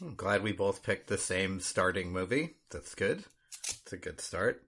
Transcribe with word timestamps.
I'm 0.00 0.14
glad 0.14 0.42
we 0.42 0.52
both 0.52 0.82
picked 0.82 1.08
the 1.08 1.18
same 1.18 1.60
starting 1.60 2.12
movie. 2.12 2.54
That's 2.70 2.94
good. 2.94 3.24
It's 3.68 3.92
a 3.92 3.96
good 3.98 4.20
start. 4.20 4.62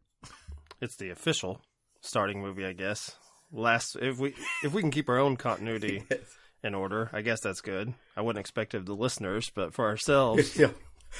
It's 0.80 0.96
the 0.96 1.10
official 1.10 1.60
starting 2.00 2.42
movie, 2.42 2.66
I 2.66 2.72
guess. 2.72 3.16
Last 3.50 3.96
if 3.96 4.18
we 4.18 4.34
if 4.62 4.72
we 4.72 4.82
can 4.82 4.90
keep 4.90 5.08
our 5.08 5.18
own 5.18 5.36
continuity 5.36 6.04
in 6.64 6.74
order, 6.74 7.08
I 7.12 7.22
guess 7.22 7.40
that's 7.40 7.60
good. 7.60 7.94
I 8.16 8.20
wouldn't 8.20 8.40
expect 8.40 8.74
it 8.74 8.78
of 8.78 8.86
the 8.86 8.94
listeners, 8.94 9.50
but 9.54 9.72
for 9.74 9.86
ourselves, 9.86 10.56
Yeah. 10.58 10.70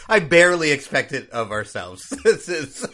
I 0.09 0.21
barely 0.21 0.73
expect 0.73 1.13
it 1.13 1.29
of 1.31 1.51
ourselves. 1.53 2.09
this 2.25 2.49
is 2.49 2.87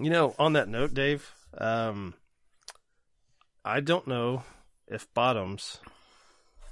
You 0.00 0.10
know, 0.10 0.34
on 0.38 0.52
that 0.52 0.68
note, 0.68 0.94
Dave, 0.94 1.28
um, 1.56 2.14
I 3.64 3.80
don't 3.80 4.06
know 4.06 4.44
if 4.86 5.12
Bottoms 5.12 5.78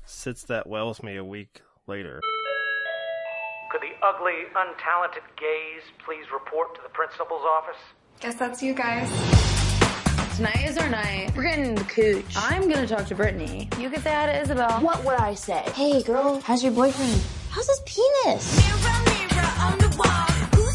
sits 0.07 0.45
that 0.45 0.67
well 0.67 0.89
with 0.89 1.03
me 1.03 1.17
a 1.17 1.25
week 1.25 1.63
later. 1.87 2.21
Could 3.71 3.81
the 3.83 4.07
ugly, 4.07 4.45
untalented 4.55 5.25
gays 5.37 5.83
please 6.05 6.25
report 6.33 6.75
to 6.77 6.81
the 6.83 6.89
principal's 6.91 7.43
office? 7.45 7.81
Guess 8.21 8.37
that's 8.37 8.63
you 8.63 8.73
guys. 8.73 9.11
Tonight 10.37 10.69
is 10.69 10.79
our 10.79 10.89
night. 10.89 11.33
We're 11.37 11.45
getting 11.45 11.75
the 11.75 11.85
cooch. 11.85 12.25
I'm 12.37 12.69
gonna 12.69 12.87
talk 12.87 13.07
to 13.07 13.15
Brittany. 13.15 13.69
You 13.79 13.91
could 13.91 14.03
say 14.03 14.13
hi 14.13 14.27
to 14.27 14.41
Isabel. 14.41 14.81
What 14.81 15.05
would 15.05 15.17
I 15.17 15.35
say? 15.35 15.63
Hey, 15.75 16.03
girl, 16.03 16.41
how's 16.41 16.63
your 16.63 16.73
boyfriend? 16.73 17.21
How's 17.51 17.67
his 17.67 17.81
penis? 17.87 18.67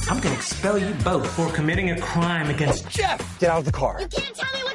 I'm 0.10 0.20
gonna 0.20 0.36
expel 0.36 0.78
you 0.78 0.94
both 1.06 1.30
for 1.32 1.48
committing 1.54 1.92
a 1.92 2.02
crime 2.02 2.50
against 2.50 2.90
Jeff. 2.90 3.40
Get 3.40 3.50
out 3.50 3.60
of 3.60 3.66
the 3.66 3.72
car. 3.72 4.02
You 4.02 4.08
can't 4.08 4.36
tell 4.36 4.52
me 4.60 4.64
what 4.64 4.71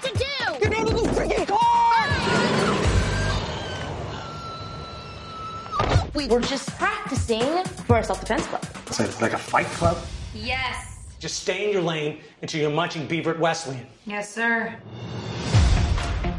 We 6.16 6.27
were 6.29 6.41
just 6.41 6.70
practicing 6.79 7.43
for 7.84 7.97
our 7.97 8.02
self-defense 8.02 8.47
club. 8.47 8.65
So 8.91 9.05
it's 9.05 9.20
like 9.20 9.34
a 9.34 9.38
fight 9.38 9.66
club? 9.66 9.99
Yes. 10.35 10.96
Just 11.18 11.40
stay 11.40 11.66
in 11.66 11.73
your 11.74 11.82
lane 11.82 12.21
until 12.40 12.63
you're 12.63 12.71
munching 12.71 13.07
beaver 13.07 13.32
at 13.32 13.38
Wesleyan. 13.38 13.87
Yes, 14.07 14.35
sir. 14.35 14.74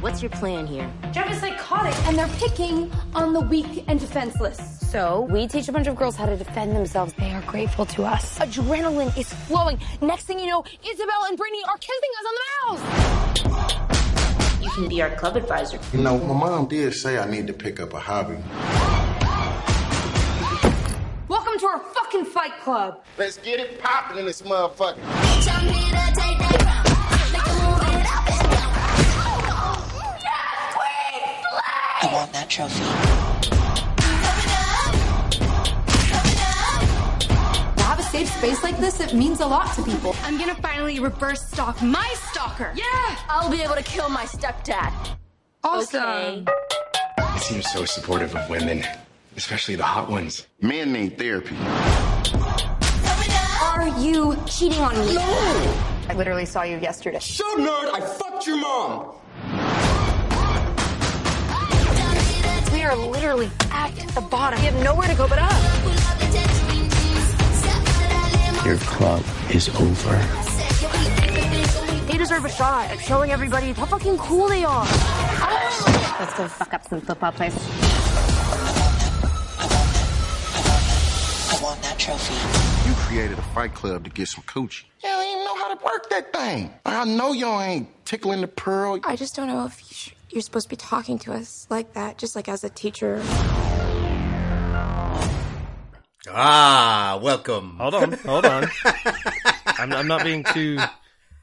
What's 0.02 0.24
your 0.24 0.32
plan 0.32 0.66
here? 0.66 0.92
Jeff 1.12 1.30
is 1.32 1.40
psychotic, 1.40 1.94
and 2.08 2.18
they're 2.18 2.28
picking 2.40 2.92
on 3.14 3.34
the 3.34 3.42
weak 3.42 3.84
and 3.88 4.00
defenseless. 4.00 4.80
So 4.90 5.28
we 5.30 5.48
teach 5.48 5.68
a 5.68 5.72
bunch 5.72 5.86
of 5.86 5.96
girls 5.96 6.16
how 6.16 6.26
to 6.26 6.36
defend 6.36 6.76
themselves. 6.76 7.14
They 7.14 7.32
are 7.32 7.42
grateful 7.42 7.86
to 7.86 8.04
us. 8.04 8.40
Adrenaline 8.40 9.16
is 9.16 9.32
flowing. 9.32 9.80
Next 10.02 10.24
thing 10.24 10.40
you 10.40 10.48
know, 10.48 10.64
Isabel 10.88 11.26
and 11.28 11.38
Brittany 11.38 11.62
are 11.68 11.78
kissing 11.78 12.12
us 12.18 12.26
on 12.26 12.34
the 12.40 12.46
mouth. 12.66 14.64
You 14.64 14.70
can 14.72 14.90
be 14.90 15.04
our 15.04 15.12
club 15.12 15.36
advisor. 15.36 15.80
You 15.94 16.02
know, 16.02 16.18
my 16.18 16.34
mom 16.34 16.68
did 16.68 16.96
say 16.96 17.20
I 17.20 17.30
need 17.30 17.46
to 17.46 17.54
pick 17.54 17.80
up 17.80 17.94
a 17.94 18.00
hobby. 18.00 18.38
Welcome 21.30 21.60
to 21.60 21.66
our 21.66 21.80
fucking 21.80 22.24
fight 22.24 22.58
club. 22.62 23.04
Let's 23.18 23.36
get 23.38 23.60
it 23.60 23.82
popping 23.82 24.18
in 24.18 24.26
this 24.26 24.42
motherfucker. 24.44 24.98
I 32.00 32.10
want 32.14 32.32
that 32.32 32.50
trophy. 32.50 32.80
To 37.76 37.84
have 37.84 38.00
a 38.00 38.04
safe 38.04 38.30
space 38.30 38.64
like 38.64 38.78
this, 38.78 39.02
it 39.02 39.14
means 39.14 39.42
a 39.42 39.48
lot 39.48 39.76
to 39.76 39.84
people. 39.84 40.16
I'm 40.24 40.38
gonna 40.38 40.56
finally 40.56 41.02
reverse 41.02 41.46
stalk 41.46 41.82
my 41.82 42.08
stalker. 42.32 42.72
Yeah! 42.74 43.18
I'll 43.28 43.52
be 43.52 43.62
able 43.62 43.76
to 43.76 43.84
kill 43.84 44.08
my 44.08 44.24
stepdad. 44.24 44.94
Awesome. 45.62 46.46
He 47.34 47.40
seems 47.40 47.70
so 47.70 47.84
supportive 47.84 48.34
of 48.34 48.50
women, 48.50 48.86
especially 49.38 49.76
the 49.76 49.84
hot 49.84 50.10
ones. 50.10 50.48
Men 50.62 50.92
need 50.92 51.18
therapy. 51.18 51.56
Are 53.62 53.88
you 54.00 54.36
cheating 54.48 54.80
on 54.80 54.98
me? 55.00 55.14
No! 55.14 55.24
I 56.10 56.14
literally 56.16 56.46
saw 56.46 56.64
you 56.64 56.78
yesterday. 56.78 57.20
So 57.20 57.46
nerd, 57.58 57.94
I 57.94 58.02
fucked 58.02 58.48
your 58.48 58.58
mom. 58.58 59.14
We 62.74 62.84
are 62.84 62.96
literally 62.96 63.52
at 63.72 63.92
the 64.16 64.22
bottom. 64.22 64.60
We 64.60 64.66
have 64.66 64.84
nowhere 64.84 65.08
to 65.08 65.16
go 65.16 65.28
but 65.28 65.38
up. 65.40 65.52
Your 68.66 68.78
club 68.78 69.24
is 69.54 69.70
over. 69.76 70.18
They 72.08 72.18
deserve 72.18 72.46
a 72.46 72.50
shot 72.50 72.90
at 72.90 73.00
showing 73.00 73.32
everybody 73.32 73.72
how 73.74 73.86
fucking 73.86 74.18
cool 74.18 74.48
they 74.48 74.66
are. 74.66 74.86
Let's 76.20 76.34
go 76.34 76.48
fuck 76.48 76.74
up 76.74 76.88
some 76.88 77.02
football 77.02 77.32
players. 77.32 77.54
Trophy. 82.08 82.88
You 82.90 82.96
created 82.96 83.38
a 83.38 83.42
fight 83.42 83.74
club 83.74 84.06
to 84.06 84.10
get 84.10 84.30
some 84.30 84.44
coochie. 84.46 84.86
You 85.04 85.10
don't 85.10 85.28
even 85.28 85.44
know 85.44 85.56
how 85.58 85.74
to 85.74 85.84
work 85.84 86.10
that 86.10 86.32
thing. 86.32 86.74
I 86.86 87.04
know 87.04 87.34
y'all 87.34 87.62
ain't 87.62 87.90
tickling 88.06 88.40
the 88.40 88.48
pearl. 88.48 89.00
I 89.04 89.18
just 89.18 89.36
don't 89.36 89.48
know 89.48 89.66
if 89.66 89.82
you 89.82 89.94
sh- 89.94 90.14
you're 90.30 90.42
supposed 90.42 90.68
to 90.68 90.70
be 90.70 90.78
talking 90.78 91.20
to 91.20 91.34
us 91.34 91.68
like 91.70 91.94
that, 91.94 92.18
just 92.18 92.34
like 92.36 92.48
as 92.48 92.64
a 92.64 92.70
teacher. 92.70 93.22
ah, 96.30 97.20
welcome. 97.22 97.76
Hold 97.78 97.96
on, 97.96 98.14
hold 98.14 98.46
on. 98.46 98.70
I'm, 99.66 99.92
I'm 99.92 100.08
not 100.08 100.24
being 100.24 100.46
too 100.46 100.80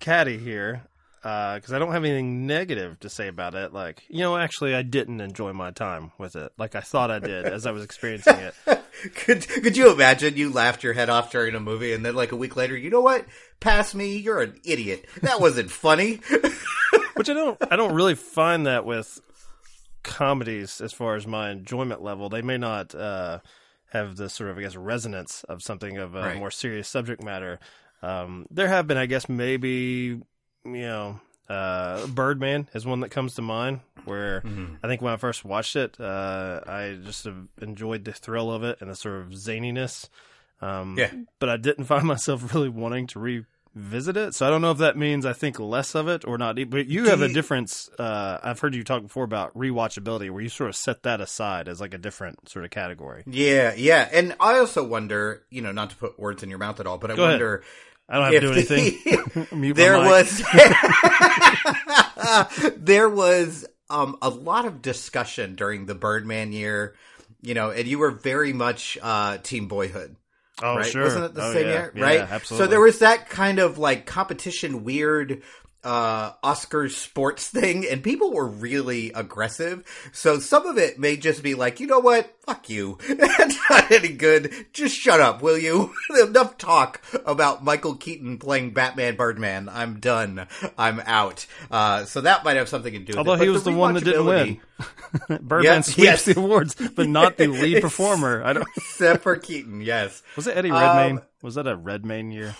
catty 0.00 0.38
here 0.38 0.82
because 1.20 1.72
I 1.72 1.78
don't 1.78 1.92
have 1.92 2.04
anything 2.04 2.46
negative 2.46 3.00
to 3.00 3.10
say 3.10 3.28
about 3.28 3.54
it. 3.54 3.74
Like, 3.74 4.02
you 4.08 4.20
know, 4.20 4.36
actually, 4.36 4.74
I 4.74 4.80
didn't 4.82 5.20
enjoy 5.20 5.52
my 5.52 5.72
time 5.72 6.12
with 6.16 6.36
it 6.36 6.52
like 6.56 6.74
I 6.74 6.80
thought 6.80 7.10
I 7.10 7.18
did 7.18 7.44
as 7.44 7.66
I 7.66 7.70
was 7.70 7.84
experiencing 7.84 8.36
it. 8.38 8.54
Could 9.14 9.46
could 9.48 9.76
you 9.76 9.92
imagine 9.92 10.36
you 10.36 10.50
laughed 10.52 10.82
your 10.82 10.92
head 10.92 11.10
off 11.10 11.30
during 11.32 11.54
a 11.54 11.60
movie 11.60 11.92
and 11.92 12.04
then 12.04 12.14
like 12.14 12.32
a 12.32 12.36
week 12.36 12.56
later, 12.56 12.76
you 12.76 12.90
know 12.90 13.00
what? 13.00 13.26
Pass 13.60 13.94
me, 13.94 14.16
you're 14.16 14.40
an 14.42 14.58
idiot. 14.64 15.06
That 15.22 15.40
wasn't 15.40 15.70
funny. 15.72 16.20
Which 17.16 17.28
I 17.28 17.34
don't, 17.34 17.58
I 17.70 17.76
don't 17.76 17.94
really 17.94 18.14
find 18.14 18.66
that 18.66 18.84
with 18.84 19.20
comedies 20.02 20.80
as 20.80 20.92
far 20.92 21.16
as 21.16 21.26
my 21.26 21.50
enjoyment 21.50 22.02
level. 22.02 22.28
They 22.28 22.42
may 22.42 22.58
not 22.58 22.94
uh, 22.94 23.40
have 23.90 24.16
the 24.16 24.28
sort 24.28 24.50
of, 24.50 24.58
I 24.58 24.62
guess, 24.62 24.76
resonance 24.76 25.44
of 25.48 25.62
something 25.62 25.96
of 25.98 26.14
a 26.14 26.20
Right. 26.22 26.38
more 26.38 26.50
serious 26.50 26.88
subject 26.88 27.22
matter. 27.22 27.58
Um, 28.02 28.46
there 28.50 28.68
have 28.68 28.86
been, 28.86 28.98
I 28.98 29.06
guess, 29.06 29.28
maybe 29.28 30.20
you 30.64 30.72
know, 30.72 31.20
uh, 31.48 32.06
Birdman 32.06 32.68
is 32.74 32.86
one 32.86 33.00
that 33.00 33.10
comes 33.10 33.34
to 33.34 33.42
mind. 33.42 33.80
Where 34.04 34.42
Mm-hmm. 34.42 34.74
I 34.82 34.88
think 34.88 35.00
when 35.02 35.12
I 35.14 35.16
first 35.16 35.44
watched 35.44 35.76
it, 35.76 35.98
uh, 35.98 36.60
I 36.66 36.98
just 37.02 37.26
enjoyed 37.60 38.04
the 38.04 38.12
thrill 38.12 38.50
of 38.50 38.62
it 38.62 38.78
and 38.80 38.90
the 38.90 38.94
sort 38.94 39.20
of 39.22 39.28
zaniness. 39.28 40.08
Um, 40.60 40.96
Yeah. 40.98 41.10
but 41.38 41.48
I 41.48 41.56
didn't 41.56 41.84
find 41.92 42.04
myself 42.04 42.54
really 42.54 42.68
wanting 42.68 43.06
to 43.08 43.18
revisit 43.18 44.16
it. 44.18 44.34
So 44.34 44.46
I 44.46 44.50
don't 44.50 44.60
know 44.60 44.70
if 44.72 44.78
that 44.78 44.96
means 44.98 45.24
I 45.24 45.32
think 45.32 45.58
less 45.58 45.94
of 45.94 46.06
it 46.08 46.26
or 46.26 46.36
not. 46.36 46.56
But 46.68 46.86
you 46.86 47.06
have 47.08 47.22
a 47.22 47.28
difference. 47.32 47.88
Uh, 47.98 48.38
I've 48.42 48.60
heard 48.60 48.74
you 48.74 48.84
talk 48.84 49.02
before 49.02 49.24
about 49.24 49.54
rewatchability, 49.56 50.30
where 50.30 50.42
you 50.42 50.48
sort 50.50 50.68
of 50.68 50.76
set 50.76 51.02
that 51.04 51.20
aside 51.22 51.66
as 51.68 51.80
like 51.80 51.94
a 51.94 51.98
different 51.98 52.48
sort 52.50 52.64
of 52.66 52.70
category. 52.70 53.24
yeah, 53.26 53.72
yeah. 53.74 54.08
And 54.12 54.36
I 54.38 54.58
also 54.58 54.84
wonder, 54.84 55.42
you 55.50 55.62
know, 55.62 55.72
not 55.72 55.90
to 55.90 55.96
put 55.96 56.18
words 56.18 56.42
in 56.42 56.50
your 56.50 56.58
mouth 56.58 56.78
at 56.78 56.86
all, 56.86 56.98
but 56.98 57.10
I 57.10 57.16
Go 57.16 57.24
ahead. 57.24 57.40
I 58.08 58.16
don't 58.16 58.32
have 58.32 58.32
to 58.32 58.40
do 58.40 58.62
the- 58.62 58.74
anything. 58.76 59.46
Mute 59.60 59.76
there 59.76 59.98
was 59.98 60.42
there 62.76 63.08
was 63.08 63.66
um, 63.90 64.16
a 64.22 64.28
lot 64.28 64.66
of 64.66 64.82
discussion 64.82 65.54
during 65.54 65.86
the 65.86 65.94
Birdman 65.94 66.52
year, 66.52 66.94
you 67.42 67.54
know, 67.54 67.70
and 67.70 67.86
you 67.86 67.98
were 67.98 68.10
very 68.10 68.52
much 68.52 68.98
uh, 69.02 69.38
Team 69.38 69.68
Boyhood. 69.68 70.16
Oh, 70.62 70.76
right? 70.76 70.86
sure. 70.86 71.02
Wasn't 71.04 71.24
it 71.24 71.34
the 71.34 71.44
Oh, 71.44 71.52
same 71.52 71.66
yeah. 71.66 71.72
year? 71.72 71.92
Yeah, 71.96 72.04
right? 72.04 72.20
absolutely. 72.20 72.64
So 72.66 72.70
there 72.70 72.80
was 72.80 73.00
that 73.00 73.28
kind 73.28 73.58
of 73.58 73.76
like 73.78 74.06
competition 74.06 74.84
weird 74.84 75.42
uh 75.84 76.32
Oscars 76.42 76.92
sports 76.92 77.48
thing 77.48 77.86
and 77.86 78.02
people 78.02 78.32
were 78.32 78.46
really 78.46 79.12
aggressive. 79.12 79.84
So 80.12 80.38
some 80.38 80.66
of 80.66 80.78
it 80.78 80.98
may 80.98 81.16
just 81.16 81.42
be 81.42 81.54
like, 81.54 81.80
you 81.80 81.86
know 81.86 82.00
what? 82.00 82.34
Fuck 82.40 82.68
you. 82.68 82.98
That's 83.08 83.58
not 83.70 83.90
any 83.90 84.08
good. 84.08 84.52
Just 84.72 84.96
shut 84.96 85.20
up, 85.20 85.42
will 85.42 85.58
you? 85.58 85.92
Enough 86.22 86.58
talk 86.58 87.02
about 87.24 87.62
Michael 87.64 87.94
Keaton 87.96 88.38
playing 88.38 88.72
Batman 88.72 89.16
Birdman. 89.16 89.68
I'm 89.68 90.00
done. 90.00 90.46
I'm 90.78 91.00
out. 91.00 91.46
Uh 91.70 92.04
so 92.04 92.20
that 92.22 92.44
might 92.44 92.56
have 92.56 92.68
something 92.68 92.92
to 92.92 92.98
do 92.98 93.10
with 93.12 93.18
Although 93.18 93.34
it. 93.34 93.38
But 93.38 93.44
he 93.44 93.50
was 93.50 93.64
the, 93.64 93.72
one 93.72 93.94
that 93.94 94.04
didn't 94.04 94.24
win. 94.26 94.60
Birdman 95.40 95.62
Yeah, 95.64 95.80
sweeps 95.82 95.98
yes. 95.98 96.24
the 96.24 96.38
awards, 96.38 96.74
but 96.74 97.08
not 97.08 97.36
the 97.36 97.46
lead 97.46 97.80
performer. 97.82 98.42
I 98.42 98.52
don't. 98.54 98.66
Except 98.76 99.22
for 99.22 99.36
Keaton, 99.36 99.80
yes. 99.80 100.22
Was 100.36 100.46
it 100.46 100.56
Eddie 100.56 100.70
Redmayne? 100.70 101.18
Um, 101.18 101.22
was 101.42 101.54
that 101.56 101.66
a 101.66 101.76
Redmayne 101.76 102.30
year? 102.32 102.54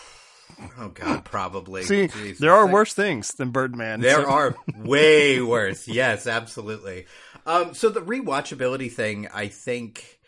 Oh 0.79 0.88
God, 0.88 1.25
probably. 1.25 1.82
See, 1.82 2.06
there 2.38 2.52
are 2.52 2.67
worse 2.67 2.94
things 2.94 3.29
than 3.35 3.50
Birdman. 3.50 4.00
There 4.00 4.23
so- 4.23 4.31
are 4.31 4.56
way 4.76 5.41
worse. 5.43 5.88
Yes, 5.88 6.26
absolutely. 6.26 7.06
Um, 7.46 7.75
so 7.75 7.88
the 7.91 8.00
rewatchability 8.00 8.91
thing, 8.91 9.29
I 9.32 9.49
think 9.49 10.20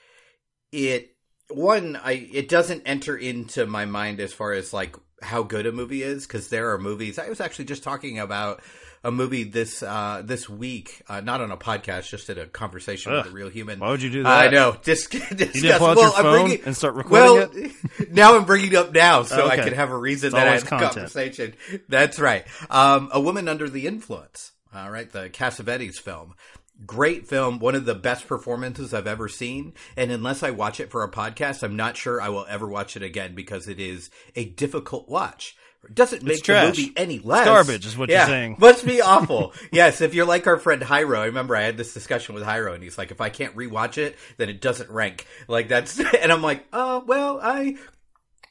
it 0.73 1.15
one, 1.49 1.97
I 1.97 2.13
it 2.13 2.49
doesn't 2.49 2.83
enter 2.87 3.17
into 3.17 3.67
my 3.67 3.85
mind 3.85 4.21
as 4.21 4.33
far 4.33 4.53
as 4.53 4.73
like 4.73 4.97
how 5.23 5.43
good 5.43 5.67
a 5.67 5.73
movie 5.73 6.03
is 6.03 6.27
because 6.27 6.49
there 6.49 6.73
are 6.73 6.79
movies. 6.79 7.19
I 7.19 7.29
was 7.29 7.41
actually 7.41 7.67
just 7.67 7.83
talking 7.83 8.19
about 8.19 8.63
a 9.05 9.11
movie 9.11 9.45
this 9.45 9.83
uh, 9.83 10.23
this 10.25 10.49
week, 10.49 11.01
uh, 11.09 11.21
not 11.21 11.41
on 11.41 11.51
a 11.51 11.57
podcast, 11.57 12.09
just 12.09 12.29
in 12.29 12.39
a 12.39 12.47
conversation 12.47 13.13
Ugh. 13.13 13.25
with 13.25 13.33
a 13.33 13.35
real 13.35 13.49
human. 13.49 13.79
Why 13.79 13.91
would 13.91 14.03
you 14.03 14.11
do 14.11 14.23
that? 14.25 14.47
I 14.47 14.51
know. 14.51 14.77
Just. 14.83 15.15
You 15.15 15.21
didn't 15.37 15.79
pull 15.79 15.89
out 15.89 15.97
well, 15.97 16.05
your 16.05 16.23
phone 16.23 16.45
bringing- 16.47 16.65
and 16.67 16.77
start 16.77 16.95
recording 16.95 17.35
well, 17.63 17.71
now 18.11 18.37
I'm 18.37 18.45
bringing 18.45 18.73
it 18.73 18.77
up 18.77 18.93
now, 18.93 19.23
so 19.23 19.47
I 19.47 19.55
Okay. 19.55 19.65
can 19.65 19.73
have 19.75 19.91
a 19.91 19.97
reason 19.97 20.29
It's 20.29 20.35
that 20.35 20.49
I 20.49 20.53
had 20.53 20.67
content. 20.67 20.93
conversation. 20.95 21.55
That's 21.89 22.19
right. 22.19 22.45
Um, 22.71 23.11
a 23.13 23.21
woman 23.21 23.49
under 23.49 23.69
the 23.69 23.87
influence. 23.87 24.53
All 24.75 24.91
right, 24.91 25.11
the 25.11 25.31
Cassavetes 25.31 25.97
film. 25.99 26.35
Great 26.85 27.27
film, 27.27 27.59
one 27.59 27.75
of 27.75 27.87
the 27.87 27.95
best 27.95 28.27
performances 28.27 28.93
I've 28.93 29.07
ever 29.07 29.29
seen. 29.29 29.73
And 29.97 30.11
unless 30.11 30.43
I 30.43 30.51
watch 30.51 30.79
it 30.79 30.91
for 30.91 31.03
a 31.03 31.11
podcast, 31.11 31.63
I'm 31.63 31.77
not 31.77 31.97
sure 31.97 32.21
I 32.21 32.29
will 32.29 32.45
ever 32.51 32.67
watch 32.69 32.97
it 32.97 33.03
again 33.03 33.35
because 33.35 33.67
it 33.67 33.81
is 33.81 34.11
a 34.35 34.45
difficult 34.45 35.09
watch. 35.09 35.57
It 35.85 35.95
doesn't 35.95 36.23
make 36.25 36.43
the 36.45 36.65
movie 36.65 36.93
any 36.97 37.17
It's 37.17 37.25
less. 37.25 37.47
garbage 37.47 37.87
is 37.87 37.97
what 37.97 38.09
you're 38.11 38.19
Yeah, 38.19 38.27
saying. 38.27 38.57
Must 38.59 38.85
be 38.85 39.01
awful. 39.03 39.55
yes, 39.73 40.01
if 40.01 40.15
you're 40.15 40.27
like 40.27 40.47
our 40.47 40.59
friend 40.59 40.83
Hyro, 40.83 41.17
I 41.19 41.25
remember 41.27 41.57
I 41.57 41.63
had 41.63 41.77
this 41.77 41.95
discussion 41.95 42.35
with 42.35 42.45
Hyro, 42.45 42.75
and 42.75 42.83
he's 42.83 42.99
like, 42.99 43.11
if 43.11 43.21
I 43.21 43.31
can't 43.31 43.55
rewatch 43.57 43.97
it, 43.97 44.17
then 44.37 44.49
it 44.51 44.61
doesn't 44.61 44.91
rank. 44.91 45.27
Like 45.49 45.69
that's, 45.69 45.99
and 46.21 46.31
I'm 46.33 46.43
like, 46.43 46.67
oh 46.73 47.05
well, 47.07 47.39
I. 47.43 47.77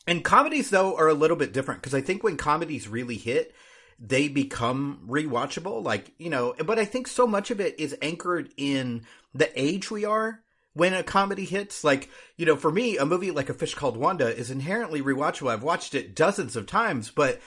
And 0.07 0.24
comedies 0.24 0.69
though 0.69 0.95
are 0.98 1.07
a 1.10 1.13
little 1.13 1.38
bit 1.38 1.51
different 1.51 1.81
because 1.81 1.94
I 1.95 2.01
think 2.01 2.24
when 2.24 2.38
comedies 2.38 2.88
really 2.88 3.18
hit, 3.18 3.54
they 4.00 4.28
become 4.28 5.08
rewatchable. 5.08 5.84
Like 5.84 6.12
you 6.18 6.30
know, 6.30 6.54
but 6.66 6.80
I 6.80 6.86
think 6.86 7.08
so 7.08 7.28
much 7.28 7.52
of 7.52 7.60
it 7.60 7.80
is 7.80 7.96
anchored 8.02 8.50
in 8.58 9.06
the 9.34 9.50
age 9.60 9.90
we 9.92 10.06
are 10.06 10.42
when 10.74 10.94
a 10.94 11.04
comedy 11.04 11.46
hits. 11.46 11.84
Like 11.84 12.10
you 12.38 12.46
know, 12.46 12.56
for 12.56 12.72
me, 12.72 12.98
a 12.98 13.06
movie 13.06 13.32
like 13.32 13.50
A 13.50 13.54
Fish 13.54 13.76
Called 13.76 13.98
Wanda 13.98 14.36
is 14.36 14.52
inherently 14.52 15.02
rewatchable. 15.02 15.52
I've 15.52 15.64
watched 15.64 15.96
it 15.96 16.16
dozens 16.16 16.56
of 16.56 16.66
times, 16.66 17.12
but 17.12 17.42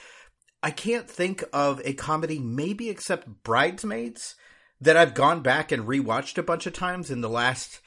I 0.61 0.71
can't 0.71 1.09
think 1.09 1.43
of 1.53 1.81
a 1.85 1.93
comedy, 1.93 2.39
maybe 2.39 2.89
except 2.89 3.43
Bridesmaids, 3.43 4.35
that 4.81 4.97
I've 4.97 5.13
gone 5.13 5.41
back 5.41 5.71
and 5.71 5.87
rewatched 5.87 6.37
a 6.37 6.43
bunch 6.43 6.65
of 6.65 6.73
times 6.73 7.09
in 7.09 7.21
the 7.21 7.29
last 7.29 7.79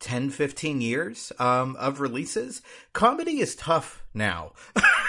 10, 0.00 0.30
15 0.30 0.80
years 0.80 1.32
um, 1.38 1.76
of 1.76 2.00
releases. 2.00 2.62
Comedy 2.92 3.40
is 3.40 3.54
tough 3.56 4.02
now. 4.14 4.52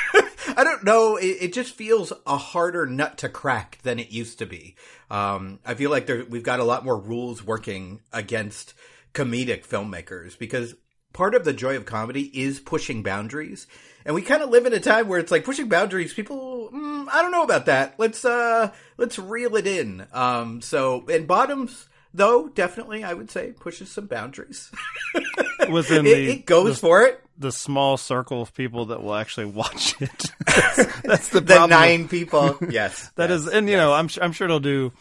I 0.47 0.63
don't 0.63 0.83
know. 0.83 1.15
It, 1.17 1.37
it 1.39 1.53
just 1.53 1.73
feels 1.73 2.13
a 2.25 2.37
harder 2.37 2.85
nut 2.85 3.17
to 3.19 3.29
crack 3.29 3.79
than 3.83 3.99
it 3.99 4.11
used 4.11 4.39
to 4.39 4.45
be. 4.45 4.75
Um, 5.09 5.59
I 5.65 5.73
feel 5.73 5.91
like 5.91 6.05
there, 6.05 6.25
we've 6.25 6.43
got 6.43 6.59
a 6.59 6.65
lot 6.65 6.85
more 6.85 6.97
rules 6.97 7.43
working 7.43 8.01
against 8.13 8.73
comedic 9.13 9.65
filmmakers 9.65 10.37
because 10.37 10.75
part 11.13 11.35
of 11.35 11.43
the 11.43 11.53
joy 11.53 11.75
of 11.75 11.85
comedy 11.85 12.23
is 12.33 12.59
pushing 12.59 13.03
boundaries. 13.03 13.67
And 14.05 14.15
we 14.15 14.21
kind 14.21 14.41
of 14.41 14.49
live 14.49 14.65
in 14.65 14.73
a 14.73 14.79
time 14.79 15.07
where 15.07 15.19
it's 15.19 15.31
like 15.31 15.43
pushing 15.43 15.69
boundaries. 15.69 16.13
People, 16.13 16.69
mm, 16.73 17.07
I 17.11 17.21
don't 17.21 17.31
know 17.31 17.43
about 17.43 17.67
that. 17.67 17.95
Let's 17.97 18.25
uh, 18.25 18.71
let's 18.97 19.19
reel 19.19 19.55
it 19.55 19.67
in. 19.67 20.07
Um, 20.11 20.61
so 20.61 21.05
and 21.07 21.27
bottoms 21.27 21.87
though 22.13 22.47
definitely 22.49 23.03
I 23.03 23.13
would 23.13 23.29
say 23.31 23.51
pushes 23.51 23.91
some 23.91 24.07
boundaries. 24.07 24.71
Within 25.69 26.05
It- 26.05 26.09
the 26.15 26.31
it 26.31 26.45
goes 26.45 26.75
the- 26.75 26.87
for 26.87 27.01
it. 27.03 27.21
The 27.37 27.51
small 27.51 27.97
circle 27.97 28.41
of 28.43 28.53
people 28.53 28.85
that 28.87 29.01
will 29.01 29.15
actually 29.15 29.45
watch 29.61 29.99
it. 29.99 30.25
that's, 30.45 31.01
that's 31.03 31.29
the 31.29 31.41
The 31.41 31.65
nine 31.65 32.07
people. 32.07 32.55
Yes, 32.69 33.09
that 33.15 33.31
yes, 33.31 33.41
is, 33.41 33.47
and 33.47 33.67
you 33.67 33.77
know, 33.77 33.93
I'm 33.93 34.09
I'm 34.21 34.31
sure 34.31 34.45
it'll 34.45 34.59
do, 34.59 34.91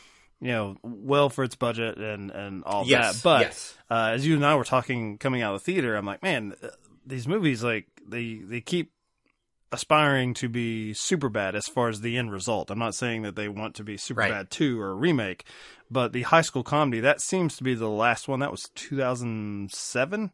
you 0.40 0.48
know, 0.48 0.76
well 0.82 1.28
for 1.28 1.44
its 1.44 1.54
budget 1.56 1.98
and 1.98 2.30
and 2.30 2.64
all 2.64 2.86
Yes, 2.86 3.16
that. 3.16 3.22
But 3.22 3.40
yes. 3.42 3.74
uh, 3.90 4.12
as 4.14 4.26
you 4.26 4.36
and 4.36 4.46
I 4.46 4.54
were 4.54 4.64
talking 4.64 5.18
coming 5.18 5.42
out 5.42 5.54
of 5.54 5.60
the 5.62 5.70
theater, 5.72 5.94
I'm 5.96 6.06
like, 6.06 6.22
man, 6.22 6.54
uh, 6.62 6.68
these 7.04 7.28
movies 7.28 7.62
like 7.62 7.86
they 8.08 8.36
they 8.36 8.62
keep 8.62 8.90
aspiring 9.72 10.34
to 10.34 10.48
be 10.48 10.92
super 10.94 11.28
bad 11.28 11.54
as 11.54 11.66
far 11.66 11.88
as 11.88 12.00
the 12.00 12.16
end 12.18 12.32
result. 12.32 12.70
I'm 12.70 12.78
not 12.78 12.94
saying 12.94 13.22
that 13.22 13.36
they 13.36 13.48
want 13.48 13.74
to 13.76 13.84
be 13.84 13.96
super 13.96 14.20
Right. 14.20 14.30
bad 14.30 14.50
two 14.50 14.80
or 14.80 14.90
a 14.90 14.94
remake, 14.94 15.44
but 15.90 16.12
the 16.12 16.22
high 16.22 16.40
school 16.42 16.62
comedy 16.64 17.00
that 17.00 17.20
seems 17.20 17.56
to 17.56 17.64
be 17.64 17.74
the 17.74 17.88
last 17.88 18.26
one. 18.28 18.40
That 18.40 18.50
was 18.50 18.68
2007 18.74 20.30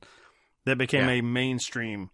that 0.64 0.78
became 0.78 1.06
Yeah. 1.08 1.14
a 1.16 1.22
mainstream 1.22 2.10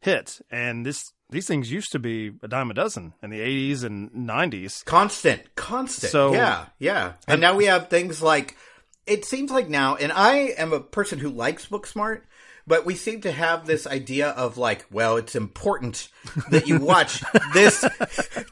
hit, 0.00 0.40
and 0.50 0.84
this 0.84 1.12
these 1.30 1.46
things 1.48 1.72
used 1.72 1.90
to 1.90 1.98
be 1.98 2.32
a 2.42 2.48
dime 2.48 2.70
a 2.70 2.74
dozen 2.74 3.14
in 3.22 3.30
the 3.30 3.40
80s 3.40 3.82
and 3.82 4.10
90s. 4.14 4.82
constant, 4.84 5.54
constant. 5.56 6.12
So- 6.12 6.32
yeah, 6.34 6.66
yeah. 6.78 7.14
And 7.26 7.40
now 7.40 7.56
we 7.56 7.64
have 7.64 7.88
things 7.88 8.22
like 8.22 8.56
it 9.06 9.24
seems 9.24 9.50
like 9.50 9.68
now, 9.68 9.96
and 9.96 10.12
I 10.12 10.54
am 10.58 10.72
a 10.72 10.80
person 10.80 11.18
who 11.18 11.28
likes 11.30 11.66
Booksmart, 11.66 12.22
but 12.66 12.86
we 12.86 12.94
seem 12.94 13.20
to 13.22 13.32
have 13.32 13.66
this 13.66 13.86
idea 13.86 14.28
of 14.30 14.56
like, 14.56 14.86
well, 14.90 15.16
it's 15.16 15.34
important 15.34 16.08
that 16.50 16.66
you 16.66 16.78
watch 16.78 17.22
this 17.52 17.84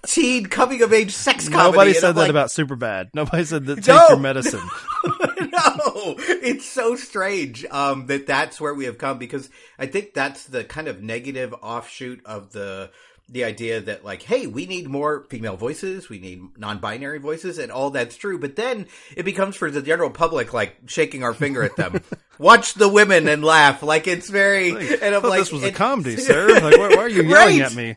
teen 0.07 0.47
coming 0.47 0.83
of 0.83 0.93
age 0.93 1.13
sex 1.13 1.49
comedy. 1.49 1.71
Nobody 1.73 1.93
said 1.95 2.13
that 2.13 2.21
like, 2.21 2.31
about 2.31 2.49
Superbad. 2.49 3.11
Nobody 3.15 3.45
said 3.45 3.67
that 3.67 3.77
take 3.77 3.95
No! 3.95 4.09
your 4.09 4.19
medicine. 4.19 4.61
no, 5.05 6.17
it's 6.19 6.67
so 6.67 6.97
strange 6.97 7.65
um, 7.67 8.07
that 8.07 8.27
that's 8.27 8.61
where 8.61 8.75
we 8.75 8.85
have 8.85 8.99
come 8.99 9.19
because 9.19 9.49
I 9.79 9.87
think 9.87 10.15
that's 10.15 10.45
the 10.45 10.65
kind 10.65 10.89
of 10.89 11.03
negative 11.03 11.55
offshoot 11.63 12.25
of 12.27 12.53
the 12.53 12.91
the 13.29 13.45
idea 13.45 13.81
that 13.81 14.05
like, 14.05 14.23
hey, 14.23 14.47
we 14.47 14.67
need 14.67 14.89
more 14.89 15.25
female 15.31 15.57
voices, 15.57 16.09
we 16.09 16.19
need 16.19 16.43
non-binary 16.59 17.19
voices, 17.19 17.59
and 17.59 17.73
all 17.73 17.91
that's 17.91 18.17
true. 18.17 18.39
But 18.39 18.57
then 18.57 18.87
it 19.17 19.25
becomes 19.25 19.57
for 19.57 19.71
the 19.71 19.83
general 19.83 20.11
public 20.11 20.53
like 20.53 20.77
shaking 20.87 21.23
our 21.25 21.35
finger 21.35 21.63
at 21.63 21.77
them. 21.77 22.03
Watch 22.39 22.75
the 22.75 22.89
women 22.89 23.29
and 23.29 23.45
laugh 23.45 23.83
like 23.83 24.07
it's 24.07 24.29
very. 24.29 24.71
and 24.71 25.15
I'm 25.15 25.23
like, 25.23 25.41
this 25.41 25.53
was 25.53 25.63
a 25.63 25.73
comedy, 25.73 26.17
sir. 26.19 26.49
Like, 26.61 26.77
why, 26.77 26.89
why 26.89 27.03
are 27.03 27.09
you 27.09 27.23
yelling 27.23 27.61
Right. 27.61 27.61
at 27.61 27.75
me? 27.75 27.97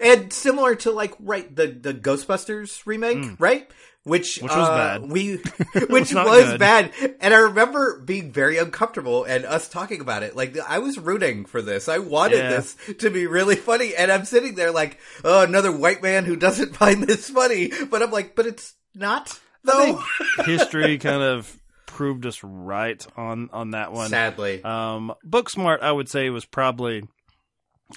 and 0.00 0.32
similar 0.32 0.74
to 0.74 0.90
like 0.90 1.14
right 1.20 1.54
the 1.54 1.66
the 1.68 1.94
Ghostbusters 1.94 2.84
remake, 2.86 3.18
mm. 3.18 3.36
right? 3.38 3.70
Which. 4.04 4.38
Which 4.38 4.52
was 4.52 4.68
uh, 4.68 4.98
bad. 5.00 5.10
We 5.10 5.36
which 5.88 6.12
not 6.12 6.26
was 6.26 6.58
bad, 6.58 6.92
and 7.20 7.32
I 7.34 7.38
remember 7.38 8.00
being 8.00 8.32
very 8.32 8.58
uncomfortable 8.58 9.24
and 9.24 9.44
us 9.46 9.68
talking 9.68 10.00
about 10.00 10.22
it. 10.22 10.36
Like 10.36 10.58
I 10.58 10.78
was 10.78 10.98
rooting 10.98 11.46
for 11.46 11.62
this. 11.62 11.88
I 11.88 11.98
wanted 11.98 12.36
Yeah. 12.38 12.50
this 12.50 12.76
to 12.98 13.10
be 13.10 13.26
really 13.26 13.56
funny, 13.56 13.94
and 13.96 14.12
I'm 14.12 14.24
sitting 14.26 14.54
there 14.56 14.70
like, 14.70 14.98
oh, 15.24 15.42
another 15.42 15.72
white 15.72 16.02
man 16.02 16.24
who 16.26 16.36
doesn't 16.36 16.76
find 16.76 17.02
this 17.02 17.30
funny. 17.30 17.72
But 17.90 18.02
I'm 18.02 18.10
like, 18.10 18.36
but 18.36 18.46
it's 18.46 18.74
not 18.94 19.38
though. 19.62 20.02
History 20.44 20.98
kind 20.98 21.22
of 21.22 21.58
proved 21.86 22.26
us 22.26 22.42
right 22.44 23.04
on 23.16 23.48
on 23.52 23.70
that 23.70 23.92
one. 23.92 24.10
Sadly, 24.10 24.62
Um, 24.64 25.14
Booksmart, 25.26 25.80
I 25.80 25.90
would 25.92 26.08
say, 26.10 26.28
was 26.28 26.44
probably 26.44 27.04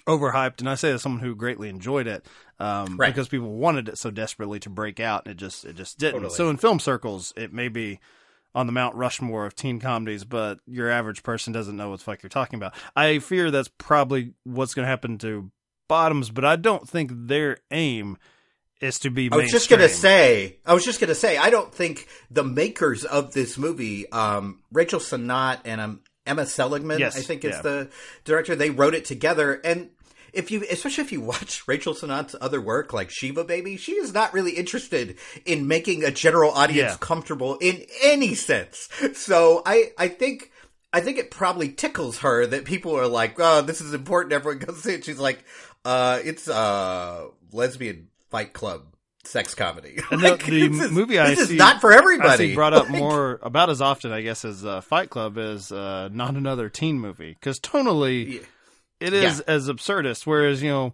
overhyped, 0.07 0.59
and 0.59 0.69
I 0.69 0.75
say 0.75 0.91
as 0.91 1.01
someone 1.01 1.21
who 1.21 1.35
greatly 1.35 1.69
enjoyed 1.69 2.07
it, 2.07 2.25
um, 2.59 2.97
Right. 2.97 3.07
because 3.13 3.27
people 3.27 3.53
wanted 3.55 3.87
it 3.89 3.97
so 3.97 4.11
desperately 4.11 4.59
to 4.61 4.69
break 4.69 4.99
out, 4.99 5.25
and 5.25 5.31
it 5.31 5.37
just 5.37 5.65
it 5.65 5.75
just 5.75 5.97
didn't. 5.97 6.21
Totally. 6.21 6.35
So 6.35 6.49
in 6.49 6.57
film 6.57 6.79
circles, 6.79 7.33
it 7.37 7.53
may 7.53 7.67
be 7.69 7.99
on 8.55 8.65
the 8.65 8.73
Mount 8.73 8.95
Rushmore 8.95 9.45
of 9.45 9.55
teen 9.55 9.79
comedies, 9.79 10.23
but 10.23 10.59
your 10.65 10.89
average 10.89 11.21
person 11.23 11.53
doesn't 11.53 11.77
know 11.77 11.89
what 11.91 11.99
the 11.99 12.03
fuck 12.05 12.23
you're 12.23 12.29
talking 12.29 12.57
about. 12.57 12.73
I 12.95 13.19
fear 13.19 13.51
that's 13.51 13.69
probably 13.77 14.33
what's 14.43 14.73
going 14.73 14.85
to 14.85 14.89
happen 14.89 15.17
to 15.19 15.51
Bottoms, 15.87 16.31
but 16.31 16.44
I 16.44 16.56
don't 16.57 16.87
think 16.89 17.11
their 17.13 17.57
aim 17.71 18.17
is 18.81 18.99
to 18.99 19.09
be. 19.09 19.29
I 19.31 19.37
was 19.37 19.51
just 19.51 19.69
gonna 19.69 19.87
say, 19.89 20.57
I 20.65 20.73
was 20.73 20.83
just 20.83 20.99
gonna 20.99 21.15
say, 21.15 21.37
I 21.37 21.49
don't 21.49 21.73
think 21.73 22.07
the 22.29 22.44
makers 22.44 23.06
of 23.06 23.33
this 23.33 23.57
movie, 23.57 24.07
um, 24.11 24.59
Rachel 24.71 24.99
Sennott 24.99 25.59
and 25.65 25.79
um, 25.81 26.01
Emma 26.27 26.45
Seligman, 26.45 26.99
Yes, 26.99 27.17
I 27.17 27.21
think 27.21 27.43
is 27.45 27.55
yeah. 27.55 27.61
the 27.61 27.89
director. 28.25 28.55
They 28.55 28.69
wrote 28.69 28.93
it 28.93 29.05
together, 29.05 29.61
and 29.63 29.89
if 30.33 30.51
you, 30.51 30.63
especially 30.69 31.03
if 31.05 31.11
you 31.11 31.21
watch 31.21 31.63
Rachel 31.67 31.93
Sennott's 31.93 32.35
other 32.39 32.61
work, 32.61 32.93
like 32.93 33.09
Shiva 33.09 33.43
Baby, 33.43 33.77
she 33.77 33.93
is 33.93 34.13
not 34.13 34.33
really 34.33 34.51
interested 34.51 35.17
in 35.45 35.67
making 35.67 36.03
a 36.03 36.11
general 36.11 36.51
audience 36.51 36.91
Yeah. 36.91 36.97
comfortable 36.99 37.57
in 37.61 37.85
any 38.03 38.35
sense. 38.35 38.89
So 39.13 39.61
I, 39.65 39.91
I 39.97 40.07
think. 40.09 40.51
I 40.93 41.01
think 41.01 41.17
it 41.17 41.31
probably 41.31 41.69
tickles 41.69 42.19
her 42.19 42.47
that 42.47 42.63
people 42.63 42.95
are 42.97 43.07
like, 43.07 43.35
"Oh, 43.39 43.61
this 43.61 43.81
is 43.81 43.93
important." 43.93 44.31
Everyone 44.31 44.59
goes 44.59 44.81
see 44.83 44.93
it. 44.93 45.03
She's 45.03 45.19
like, 45.19 45.43
"Uh, 45.83 46.19
it's 46.23 46.47
uh 46.47 47.27
lesbian 47.51 48.07
fight 48.31 48.53
club 48.53 48.83
sex 49.27 49.53
comedy." 49.53 49.99
And 50.11 50.21
the, 50.21 50.31
Like, 50.31 50.45
the 50.45 50.67
this 50.69 50.81
is- 50.85 50.91
movie 50.91 51.19
I 51.19 51.33
see 51.35 51.41
is 51.41 51.51
not 51.51 51.81
for 51.81 51.93
I 51.93 51.97
everybody. 51.97 52.49
see 52.49 52.55
brought 52.55 52.73
up 52.73 52.89
Like, 52.89 52.99
more 52.99 53.39
about 53.41 53.69
as 53.69 53.81
often, 53.81 54.11
I 54.11 54.21
guess, 54.21 54.43
as 54.45 54.65
uh, 54.65 54.81
Fight 54.81 55.09
Club 55.09 55.37
is 55.37 55.71
uh, 55.71 56.09
not 56.11 56.35
another 56.35 56.69
teen 56.69 56.99
movie 56.99 57.33
because 57.39 57.59
tonally 57.59 58.43
it 58.99 59.13
is 59.13 59.39
as 59.41 59.67
absurdist. 59.69 60.25
Whereas 60.25 60.63
you 60.63 60.69
know, 60.69 60.93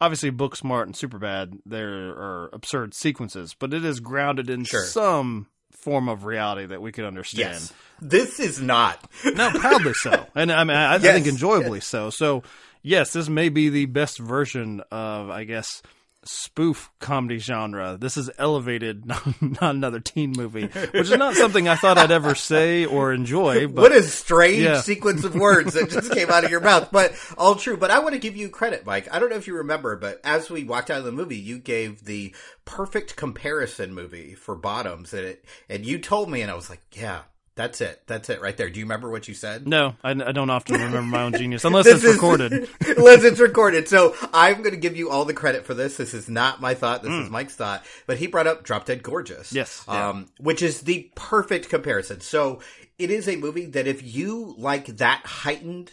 obviously, 0.00 0.30
Booksmart 0.30 0.82
and 0.84 0.94
Superbad 0.94 1.58
there 1.64 2.10
are 2.10 2.50
absurd 2.52 2.94
sequences, 2.94 3.54
but 3.58 3.72
it 3.72 3.84
is 3.84 4.00
grounded 4.00 4.50
in 4.50 4.64
Sure. 4.64 4.84
some 4.84 5.46
form 5.72 6.08
of 6.10 6.24
reality 6.24 6.66
that 6.66 6.82
we 6.82 6.92
could 6.92 7.06
understand. 7.06 7.54
Yes, 7.54 7.72
this 8.02 8.38
is 8.40 8.60
not. 8.60 9.02
No, 9.24 9.50
proudly 9.50 9.94
so, 9.94 10.26
and 10.34 10.52
I 10.52 10.64
mean, 10.64 10.76
I, 10.76 10.94
I 10.94 10.96
Yes, 10.98 11.14
think 11.14 11.26
enjoyably 11.26 11.80
so. 11.80 12.10
So, 12.10 12.42
yes, 12.82 13.12
this 13.14 13.28
may 13.30 13.48
be 13.48 13.70
the 13.70 13.86
best 13.86 14.18
version 14.18 14.82
of, 14.90 15.30
I 15.30 15.44
guess, 15.44 15.80
spoof 16.24 16.90
comedy 16.98 17.38
genre. 17.38 17.96
This 17.98 18.16
is 18.16 18.30
elevated, 18.38 19.06
not, 19.06 19.42
not 19.42 19.74
another 19.74 20.00
teen 20.00 20.32
movie, 20.36 20.66
which 20.66 20.94
is 20.94 21.10
not 21.10 21.34
something 21.34 21.68
I 21.68 21.76
thought 21.76 21.98
I'd 21.98 22.10
ever 22.10 22.34
say 22.34 22.84
or 22.84 23.12
enjoy. 23.12 23.68
But 23.70 23.82
what 23.82 23.92
a 23.92 24.02
strange 24.02 24.62
yeah. 24.62 24.80
sequence 24.80 25.24
of 25.24 25.34
words 25.34 25.74
that 25.74 25.90
just 25.90 26.12
came 26.12 26.28
out 26.30 26.44
of 26.44 26.50
your 26.50 26.60
mouth, 26.60 26.90
but 26.90 27.14
all 27.38 27.54
true. 27.54 27.76
But 27.76 27.90
I 27.90 28.00
want 28.00 28.14
to 28.14 28.18
give 28.18 28.36
you 28.36 28.48
credit, 28.48 28.84
Mike. 28.84 29.08
I 29.12 29.18
don't 29.18 29.30
know 29.30 29.36
if 29.36 29.46
you 29.46 29.56
remember, 29.56 29.96
but 29.96 30.20
as 30.24 30.50
we 30.50 30.64
walked 30.64 30.90
out 30.90 30.98
of 30.98 31.04
the 31.04 31.12
movie, 31.12 31.36
you 31.36 31.58
gave 31.58 32.04
the 32.04 32.34
perfect 32.64 33.16
comparison 33.16 33.94
movie 33.94 34.34
for 34.34 34.54
Bottoms, 34.56 35.14
and 35.14 35.24
it, 35.24 35.44
and 35.68 35.86
you 35.86 35.98
told 35.98 36.30
me, 36.30 36.42
and 36.42 36.50
I 36.50 36.54
was 36.54 36.68
like, 36.68 36.82
yeah. 36.92 37.22
That's 37.56 37.80
it. 37.80 38.02
That's 38.06 38.30
it 38.30 38.40
right 38.40 38.56
there. 38.56 38.70
Do 38.70 38.78
you 38.78 38.84
remember 38.86 39.10
what 39.10 39.28
you 39.28 39.34
said? 39.34 39.66
No, 39.68 39.94
I, 40.02 40.10
I 40.12 40.32
don't 40.32 40.48
often 40.50 40.74
remember 40.80 41.02
my 41.02 41.22
own 41.22 41.32
genius 41.34 41.64
unless 41.64 41.86
it's 41.86 42.02
is- 42.04 42.14
recorded. 42.14 42.52
unless 42.96 43.22
it's 43.24 43.40
recorded. 43.40 43.86
So 43.88 44.14
I'm 44.32 44.58
going 44.58 44.70
to 44.70 44.80
give 44.80 44.96
you 44.96 45.10
all 45.10 45.24
the 45.24 45.34
credit 45.34 45.66
for 45.66 45.74
this. 45.74 45.96
This 45.96 46.14
is 46.14 46.28
not 46.28 46.60
my 46.60 46.74
thought. 46.74 47.02
This 47.02 47.12
is 47.12 47.28
Mike's 47.28 47.56
thought. 47.56 47.84
But 48.06 48.18
he 48.18 48.28
brought 48.28 48.46
up 48.46 48.62
Drop 48.62 48.86
Dead 48.86 49.02
Gorgeous. 49.02 49.50
Hmm. 49.50 49.56
Yes. 49.56 49.84
Um, 49.88 50.28
which 50.38 50.62
is 50.62 50.82
the 50.82 51.10
perfect 51.16 51.68
comparison. 51.68 52.20
So 52.20 52.60
it 52.98 53.10
is 53.10 53.28
a 53.28 53.36
movie 53.36 53.66
that 53.66 53.86
if 53.86 54.02
you 54.02 54.54
like 54.56 54.86
that 54.98 55.22
heightened 55.26 55.92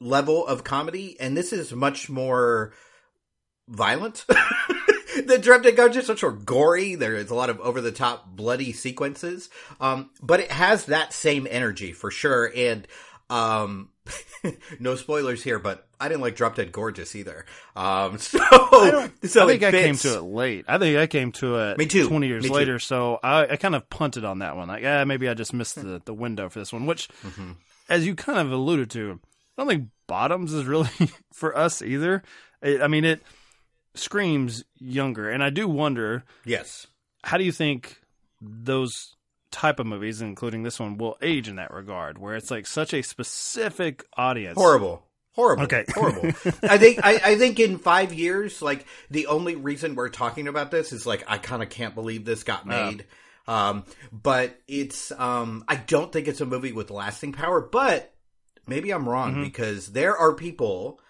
level 0.00 0.46
of 0.46 0.64
comedy, 0.64 1.16
and 1.18 1.36
this 1.36 1.52
is 1.52 1.72
much 1.72 2.10
more 2.10 2.72
violent. 3.68 4.26
the 5.26 5.38
Drop 5.38 5.62
Dead 5.62 5.76
Gorgeous, 5.76 6.08
much 6.08 6.22
more 6.22 6.32
gory. 6.32 6.94
There 6.94 7.14
is 7.14 7.30
a 7.30 7.34
lot 7.34 7.50
of 7.50 7.60
over 7.60 7.80
the 7.80 7.92
top 7.92 8.26
bloody 8.36 8.72
sequences. 8.72 9.48
Um, 9.80 10.10
but 10.22 10.40
it 10.40 10.50
has 10.50 10.86
that 10.86 11.12
same 11.12 11.46
energy 11.50 11.92
for 11.92 12.10
sure. 12.10 12.50
And, 12.54 12.86
um, 13.30 13.90
no 14.78 14.94
spoilers 14.94 15.42
here, 15.42 15.58
but 15.58 15.86
I 15.98 16.08
didn't 16.08 16.20
like 16.20 16.36
Drop 16.36 16.54
Dead 16.54 16.70
Gorgeous 16.70 17.16
either. 17.16 17.44
Um, 17.74 18.18
so, 18.18 18.38
so 19.24 19.44
I 19.44 19.46
think 19.48 19.62
I 19.64 19.70
came 19.72 19.96
to 19.96 20.18
it 20.18 20.22
late. 20.22 20.64
I 20.68 20.78
think 20.78 20.96
I 20.98 21.06
came 21.06 21.32
to 21.32 21.56
it 21.56 21.78
Me 21.78 21.86
too. 21.86 22.06
20 22.08 22.26
years 22.26 22.42
Me 22.44 22.48
too. 22.50 22.54
later. 22.54 22.78
So 22.78 23.18
I, 23.22 23.46
I 23.46 23.56
kind 23.56 23.74
of 23.74 23.88
punted 23.90 24.24
on 24.24 24.38
that 24.40 24.56
one. 24.56 24.68
Like, 24.68 24.82
yeah, 24.82 25.02
maybe 25.04 25.28
I 25.28 25.34
just 25.34 25.52
missed 25.52 25.74
the, 25.76 26.00
the 26.04 26.14
window 26.14 26.48
for 26.48 26.58
this 26.60 26.72
one, 26.72 26.86
which, 26.86 27.08
Mm-hmm. 27.26 27.52
as 27.88 28.06
you 28.06 28.14
kind 28.14 28.38
of 28.38 28.52
alluded 28.52 28.90
to, 28.90 29.18
I 29.58 29.62
don't 29.62 29.68
think 29.68 29.88
Bottoms 30.06 30.52
is 30.52 30.64
really 30.66 30.88
for 31.32 31.56
us 31.56 31.82
either. 31.82 32.22
It, 32.62 32.80
I 32.82 32.86
mean, 32.86 33.04
it 33.04 33.20
screams 33.96 34.64
younger. 34.78 35.30
And 35.30 35.42
I 35.42 35.50
do 35.50 35.66
wonder, 35.68 36.24
Yes. 36.44 36.86
how 37.24 37.36
do 37.38 37.44
you 37.44 37.52
think 37.52 38.00
those 38.40 39.16
type 39.50 39.80
of 39.80 39.86
movies, 39.86 40.20
including 40.20 40.62
this 40.62 40.78
one, 40.78 40.98
will 40.98 41.16
age 41.22 41.48
in 41.48 41.56
that 41.56 41.72
regard, 41.72 42.18
where 42.18 42.36
it's 42.36 42.50
like 42.50 42.66
such 42.66 42.92
a 42.94 43.02
specific 43.02 44.04
audience? 44.16 44.56
Horrible. 44.58 45.02
Horrible. 45.32 45.64
Okay. 45.64 45.84
Horrible. 45.94 46.28
I 46.62 46.78
think 46.78 47.00
I, 47.04 47.20
I 47.22 47.36
think 47.36 47.60
in 47.60 47.78
five 47.78 48.12
years, 48.14 48.62
like 48.62 48.86
the 49.10 49.26
only 49.26 49.54
reason 49.54 49.94
we're 49.94 50.08
talking 50.08 50.48
about 50.48 50.70
this 50.70 50.92
is 50.92 51.06
like 51.06 51.24
I 51.28 51.36
kind 51.38 51.62
of 51.62 51.68
can't 51.68 51.94
believe 51.94 52.24
this 52.24 52.42
got 52.42 52.66
made. 52.66 53.04
Um, 53.46 53.84
but 54.10 54.58
it's 54.66 55.12
um, 55.12 55.64
I 55.68 55.76
don't 55.76 56.10
think 56.10 56.26
it's 56.26 56.40
a 56.40 56.46
movie 56.46 56.72
with 56.72 56.90
lasting 56.90 57.32
power. 57.32 57.60
But 57.60 58.14
maybe 58.66 58.90
I'm 58.90 59.06
wrong 59.08 59.42
because 59.42 59.92
there 59.92 60.16
are 60.16 60.32
people 60.34 61.00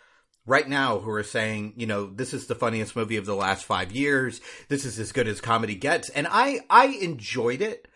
right 0.46 0.68
now 0.68 0.98
who 0.98 1.10
are 1.10 1.22
saying, 1.22 1.74
you 1.76 1.86
know, 1.86 2.06
this 2.06 2.32
is 2.32 2.46
the 2.46 2.54
funniest 2.54 2.96
movie 2.96 3.16
of 3.16 3.26
the 3.26 3.34
last 3.34 3.64
five 3.64 3.92
years. 3.92 4.40
This 4.68 4.84
is 4.84 4.98
as 4.98 5.12
good 5.12 5.28
as 5.28 5.40
comedy 5.40 5.74
gets, 5.74 6.08
and 6.08 6.26
I 6.30 6.60
I 6.70 6.86
enjoyed 6.86 7.60
it, 7.60 7.88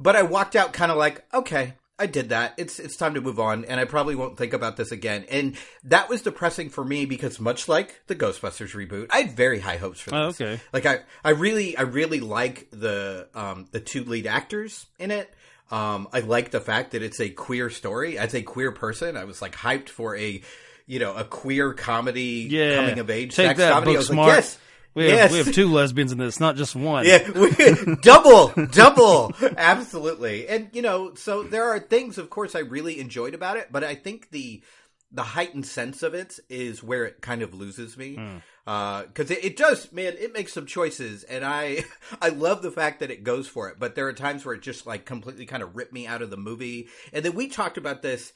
but 0.00 0.16
I 0.16 0.22
walked 0.22 0.56
out 0.56 0.72
kind 0.72 0.90
of 0.90 0.98
like, 0.98 1.24
okay, 1.32 1.74
I 1.98 2.06
did 2.06 2.28
that. 2.28 2.54
It's 2.56 2.78
it's 2.78 2.96
time 2.96 3.14
to 3.14 3.20
move 3.20 3.40
on, 3.40 3.64
and 3.64 3.80
I 3.80 3.84
probably 3.84 4.14
won't 4.14 4.38
think 4.38 4.52
about 4.52 4.76
this 4.76 4.92
again. 4.92 5.24
And 5.30 5.56
that 5.84 6.08
was 6.08 6.22
depressing 6.22 6.70
for 6.70 6.84
me 6.84 7.06
because 7.06 7.40
much 7.40 7.68
like 7.68 8.00
the 8.06 8.14
Ghostbusters 8.14 8.74
reboot, 8.74 9.08
I 9.10 9.22
had 9.22 9.36
very 9.36 9.58
high 9.58 9.78
hopes 9.78 10.00
for 10.00 10.10
this. 10.10 10.40
Oh, 10.40 10.44
okay. 10.44 10.60
Like 10.72 10.86
I, 10.86 11.00
I 11.24 11.30
really, 11.30 11.76
I 11.76 11.82
really 11.82 12.20
like 12.20 12.68
the 12.70 13.28
um 13.34 13.66
the 13.72 13.80
two 13.80 14.04
lead 14.04 14.26
actors 14.26 14.86
in 14.98 15.10
it. 15.10 15.32
Um, 15.70 16.08
I 16.12 16.20
like 16.20 16.50
the 16.50 16.60
fact 16.60 16.92
that 16.92 17.02
it's 17.02 17.20
a 17.20 17.28
queer 17.28 17.68
story. 17.68 18.16
As 18.16 18.34
a 18.34 18.42
queer 18.42 18.72
person, 18.72 19.16
I 19.16 19.24
was 19.24 19.42
like 19.42 19.54
hyped 19.54 19.90
for 19.90 20.16
a, 20.16 20.40
you 20.88 20.98
know, 20.98 21.14
a 21.14 21.22
queer 21.22 21.72
comedy 21.74 22.48
Yeah. 22.50 22.74
coming 22.76 22.98
of 22.98 23.08
age 23.10 23.36
Take 23.36 23.46
sex 23.48 23.58
that, 23.58 23.72
comedy. 23.74 23.90
I 23.90 23.94
Book 23.94 23.98
was 23.98 24.06
Smart. 24.08 24.28
like, 24.28 24.36
yes, 24.38 24.58
We 24.94 25.04
have, 25.04 25.12
yes. 25.12 25.30
we 25.32 25.38
have 25.38 25.52
two 25.52 25.68
lesbians 25.72 26.10
in 26.10 26.18
this, 26.18 26.40
not 26.40 26.56
just 26.56 26.74
one. 26.74 27.04
Yeah, 27.06 27.30
we, 27.30 27.94
double, 28.02 28.48
double, 28.72 29.32
absolutely. 29.56 30.48
And 30.48 30.70
you 30.72 30.82
know, 30.82 31.14
so 31.14 31.42
there 31.42 31.64
are 31.70 31.78
things, 31.78 32.18
of 32.18 32.30
course, 32.30 32.54
I 32.54 32.60
really 32.60 32.98
enjoyed 33.00 33.34
about 33.34 33.56
it, 33.56 33.68
but 33.70 33.84
I 33.84 33.94
think 33.94 34.30
the 34.30 34.62
the 35.10 35.22
heightened 35.22 35.64
sense 35.64 36.02
of 36.02 36.12
it 36.12 36.38
is 36.50 36.82
where 36.82 37.06
it 37.06 37.22
kind 37.22 37.40
of 37.40 37.54
loses 37.54 37.96
me. 37.96 38.16
Hmm. 38.16 38.36
Uh, 38.66 39.04
because 39.04 39.30
it, 39.30 39.42
it 39.42 39.56
does, 39.56 39.90
man, 39.92 40.12
it 40.18 40.34
makes 40.34 40.52
some 40.52 40.66
choices, 40.66 41.22
and 41.24 41.42
I 41.42 41.84
I 42.20 42.28
love 42.28 42.60
the 42.62 42.70
fact 42.70 43.00
that 43.00 43.10
it 43.10 43.24
goes 43.24 43.48
for 43.48 43.70
it. 43.70 43.76
But 43.78 43.94
there 43.94 44.06
are 44.08 44.12
times 44.12 44.44
where 44.44 44.54
it 44.54 44.60
just 44.62 44.86
like 44.86 45.06
completely 45.06 45.46
kind 45.46 45.62
of 45.62 45.74
ripped 45.76 45.92
me 45.94 46.06
out 46.06 46.20
of 46.22 46.28
the 46.30 46.36
movie. 46.36 46.88
And 47.12 47.24
then 47.24 47.34
we 47.34 47.48
talked 47.48 47.78
about 47.78 48.02
this. 48.02 48.32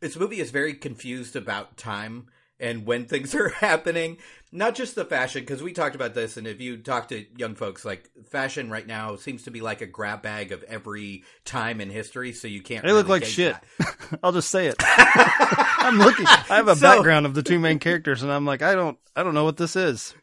This 0.00 0.16
movie 0.16 0.40
is 0.40 0.50
very 0.50 0.74
confused 0.74 1.34
about 1.36 1.76
time 1.76 2.26
and 2.60 2.86
when 2.86 3.04
things 3.06 3.34
are 3.36 3.48
happening. 3.50 4.18
Not 4.50 4.74
just 4.74 4.94
the 4.94 5.04
fashion, 5.04 5.42
because 5.42 5.62
we 5.62 5.72
talked 5.74 5.94
about 5.94 6.14
this, 6.14 6.38
and 6.38 6.46
if 6.46 6.58
you 6.58 6.78
talk 6.78 7.08
to 7.08 7.26
young 7.36 7.54
folks, 7.54 7.84
like 7.84 8.08
fashion 8.30 8.70
right 8.70 8.86
now 8.86 9.16
seems 9.16 9.42
to 9.42 9.50
be 9.50 9.60
like 9.60 9.82
a 9.82 9.86
grab 9.86 10.22
bag 10.22 10.52
of 10.52 10.62
every 10.62 11.24
time 11.44 11.82
in 11.82 11.90
history, 11.90 12.32
so 12.32 12.48
you 12.48 12.62
can't. 12.62 12.82
They 12.82 12.92
look 12.92 13.08
like 13.08 13.26
shit. 13.26 13.54
I'll 14.22 14.32
just 14.32 14.48
say 14.50 14.68
it. 14.68 14.76
I'm 14.80 15.98
looking. 15.98 16.24
I 16.26 16.56
have 16.56 16.68
a 16.68 16.76
So- 16.76 16.80
background 16.96 17.26
of 17.26 17.34
the 17.34 17.42
two 17.42 17.58
main 17.58 17.78
characters, 17.78 18.22
and 18.22 18.32
I'm 18.32 18.46
like, 18.46 18.62
I 18.62 18.74
don't, 18.74 18.98
I 19.14 19.22
don't 19.22 19.34
know 19.34 19.44
what 19.44 19.58
this 19.58 19.76
is. 19.76 20.14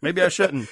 Maybe 0.00 0.22
I 0.22 0.28
shouldn't. 0.28 0.68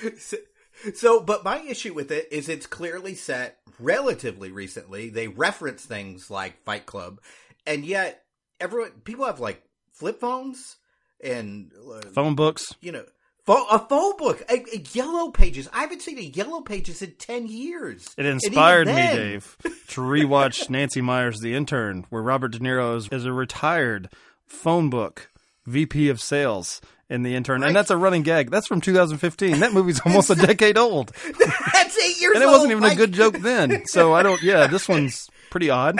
So, 0.95 1.21
but 1.21 1.43
my 1.45 1.61
issue 1.63 1.95
with 1.95 2.11
it 2.13 2.29
is 2.33 2.49
it's 2.49 2.67
clearly 2.67 3.15
set 3.15 3.59
relatively 3.81 4.53
recently. 4.53 5.11
They 5.11 5.27
reference 5.29 5.85
things 5.85 6.31
like 6.31 6.63
Fight 6.65 6.87
Club, 6.87 7.21
and 7.67 7.85
yet 7.85 8.22
everyone, 8.63 8.91
people 9.05 9.27
have 9.27 9.41
like 9.41 9.63
flip 9.93 10.21
phones 10.21 10.77
and 11.23 11.71
uh, 11.93 12.01
Phone 12.15 12.35
books. 12.35 12.75
you 12.81 12.93
know, 12.93 13.05
phone, 13.45 13.67
a 13.71 13.79
phone 13.79 14.17
book, 14.17 14.43
a, 14.49 14.55
a 14.75 14.79
yellow 14.93 15.31
pages. 15.31 15.69
I 15.73 15.81
haven't 15.83 16.03
seen 16.03 16.19
a 16.19 16.23
yellow 16.23 16.61
pages 16.63 17.03
in 17.03 17.13
ten 17.13 17.47
years. 17.47 18.07
It 18.17 18.27
inspired 18.27 18.87
me, 18.87 18.93
then- 18.95 19.17
Dave, 19.17 19.57
to 19.89 20.01
rewatch 20.01 20.71
Nancy 20.71 21.01
Meyers' 21.01 21.41
The 21.41 21.55
Intern, 21.55 22.07
where 22.11 22.23
Robert 22.23 22.53
De 22.53 22.59
Niro 22.59 22.97
is, 22.97 23.09
is 23.11 23.25
a 23.27 23.33
retired 23.33 24.09
phone 24.47 24.91
book 24.91 25.31
VP 25.67 26.09
of 26.09 26.21
sales 26.21 26.81
in 27.09 27.23
The 27.23 27.35
Intern, 27.37 27.61
Right. 27.61 27.69
and 27.69 27.77
that's 27.77 27.91
a 27.91 27.97
running 27.97 28.23
gag. 28.23 28.51
That's 28.51 28.67
from 28.67 28.81
2015. 28.81 29.61
That 29.61 29.73
movie's 29.73 30.01
almost 30.07 30.31
a 30.31 30.35
decade 30.35 30.79
old, 30.79 31.11
That's 31.73 31.99
eight 31.99 32.21
years 32.21 32.35
and 32.35 32.43
it 32.43 32.47
wasn't 32.47 32.73
even 32.73 32.85
a 32.85 32.95
good 32.95 33.13
joke 33.13 33.39
then. 33.39 33.85
So 33.87 34.13
I 34.15 34.23
don't. 34.23 34.43
Yeah, 34.43 34.67
this 34.67 34.89
one's 34.89 35.29
pretty 35.51 35.69
odd. 35.71 35.99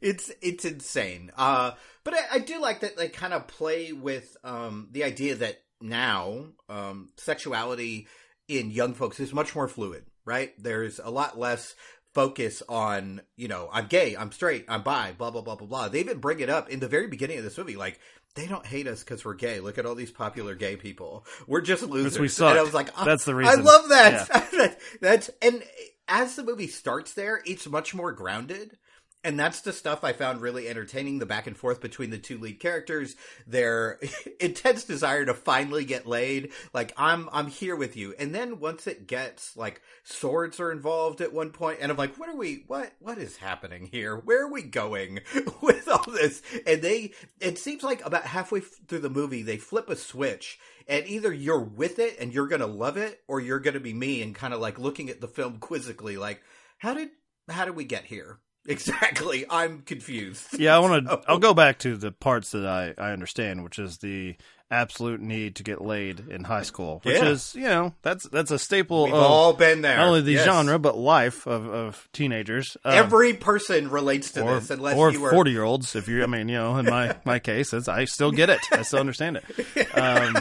It's 0.00 0.30
it's 0.40 0.64
insane. 0.64 1.30
Uh, 1.36 1.72
but 2.04 2.14
I, 2.14 2.20
I 2.34 2.38
do 2.38 2.60
like 2.60 2.80
that 2.80 2.96
they 2.96 3.08
kind 3.08 3.32
of 3.32 3.46
play 3.46 3.92
with 3.92 4.36
um, 4.44 4.88
the 4.92 5.04
idea 5.04 5.34
that 5.36 5.62
now 5.80 6.46
um, 6.68 7.10
sexuality 7.16 8.06
in 8.48 8.70
young 8.70 8.94
folks 8.94 9.20
is 9.20 9.32
much 9.32 9.54
more 9.54 9.68
fluid. 9.68 10.04
Right? 10.24 10.52
There's 10.58 11.00
a 11.02 11.10
lot 11.10 11.38
less 11.38 11.74
focus 12.14 12.62
on 12.68 13.20
you 13.36 13.48
know 13.48 13.68
I'm 13.72 13.86
gay, 13.86 14.16
I'm 14.16 14.32
straight, 14.32 14.64
I'm 14.68 14.82
bi, 14.82 15.12
blah 15.16 15.30
blah 15.30 15.42
blah 15.42 15.56
blah 15.56 15.66
blah. 15.66 15.88
They 15.88 16.00
even 16.00 16.18
bring 16.18 16.40
it 16.40 16.50
up 16.50 16.70
in 16.70 16.80
the 16.80 16.88
very 16.88 17.06
beginning 17.06 17.38
of 17.38 17.44
this 17.44 17.58
movie, 17.58 17.76
like. 17.76 17.98
They 18.36 18.46
don't 18.46 18.64
hate 18.64 18.86
us 18.86 19.02
because 19.02 19.24
we're 19.24 19.34
gay. 19.34 19.58
Look 19.58 19.76
at 19.76 19.86
all 19.86 19.96
these 19.96 20.12
popular 20.12 20.54
gay 20.54 20.76
people. 20.76 21.26
We're 21.48 21.62
just 21.62 21.82
losers. 21.82 22.16
we 22.16 22.28
suck. 22.28 22.50
And 22.50 22.60
I 22.60 22.62
was 22.62 22.72
like, 22.72 22.88
oh, 22.96 23.04
That's 23.04 23.24
the 23.24 23.34
reason. 23.34 23.58
I 23.58 23.60
love 23.60 23.88
that. 23.88 24.78
that's 25.00 25.30
and 25.42 25.64
as 26.06 26.36
the 26.36 26.44
movie 26.44 26.66
starts 26.66 27.14
there, 27.14 27.40
it's 27.46 27.66
much 27.66 27.92
more 27.92 28.12
grounded. 28.12 28.78
And 29.22 29.38
that's 29.38 29.60
the 29.60 29.74
stuff 29.74 30.02
I 30.02 30.14
found 30.14 30.40
really 30.40 30.66
entertaining 30.66 31.18
the 31.18 31.26
back 31.26 31.46
and 31.46 31.56
forth 31.56 31.82
between 31.82 32.08
the 32.08 32.16
two 32.16 32.38
lead 32.38 32.58
characters, 32.58 33.16
their 33.46 34.00
intense 34.40 34.84
desire 34.84 35.26
to 35.26 35.34
finally 35.34 35.84
get 35.84 36.06
laid. 36.06 36.52
Like, 36.72 36.94
I'm, 36.96 37.28
I'm 37.30 37.48
here 37.48 37.76
with 37.76 37.98
you. 37.98 38.14
And 38.18 38.34
then 38.34 38.60
once 38.60 38.86
it 38.86 39.06
gets, 39.06 39.58
like, 39.58 39.82
swords 40.04 40.58
are 40.58 40.72
involved 40.72 41.20
at 41.20 41.34
one 41.34 41.50
point, 41.50 41.80
and 41.82 41.92
I'm 41.92 41.98
like, 41.98 42.18
what 42.18 42.30
are 42.30 42.36
we, 42.36 42.64
what, 42.66 42.92
what 42.98 43.18
is 43.18 43.36
happening 43.36 43.90
here? 43.92 44.16
Where 44.16 44.46
are 44.46 44.52
we 44.52 44.62
going 44.62 45.20
with 45.60 45.86
all 45.86 46.10
this? 46.10 46.40
And 46.66 46.80
they, 46.80 47.12
it 47.40 47.58
seems 47.58 47.82
like 47.82 48.04
about 48.06 48.24
halfway 48.24 48.60
through 48.60 49.00
the 49.00 49.10
movie, 49.10 49.42
they 49.42 49.58
flip 49.58 49.90
a 49.90 49.96
switch, 49.96 50.58
and 50.88 51.06
either 51.06 51.32
you're 51.32 51.60
with 51.60 51.98
it 51.98 52.16
and 52.18 52.32
you're 52.32 52.48
gonna 52.48 52.66
love 52.66 52.96
it, 52.96 53.20
or 53.28 53.38
you're 53.38 53.60
gonna 53.60 53.80
be 53.80 53.92
me 53.92 54.22
and 54.22 54.34
kind 54.34 54.54
of 54.54 54.60
like 54.60 54.78
looking 54.78 55.10
at 55.10 55.20
the 55.20 55.28
film 55.28 55.58
quizzically, 55.58 56.16
like, 56.16 56.40
how 56.78 56.94
did, 56.94 57.10
how 57.50 57.66
did 57.66 57.76
we 57.76 57.84
get 57.84 58.06
here? 58.06 58.38
Exactly. 58.70 59.44
I'm 59.50 59.82
confused. 59.82 60.58
Yeah, 60.58 60.76
I 60.76 60.78
want 60.78 61.06
to. 61.06 61.20
I'll 61.28 61.38
go 61.38 61.54
back 61.54 61.78
to 61.80 61.96
the 61.96 62.12
parts 62.12 62.52
that 62.52 62.64
I, 62.66 62.94
I 62.96 63.12
understand, 63.12 63.64
which 63.64 63.78
is 63.78 63.98
the 63.98 64.36
absolute 64.72 65.20
need 65.20 65.56
to 65.56 65.64
get 65.64 65.80
laid 65.82 66.20
in 66.28 66.44
high 66.44 66.62
school, 66.62 67.00
which 67.02 67.16
Yeah. 67.16 67.30
is 67.30 67.54
you 67.56 67.64
know 67.64 67.92
that's 68.02 68.28
that's 68.28 68.52
a 68.52 68.58
staple 68.58 69.06
We've 69.06 69.14
of 69.14 69.20
all 69.20 69.52
been 69.52 69.82
there. 69.82 69.96
not 69.96 70.06
only 70.06 70.20
the 70.20 70.32
Yes. 70.34 70.44
genre 70.44 70.78
but 70.78 70.96
life 70.96 71.44
of, 71.48 71.66
of 71.66 72.08
teenagers. 72.12 72.76
Um, 72.84 72.94
Every 72.94 73.34
person 73.34 73.90
relates 73.90 74.30
to 74.32 74.42
or, 74.42 74.54
this, 74.60 74.70
unless 74.70 74.96
or 74.96 75.10
you 75.10 75.20
were 75.20 75.30
forty 75.30 75.50
year 75.50 75.64
olds. 75.64 75.96
If 75.96 76.06
you, 76.06 76.22
I 76.22 76.26
mean, 76.26 76.48
you 76.48 76.54
know, 76.56 76.76
in 76.78 76.86
my 76.86 77.16
my 77.24 77.40
case, 77.40 77.72
it's, 77.72 77.88
I 77.88 78.04
still 78.04 78.30
get 78.30 78.48
it. 78.48 78.60
I 78.70 78.82
still 78.82 79.00
understand 79.00 79.40
it. 79.74 79.98
Um, 79.98 80.36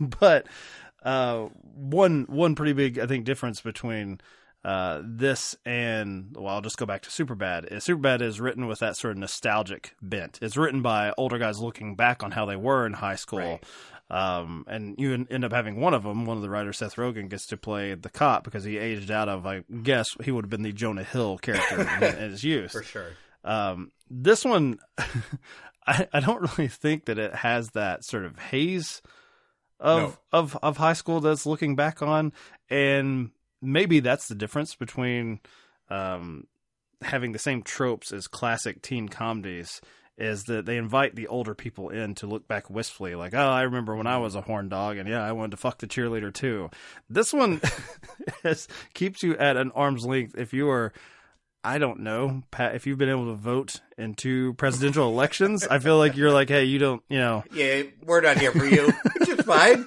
but 0.20 0.46
uh, 1.02 1.48
one 1.74 2.26
one 2.28 2.54
pretty 2.54 2.74
big 2.74 3.00
I 3.00 3.06
think 3.08 3.24
difference 3.24 3.60
between 3.60 4.20
uh, 4.64 5.00
this 5.04 5.56
and 5.64 6.34
well, 6.36 6.54
I'll 6.54 6.60
just 6.60 6.76
go 6.78 6.86
back 6.86 7.02
to 7.02 7.10
Superbad. 7.10 7.72
Is 7.72 7.84
Superbad 7.84 8.22
is 8.22 8.40
written 8.40 8.66
with 8.66 8.78
that 8.80 8.96
sort 8.96 9.12
of 9.12 9.18
nostalgic 9.18 9.94
bent. 10.00 10.38
It's 10.42 10.56
written 10.56 10.82
by 10.82 11.12
older 11.18 11.38
guys 11.38 11.58
looking 11.60 11.96
back 11.96 12.22
on 12.22 12.30
how 12.30 12.46
they 12.46 12.56
were 12.56 12.86
in 12.86 12.92
high 12.92 13.16
school. 13.16 13.38
Right. 13.38 13.64
Um, 14.10 14.64
and 14.68 14.94
you 14.98 15.26
end 15.30 15.44
up 15.44 15.52
having 15.52 15.80
one 15.80 15.94
of 15.94 16.02
them. 16.02 16.26
One 16.26 16.36
of 16.36 16.42
the 16.42 16.50
writers, 16.50 16.76
Seth 16.78 16.96
Rogen, 16.96 17.30
gets 17.30 17.46
to 17.46 17.56
play 17.56 17.94
the 17.94 18.10
cop 18.10 18.44
because 18.44 18.62
he 18.62 18.76
aged 18.76 19.10
out 19.10 19.28
of. 19.28 19.46
I 19.46 19.64
guess 19.82 20.08
he 20.22 20.30
would 20.30 20.44
have 20.44 20.50
been 20.50 20.62
the 20.62 20.72
Jonah 20.72 21.02
Hill 21.04 21.38
character 21.38 21.80
in, 22.00 22.02
in 22.22 22.30
his 22.30 22.44
youth. 22.44 22.72
For 22.72 22.82
sure. 22.82 23.10
Um, 23.42 23.90
this 24.10 24.44
one, 24.44 24.78
I, 25.86 26.06
I 26.12 26.20
don't 26.20 26.42
really 26.42 26.68
think 26.68 27.06
that 27.06 27.18
it 27.18 27.34
has 27.34 27.70
that 27.70 28.04
sort 28.04 28.24
of 28.26 28.38
haze 28.38 29.00
of 29.80 29.98
No. 30.32 30.38
of 30.38 30.58
of 30.62 30.76
high 30.76 30.92
school 30.92 31.20
that's 31.20 31.46
looking 31.46 31.74
back 31.74 32.02
on, 32.02 32.32
and 32.70 33.30
maybe 33.62 34.00
that's 34.00 34.28
the 34.28 34.34
difference 34.34 34.74
between 34.74 35.40
um, 35.88 36.46
having 37.00 37.32
the 37.32 37.38
same 37.38 37.62
tropes 37.62 38.12
as 38.12 38.26
classic 38.26 38.82
teen 38.82 39.08
comedies. 39.08 39.80
Is 40.18 40.44
that 40.44 40.66
they 40.66 40.76
invite 40.76 41.16
the 41.16 41.26
older 41.26 41.54
people 41.54 41.88
in 41.88 42.14
to 42.16 42.26
look 42.26 42.46
back 42.46 42.68
wistfully, 42.68 43.14
like, 43.14 43.32
oh, 43.32 43.48
I 43.48 43.62
remember 43.62 43.96
when 43.96 44.06
I 44.06 44.18
was 44.18 44.34
a 44.34 44.42
horn 44.42 44.68
dog, 44.68 44.98
and 44.98 45.08
yeah, 45.08 45.22
I 45.22 45.32
wanted 45.32 45.52
to 45.52 45.56
fuck 45.56 45.78
the 45.78 45.86
cheerleader 45.86 46.32
too. 46.32 46.68
This 47.08 47.32
one 47.32 47.62
is, 48.44 48.68
keeps 48.92 49.22
you 49.22 49.36
at 49.38 49.56
an 49.56 49.72
arm's 49.72 50.04
length 50.04 50.36
if 50.36 50.52
you 50.52 50.68
are 50.68 50.92
I 51.64 51.78
don't 51.78 52.00
know, 52.00 52.42
Pat. 52.50 52.74
If 52.74 52.86
you've 52.86 52.98
been 52.98 53.08
able 53.08 53.26
to 53.26 53.34
vote 53.34 53.80
in 53.96 54.14
two 54.14 54.52
presidential 54.54 55.08
elections, 55.08 55.64
I 55.66 55.78
feel 55.78 55.96
like 55.96 56.16
you're 56.16 56.32
like, 56.32 56.48
hey, 56.48 56.64
you 56.64 56.78
don't, 56.80 57.02
you 57.08 57.18
know, 57.18 57.44
Yeah, 57.52 57.84
we're 58.04 58.20
not 58.20 58.36
here 58.38 58.50
for 58.50 58.66
you, 58.66 58.92
fine. 59.46 59.86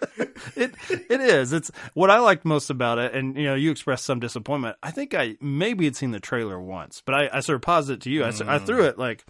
it 0.55 0.73
it 0.89 1.21
is. 1.21 1.53
It's 1.53 1.71
what 1.93 2.09
I 2.09 2.19
liked 2.19 2.45
most 2.45 2.69
about 2.69 2.99
it, 2.99 3.13
and 3.13 3.35
you 3.35 3.45
know, 3.45 3.55
you 3.55 3.71
expressed 3.71 4.05
some 4.05 4.19
disappointment. 4.19 4.77
I 4.83 4.91
think 4.91 5.13
I 5.13 5.37
maybe 5.41 5.85
had 5.85 5.95
seen 5.95 6.11
the 6.11 6.19
trailer 6.19 6.59
once, 6.59 7.01
but 7.05 7.15
I, 7.15 7.29
I 7.33 7.39
sort 7.41 7.55
of 7.55 7.61
paused 7.61 7.89
it 7.89 8.01
to 8.01 8.09
you. 8.09 8.23
I 8.25 8.59
threw 8.59 8.83
it 8.85 8.97
like 8.97 9.25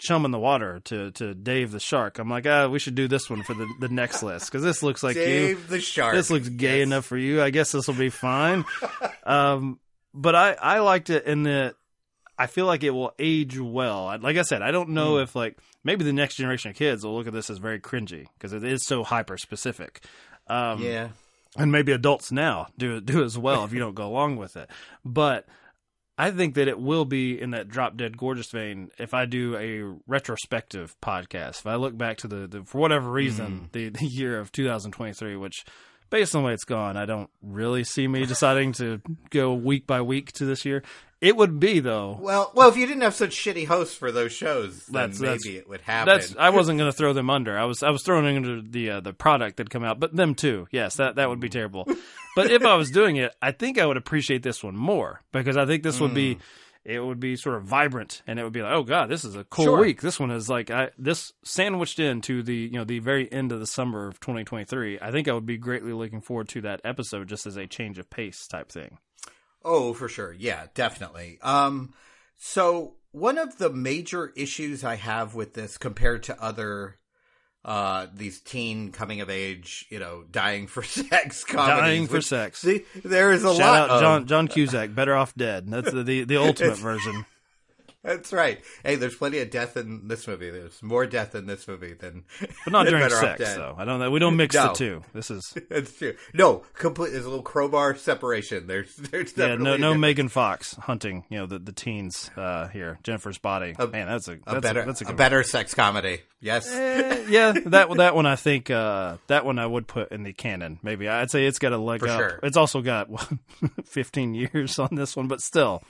chum 0.00 0.24
in 0.24 0.30
the 0.30 0.38
water 0.38 0.80
to 0.84 1.12
to 1.12 1.34
Dave 1.34 1.70
the 1.70 1.78
shark. 1.78 2.18
I'm 2.18 2.28
like, 2.28 2.46
ah, 2.46 2.66
we 2.66 2.78
should 2.78 2.94
do 2.94 3.06
this 3.06 3.30
one 3.30 3.42
for 3.42 3.54
the 3.54 3.68
the 3.78 3.88
next 3.88 4.22
list 4.22 4.46
because 4.46 4.64
this 4.64 4.82
looks 4.82 5.02
like 5.02 5.16
you. 5.16 5.22
Dave 5.22 5.68
the 5.68 5.80
shark. 5.80 6.14
This 6.14 6.30
looks 6.30 6.48
gay 6.48 6.82
enough 6.82 7.04
for 7.04 7.16
you. 7.16 7.42
I 7.42 7.50
guess 7.50 7.70
this 7.72 7.86
will 7.86 7.94
be 7.94 8.10
fine. 8.10 8.64
um, 9.24 9.78
but 10.12 10.34
I 10.34 10.52
I 10.54 10.78
liked 10.80 11.10
it 11.10 11.26
in 11.26 11.44
that 11.44 11.76
I 12.40 12.46
feel 12.46 12.64
like 12.66 12.82
it 12.82 12.90
will 12.90 13.12
age 13.18 13.58
well. 13.58 14.16
Like 14.20 14.36
I 14.38 14.42
said, 14.42 14.62
I 14.62 14.70
don't 14.70 14.90
know 14.90 15.16
Hmm. 15.16 15.22
if 15.24 15.36
like 15.36 15.58
maybe 15.84 16.04
the 16.04 16.12
next 16.12 16.36
generation 16.36 16.70
of 16.70 16.76
kids 16.76 17.04
will 17.04 17.14
look 17.16 17.26
at 17.26 17.32
this 17.32 17.50
as 17.50 17.58
very 17.58 17.78
cringy 17.80 18.26
because 18.34 18.52
it 18.52 18.64
is 18.64 18.84
so 18.86 19.04
hyper 19.04 19.36
specific. 19.36 20.02
Um, 20.46 20.82
Yeah. 20.82 21.08
and 21.56 21.70
maybe 21.70 21.92
adults 21.92 22.32
now 22.32 22.68
do 22.78 23.00
do 23.00 23.22
as 23.22 23.36
well 23.36 23.64
if 23.64 23.72
you 23.72 23.78
don't 23.78 23.94
go 23.94 24.06
along 24.12 24.36
with 24.36 24.56
it. 24.56 24.70
But 25.04 25.46
I 26.18 26.30
think 26.30 26.54
that 26.54 26.68
it 26.68 26.78
will 26.78 27.04
be 27.06 27.40
in 27.40 27.50
that 27.52 27.68
drop 27.68 27.96
dead 27.96 28.16
gorgeous 28.18 28.50
vein 28.50 28.90
if 28.98 29.14
I 29.14 29.24
do 29.26 29.56
a 29.56 29.98
retrospective 30.06 30.94
podcast. 31.00 31.60
If 31.60 31.66
I 31.66 31.76
look 31.76 31.96
back 31.96 32.18
to 32.18 32.28
the, 32.28 32.46
the 32.46 32.64
for 32.64 32.78
whatever 32.78 33.10
reason 33.10 33.68
the, 33.72 33.88
the 33.88 34.06
year 34.06 34.38
of 34.38 34.52
2023, 34.52 35.36
which 35.36 35.64
based 36.10 36.34
on 36.34 36.42
the 36.42 36.46
way 36.48 36.52
it's 36.54 36.64
gone, 36.64 36.96
I 36.96 37.06
don't 37.06 37.30
really 37.42 37.84
see 37.84 38.06
me 38.08 38.26
deciding 38.26 38.72
to 38.74 39.00
go 39.30 39.54
week 39.54 39.86
by 39.86 40.02
week 40.02 40.32
to 40.32 40.44
this 40.44 40.64
year. 40.64 40.82
It 41.20 41.36
would 41.36 41.60
be 41.60 41.80
though. 41.80 42.16
Well, 42.18 42.50
well, 42.54 42.68
if 42.70 42.76
you 42.78 42.86
didn't 42.86 43.02
have 43.02 43.14
such 43.14 43.36
shitty 43.36 43.66
hosts 43.66 43.94
for 43.94 44.10
those 44.10 44.32
shows, 44.32 44.86
then 44.86 44.94
That's- 45.10 45.20
maybe 45.20 45.32
that's- 45.36 45.54
it 45.56 45.68
would 45.68 45.80
happen. 45.82 46.14
That's 46.14 46.34
I 46.38 46.48
wasn't 46.50 46.78
going 46.78 46.90
to 46.90 46.96
throw 46.96 47.12
them 47.12 47.28
under. 47.28 47.58
I 47.58 47.64
was 47.64 47.82
I 47.82 47.90
was 47.90 48.02
throwing 48.02 48.36
under 48.36 48.62
the 48.62 48.90
uh, 48.90 49.00
the 49.00 49.12
product 49.12 49.58
that 49.58 49.68
come 49.70 49.84
out, 49.84 50.00
but 50.00 50.16
them 50.16 50.34
too. 50.34 50.66
Yes, 50.70 50.96
that 50.96 51.16
that 51.16 51.28
would 51.28 51.40
be 51.40 51.48
terrible. 51.48 51.86
But 52.36 52.52
if 52.52 52.64
I 52.64 52.76
was 52.76 52.90
doing 52.92 53.16
it, 53.16 53.34
I 53.42 53.50
think 53.50 53.76
I 53.76 53.84
would 53.84 53.96
appreciate 53.96 54.44
this 54.44 54.62
one 54.62 54.76
more 54.76 55.20
because 55.32 55.56
I 55.56 55.66
think 55.66 55.82
this 55.82 55.98
would 55.98 56.14
be 56.14 56.38
it 56.84 57.00
would 57.00 57.20
be 57.20 57.36
sort 57.36 57.56
of 57.56 57.64
vibrant 57.64 58.22
and 58.26 58.38
it 58.38 58.44
would 58.44 58.52
be 58.52 58.62
like, 58.62 58.72
oh 58.72 58.82
god, 58.82 59.08
this 59.10 59.24
is 59.24 59.36
a 59.36 59.44
cool 59.44 59.64
Sure. 59.64 59.80
week. 59.80 60.00
This 60.00 60.18
one 60.18 60.30
is 60.30 60.48
like 60.48 60.70
I 60.70 60.90
this 60.98 61.32
sandwiched 61.44 61.98
into 61.98 62.42
the 62.42 62.54
you 62.54 62.72
know 62.72 62.84
the 62.84 62.98
very 63.00 63.30
end 63.30 63.52
of 63.52 63.60
the 63.60 63.66
summer 63.66 64.06
of 64.06 64.20
2023. 64.20 64.98
I 65.00 65.10
think 65.10 65.28
I 65.28 65.32
would 65.32 65.46
be 65.46 65.58
greatly 65.58 65.92
looking 65.92 66.20
forward 66.20 66.48
to 66.50 66.60
that 66.62 66.80
episode 66.84 67.28
just 67.28 67.46
as 67.46 67.56
a 67.56 67.66
change 67.66 67.98
of 67.98 68.08
pace 68.10 68.46
type 68.46 68.70
thing. 68.70 68.98
Oh, 69.62 69.92
for 69.92 70.08
sure. 70.08 70.32
Yeah, 70.32 70.66
definitely. 70.74 71.38
Um, 71.42 71.92
so 72.38 72.94
one 73.12 73.36
of 73.38 73.58
the 73.58 73.70
major 73.70 74.32
issues 74.36 74.84
I 74.84 74.94
have 74.94 75.34
with 75.34 75.54
this 75.54 75.76
compared 75.76 76.22
to 76.24 76.42
other, 76.42 76.96
uh, 77.64 78.06
these 78.14 78.40
teen 78.40 78.90
coming 78.92 79.20
of 79.20 79.28
age, 79.28 79.86
you 79.90 79.98
know, 79.98 80.24
dying 80.30 80.66
for 80.66 80.82
sex 80.84 81.44
comedies. 81.44 81.80
Dying 81.80 82.06
for 82.06 82.20
sex. 82.20 82.60
See, 82.60 82.84
there 83.04 83.32
is 83.32 83.44
a 83.44 83.54
Shout 83.54 83.58
lot 83.58 83.78
out 83.78 83.90
of, 83.90 84.00
John 84.00 84.26
John 84.26 84.48
Cusack, 84.48 84.94
better 84.94 85.14
off 85.14 85.34
dead. 85.34 85.68
That's 85.68 85.92
the 85.92 86.02
the, 86.02 86.24
the 86.24 86.36
ultimate 86.42 86.78
version. 86.78 87.26
That's 88.04 88.32
right. 88.32 88.60
Hey, 88.82 88.94
there's 88.94 89.14
plenty 89.14 89.40
of 89.40 89.50
death 89.50 89.76
in 89.76 90.08
this 90.08 90.26
movie. 90.26 90.48
There's 90.48 90.82
more 90.82 91.04
death 91.04 91.34
in 91.34 91.46
this 91.46 91.68
movie 91.68 91.92
than, 91.92 92.24
But 92.40 92.72
not 92.72 92.84
than 92.86 92.94
during 92.94 93.10
sex, 93.10 93.54
though. 93.54 93.74
I 93.76 93.84
don't. 93.84 94.00
Know. 94.00 94.10
We 94.10 94.18
don't 94.18 94.36
mix 94.36 94.54
the 94.54 94.72
two. 94.72 95.02
This 95.12 95.30
is 95.30 95.54
That's 95.68 95.92
true. 95.92 96.14
No, 96.32 96.62
complete. 96.74 97.10
There's 97.12 97.26
a 97.26 97.28
little 97.28 97.44
crowbar 97.44 97.96
separation. 97.96 98.66
There's, 98.66 98.94
there's 98.96 99.36
yeah. 99.36 99.56
No, 99.56 99.76
no. 99.76 99.94
Megan 99.94 100.28
Fox 100.28 100.74
hunting. 100.76 101.24
You 101.28 101.40
know 101.40 101.46
the 101.46 101.58
the 101.58 101.72
teens 101.72 102.30
uh, 102.36 102.68
here. 102.68 102.98
Jennifer's 103.02 103.38
body. 103.38 103.74
Man, 103.78 104.06
that's 104.06 104.28
a 104.28 104.38
that's 104.46 104.56
a 104.56 104.60
better, 104.60 104.80
a, 104.80 104.86
that's 104.86 105.02
a, 105.02 105.06
a 105.08 105.14
better 105.14 105.42
sex 105.42 105.74
comedy. 105.74 106.20
Yes. 106.40 106.72
Eh, 106.72 107.26
yeah, 107.28 107.52
that 107.66 107.90
that 107.96 108.14
one 108.14 108.24
I 108.24 108.36
think 108.36 108.70
uh, 108.70 109.18
that 109.26 109.44
one 109.44 109.58
I 109.58 109.66
would 109.66 109.86
put 109.86 110.10
in 110.10 110.22
the 110.22 110.32
canon. 110.32 110.78
Maybe 110.82 111.06
I'd 111.06 111.30
say 111.30 111.44
it's 111.44 111.58
got 111.58 111.74
a 111.74 111.78
leg 111.78 112.00
For 112.00 112.08
up. 112.08 112.18
sure. 112.18 112.40
It's 112.42 112.56
also 112.56 112.80
got 112.80 113.10
what, 113.10 113.28
15 113.84 114.34
years 114.34 114.78
on 114.78 114.94
this 114.94 115.16
one, 115.16 115.28
but 115.28 115.42
still. 115.42 115.82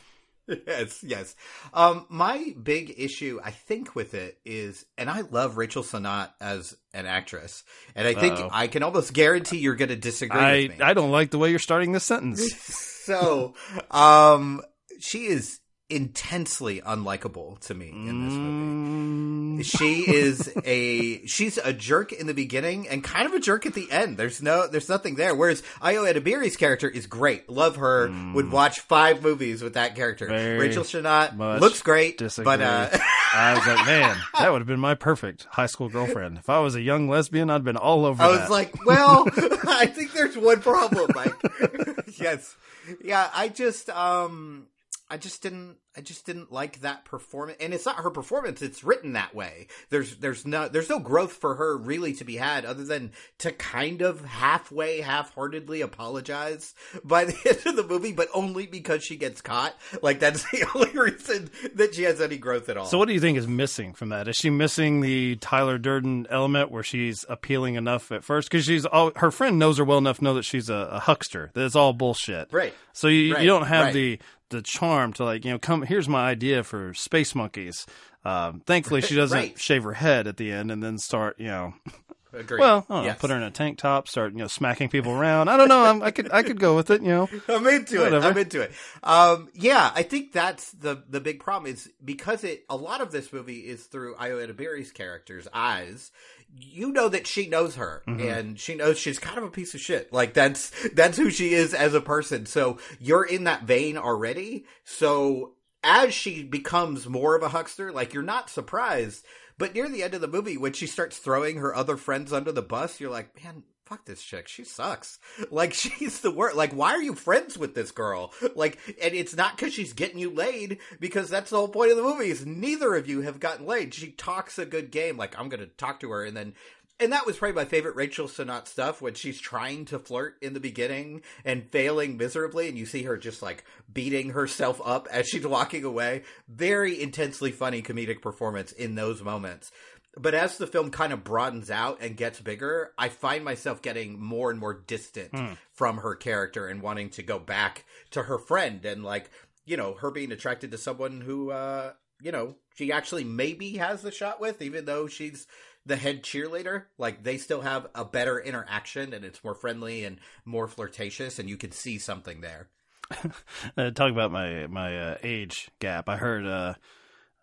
yes, 0.66 1.02
yes. 1.02 1.36
Um, 1.72 2.06
my 2.08 2.54
big 2.60 2.94
issue, 2.96 3.40
I 3.42 3.50
think, 3.50 3.94
with 3.94 4.14
it 4.14 4.38
is, 4.44 4.84
and 4.98 5.08
I 5.08 5.22
love 5.22 5.56
Rachel 5.56 5.82
Sennott 5.82 6.30
as 6.40 6.76
an 6.92 7.06
actress, 7.06 7.62
and 7.94 8.06
I 8.06 8.14
think 8.14 8.34
Uh-oh. 8.34 8.48
I 8.50 8.66
can 8.66 8.82
almost 8.82 9.12
guarantee 9.12 9.58
you're 9.58 9.76
going 9.76 9.90
to 9.90 9.96
disagree 9.96 10.40
I 10.40 10.62
with 10.62 10.78
me. 10.78 10.84
I 10.84 10.94
don't 10.94 11.10
like 11.10 11.30
the 11.30 11.38
way 11.38 11.50
you're 11.50 11.58
starting 11.58 11.92
this 11.92 12.04
sentence. 12.04 12.54
so, 13.04 13.54
um, 13.90 14.62
she 14.98 15.26
is 15.26 15.60
intensely 15.90 16.81
unlikable 16.81 17.59
to 17.61 17.74
me 17.74 17.88
in 17.90 18.24
this 18.24 18.35
movie. 18.35 19.62
She 19.64 20.11
is 20.11 20.50
a 20.64 21.26
she's 21.26 21.59
a 21.59 21.72
jerk 21.72 22.12
in 22.12 22.26
the 22.26 22.35
beginning 22.35 22.88
and 22.88 23.05
kind 23.05 23.26
of 23.26 23.35
a 23.35 23.40
jerk 23.40 23.66
at 23.66 23.74
the 23.74 23.90
end. 23.90 24.16
There's 24.16 24.40
no 24.40 24.66
there's 24.66 24.88
nothing 24.88 25.16
there. 25.16 25.35
Whereas 25.35 25.62
Ayo 25.83 26.11
Edebiri's 26.11 26.57
character 26.57 26.88
is 26.88 27.07
great. 27.07 27.50
Love 27.50 27.76
her. 27.76 28.11
Would 28.35 28.50
watch 28.50 28.81
five 28.81 29.22
movies 29.22 29.62
with 29.62 29.74
that 29.74 29.96
character. 29.96 30.26
Very 30.26 30.59
Rachel 30.59 30.85
Sennott 30.85 31.37
looks 31.61 31.83
great, 31.83 32.16
Disagree. 32.18 32.44
but 32.44 32.61
uh, 32.62 32.88
I 33.35 33.55
was 33.55 33.66
like, 33.66 33.87
man, 33.87 34.16
that 34.38 34.50
would 34.53 34.61
have 34.61 34.68
been 34.68 34.81
my 34.81 34.94
perfect 34.94 35.46
high 35.50 35.66
school 35.66 35.88
girlfriend. 35.88 36.38
If 36.38 36.48
I 36.48 36.61
was 36.61 36.74
a 36.74 36.81
young 36.81 37.09
lesbian, 37.09 37.50
I'd 37.50 37.64
been 37.64 37.76
all 37.76 38.07
over 38.07 38.22
I 38.22 38.33
that. 38.33 38.40
was 38.42 38.50
like, 38.50 38.87
well, 38.87 39.26
I 39.68 39.87
think 39.87 40.12
there's 40.12 40.37
one 40.38 40.61
problem, 40.61 41.11
Mike. 41.14 41.35
yes. 42.18 42.57
Yeah, 43.05 43.29
I 43.35 43.48
just 43.48 43.90
um 43.90 44.66
I 45.10 45.16
just 45.16 45.42
didn't 45.42 45.76
I 45.96 46.00
just 46.00 46.26
didn't 46.26 46.53
like 46.53 46.81
that 46.81 47.05
performance 47.05 47.59
and 47.61 47.74
it's 47.74 47.87
not 47.87 47.96
her 47.96 48.11
performance, 48.11 48.62
it's 48.62 48.85
written 48.85 49.14
that 49.14 49.35
way. 49.35 49.66
There's 49.88 50.16
there's 50.16 50.46
no 50.46 50.68
there's 50.68 50.88
no 50.88 50.98
growth 50.98 51.33
for 51.33 51.55
her 51.55 51.76
really 51.76 52.12
to 52.14 52.24
be 52.24 52.37
had 52.37 52.64
other 52.64 52.85
than 52.85 53.12
to 53.38 53.53
kind 53.53 54.03
of 54.03 54.24
halfway, 54.24 55.00
half 55.00 55.35
heartedly 55.35 55.81
apologize 55.81 56.74
by 57.05 57.24
the 57.24 57.37
end 57.48 57.66
of 57.66 57.76
the 57.76 57.83
movie, 57.83 58.12
but 58.12 58.29
only 58.35 58.66
because 58.66 59.03
she 59.03 59.16
gets 59.16 59.40
caught. 59.40 59.74
Like 60.03 60.20
that's 60.20 60.48
the 60.50 60.66
only 60.74 60.90
reason 60.92 61.50
that 61.74 61.94
she 61.94 62.03
has 62.03 62.20
any 62.20 62.37
growth 62.37 62.68
at 62.68 62.76
all. 62.76 62.87
So, 62.87 62.98
what 62.98 63.09
do 63.09 63.14
you 63.14 63.20
think 63.20 63.38
is 63.38 63.48
missing 63.48 63.92
from 63.94 64.11
that? 64.11 64.29
Is 64.29 64.37
she 64.37 64.50
missing 64.50 65.00
the 65.00 65.37
Tyler 65.37 65.79
Durden 65.79 66.26
element 66.31 66.70
where 66.70 66.83
she's 66.83 67.24
appealing 67.29 67.74
enough 67.76 68.12
at 68.12 68.24
first? 68.24 68.50
Because 68.50 68.64
she's 68.64 68.87
all 68.87 69.12
her 69.16 69.31
friend 69.31 69.59
knows 69.59 69.79
her 69.79 69.85
well 69.85 69.98
enough 69.98 70.18
to 70.18 70.24
know 70.24 70.35
that 70.35 70.44
she's 70.44 70.68
a, 70.68 70.74
a 70.74 71.00
huckster. 71.00 71.50
That 71.55 71.64
it's 71.64 71.76
all 71.76 71.92
bullshit. 71.92 72.53
Right. 72.53 72.74
So 72.92 73.09
you 73.09 73.35
Right, 73.35 73.42
you 73.42 73.48
don't 73.48 73.66
have 73.66 73.87
right. 73.87 73.94
the 73.94 74.18
the 74.50 74.62
charm 74.62 75.12
to 75.14 75.24
like 75.24 75.44
you 75.44 75.53
know 75.53 75.59
come 75.59 75.79
here's 75.82 76.08
my 76.08 76.28
idea 76.28 76.62
for 76.64 76.94
space 76.94 77.34
monkeys. 77.34 77.86
Um, 78.24 78.60
thankfully, 78.66 79.00
she 79.00 79.14
doesn't 79.16 79.36
Right. 79.38 79.58
shave 79.58 79.84
her 79.84 79.94
head 79.94 80.26
at 80.26 80.36
the 80.36 80.52
end 80.52 80.70
and 80.70 80.82
then 80.82 80.98
start 80.98 81.36
you 81.38 81.46
know. 81.48 81.74
Agreed. 82.32 82.60
Well, 82.60 82.86
don't 82.88 83.04
know, 83.06 83.14
put 83.14 83.30
her 83.30 83.36
in 83.36 83.42
a 83.42 83.50
tank 83.50 83.78
top, 83.78 84.06
start 84.06 84.30
you 84.32 84.38
know 84.38 84.46
smacking 84.46 84.88
people 84.88 85.10
around. 85.10 85.48
I 85.48 85.56
don't 85.56 85.66
know. 85.66 85.82
I'm, 85.84 86.00
I 86.00 86.12
could 86.12 86.30
I 86.30 86.44
could 86.44 86.60
go 86.60 86.76
with 86.76 86.88
it. 86.90 87.02
You 87.02 87.08
know. 87.08 87.28
I'm 87.48 87.66
into 87.66 87.98
Whatever. 87.98 88.24
it. 88.28 88.30
I'm 88.30 88.38
into 88.38 88.60
it. 88.60 88.70
Um, 89.02 89.48
yeah, 89.52 89.90
I 89.96 90.04
think 90.04 90.30
that's 90.32 90.70
the 90.70 91.02
the 91.08 91.18
big 91.20 91.40
problem 91.40 91.72
is 91.72 91.90
because 92.04 92.44
it 92.44 92.64
a 92.70 92.76
lot 92.76 93.00
of 93.00 93.10
this 93.10 93.32
movie 93.32 93.58
is 93.58 93.82
through 93.86 94.14
Ayo 94.14 94.46
Edebiri's 94.46 94.92
character's 94.92 95.48
eyes. 95.52 96.12
You 96.52 96.92
know 96.92 97.08
that 97.08 97.26
she 97.26 97.48
knows 97.48 97.74
her, 97.76 98.02
Mm-hmm. 98.06 98.28
and 98.28 98.60
she 98.60 98.76
knows 98.76 98.96
she's 98.96 99.18
kind 99.18 99.38
of 99.38 99.42
a 99.44 99.50
piece 99.50 99.74
of 99.74 99.80
shit. 99.80 100.12
Like 100.12 100.32
that's 100.32 100.70
that's 100.94 101.18
who 101.18 101.30
she 101.30 101.52
is 101.52 101.74
as 101.74 101.94
a 101.94 102.00
person. 102.00 102.46
So 102.46 102.78
you're 103.00 103.24
in 103.24 103.42
that 103.44 103.64
vein 103.64 103.96
already. 103.98 104.66
So 104.84 105.54
as 105.82 106.14
she 106.14 106.42
becomes 106.42 107.08
more 107.08 107.34
of 107.34 107.42
a 107.42 107.48
huckster, 107.48 107.92
like 107.92 108.12
you're 108.14 108.22
not 108.22 108.50
surprised. 108.50 109.24
But 109.58 109.74
near 109.74 109.88
the 109.88 110.02
end 110.02 110.14
of 110.14 110.20
the 110.20 110.28
movie, 110.28 110.56
when 110.56 110.72
she 110.72 110.86
starts 110.86 111.18
throwing 111.18 111.56
her 111.56 111.74
other 111.74 111.96
friends 111.96 112.32
under 112.32 112.50
the 112.50 112.62
bus, 112.62 112.98
you're 112.98 113.10
like, 113.10 113.42
man, 113.42 113.62
fuck 113.90 114.06
this 114.06 114.22
chick. 114.22 114.48
She 114.48 114.64
sucks. 114.64 115.18
Like 115.50 115.74
she's 115.74 116.20
the 116.20 116.30
worst. 116.30 116.56
Like 116.56 116.72
why 116.72 116.92
are 116.92 117.02
you 117.02 117.14
friends 117.14 117.58
with 117.58 117.74
this 117.74 117.90
girl? 117.90 118.32
Like, 118.56 118.78
and 119.02 119.14
it's 119.14 119.36
not 119.36 119.56
because 119.56 119.72
she's 119.72 119.92
getting 119.92 120.18
you 120.18 120.30
laid 120.30 120.78
because 120.98 121.28
that's 121.28 121.50
the 121.50 121.56
whole 121.56 121.68
point 121.68 121.90
of 121.90 121.96
the 121.96 122.02
movie 122.02 122.30
is 122.30 122.44
neither 122.44 122.94
of 122.94 123.08
you 123.08 123.22
have 123.22 123.40
gotten 123.40 123.66
laid. 123.66 123.94
She 123.94 124.10
talks 124.10 124.58
a 124.58 124.66
good 124.66 124.90
game. 124.90 125.16
Like 125.16 125.38
I'm 125.38 125.50
to 125.50 125.66
talk 125.66 126.00
to 126.00 126.10
her 126.10 126.24
and 126.24 126.36
then 126.36 126.54
and 127.00 127.12
that 127.12 127.26
was 127.26 127.36
probably 127.38 127.54
my 127.54 127.64
favorite 127.64 127.96
Rachel 127.96 128.26
Sennott 128.28 128.68
stuff 128.68 129.00
when 129.02 129.14
she's 129.14 129.40
trying 129.40 129.84
to 129.86 129.98
flirt 129.98 130.36
in 130.42 130.52
the 130.54 130.60
beginning 130.60 131.22
and 131.44 131.68
failing 131.70 132.16
miserably, 132.16 132.68
and 132.68 132.76
you 132.78 132.86
see 132.86 133.02
her 133.04 133.16
just 133.16 133.42
like 133.42 133.64
beating 133.92 134.30
herself 134.30 134.80
up 134.84 135.08
as 135.10 135.28
she's 135.28 135.46
walking 135.46 135.84
away. 135.84 136.22
Very 136.48 137.00
intensely 137.00 137.50
funny 137.52 137.82
comedic 137.82 138.22
performance 138.22 138.72
in 138.72 138.94
those 138.94 139.22
moments. 139.22 139.70
But 140.16 140.34
as 140.34 140.58
the 140.58 140.66
film 140.66 140.90
kind 140.90 141.12
of 141.12 141.22
broadens 141.22 141.70
out 141.70 141.98
and 142.00 142.16
gets 142.16 142.40
bigger, 142.40 142.90
I 142.98 143.08
find 143.08 143.44
myself 143.44 143.80
getting 143.80 144.20
more 144.20 144.50
and 144.50 144.58
more 144.58 144.74
distant 144.74 145.30
Hmm. 145.32 145.52
from 145.72 145.98
her 145.98 146.14
character 146.16 146.66
and 146.66 146.82
wanting 146.82 147.10
to 147.10 147.22
go 147.22 147.38
back 147.38 147.84
to 148.10 148.24
her 148.24 148.38
friend 148.38 148.84
and 148.84 149.04
like, 149.04 149.30
you 149.66 149.76
know, 149.76 149.94
her 149.94 150.10
being 150.10 150.32
attracted 150.32 150.72
to 150.72 150.78
someone 150.78 151.20
who 151.20 151.50
uh, 151.52 151.92
you 152.22 152.32
know, 152.32 152.56
she 152.74 152.92
actually 152.92 153.24
maybe 153.24 153.76
has 153.78 154.02
the 154.02 154.10
shot 154.10 154.40
with, 154.40 154.60
even 154.60 154.84
though 154.84 155.06
she's 155.06 155.46
the 155.86 155.96
head 155.96 156.22
cheerleader. 156.22 156.84
Like 156.98 157.22
they 157.22 157.38
still 157.38 157.62
have 157.62 157.88
a 157.94 158.04
better 158.04 158.38
interaction 158.38 159.12
and 159.12 159.24
it's 159.24 159.42
more 159.42 159.54
friendly 159.54 160.04
and 160.04 160.18
more 160.44 160.68
flirtatious 160.68 161.38
and 161.38 161.48
you 161.48 161.56
can 161.56 161.72
see 161.72 161.98
something 161.98 162.40
there. 162.40 162.68
uh, 163.76 163.90
talk 163.90 164.10
about 164.10 164.32
my 164.32 164.66
my 164.66 164.96
uh, 164.98 165.18
age 165.22 165.70
gap. 165.78 166.08
I 166.08 166.16
heard 166.16 166.46
uh, 166.46 166.74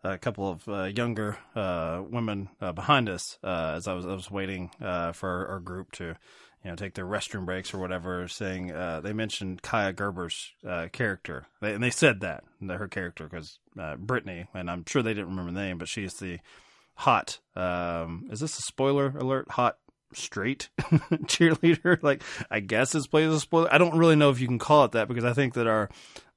a 0.03 0.17
couple 0.17 0.49
of 0.49 0.67
uh, 0.67 0.83
younger 0.83 1.37
uh, 1.55 2.01
women 2.07 2.49
uh, 2.61 2.71
behind 2.71 3.09
us 3.09 3.37
as 3.43 3.87
I 3.87 3.93
was 3.93 4.05
I 4.05 4.13
was 4.13 4.31
waiting 4.31 4.71
for 4.79 5.47
our, 5.49 5.59
group 5.59 5.91
to 5.93 6.15
you 6.63 6.69
know 6.71 6.75
take 6.75 6.93
their 6.93 7.05
restroom 7.05 7.45
breaks 7.45 7.73
or 7.73 7.79
whatever. 7.79 8.27
Saying 8.27 8.67
they 9.03 9.13
mentioned 9.13 9.61
Kaia 9.61 9.93
Gerber's 9.93 10.53
character, 10.93 11.47
they, 11.61 11.73
and 11.73 11.83
they 11.83 11.89
said 11.89 12.21
that 12.21 12.43
her 12.65 12.87
character 12.87 13.25
because 13.25 13.59
Brittany, 13.97 14.45
and 14.53 14.69
I'm 14.71 14.85
sure 14.87 15.01
they 15.01 15.13
didn't 15.13 15.29
remember 15.29 15.51
the 15.51 15.59
name, 15.59 15.77
but 15.77 15.89
she's 15.89 16.13
the 16.15 16.39
hot. 16.97 17.39
Um, 17.55 18.27
is 18.31 18.39
this 18.39 18.57
a 18.59 18.61
spoiler 18.61 19.07
alert? 19.17 19.49
Hot 19.51 19.77
straight 20.13 20.69
cheerleader. 20.79 22.01
Like 22.03 22.23
I 22.49 22.59
guess 22.59 22.95
it's 22.95 23.07
played 23.07 23.27
as 23.27 23.35
a 23.35 23.39
spoiler. 23.39 23.73
I 23.73 23.77
don't 23.77 23.97
really 23.97 24.15
know 24.15 24.29
if 24.29 24.39
you 24.39 24.47
can 24.47 24.59
call 24.59 24.85
it 24.85 24.91
that 24.93 25.07
because 25.07 25.23
I 25.23 25.33
think 25.33 25.53
that 25.55 25.67
our 25.67 25.89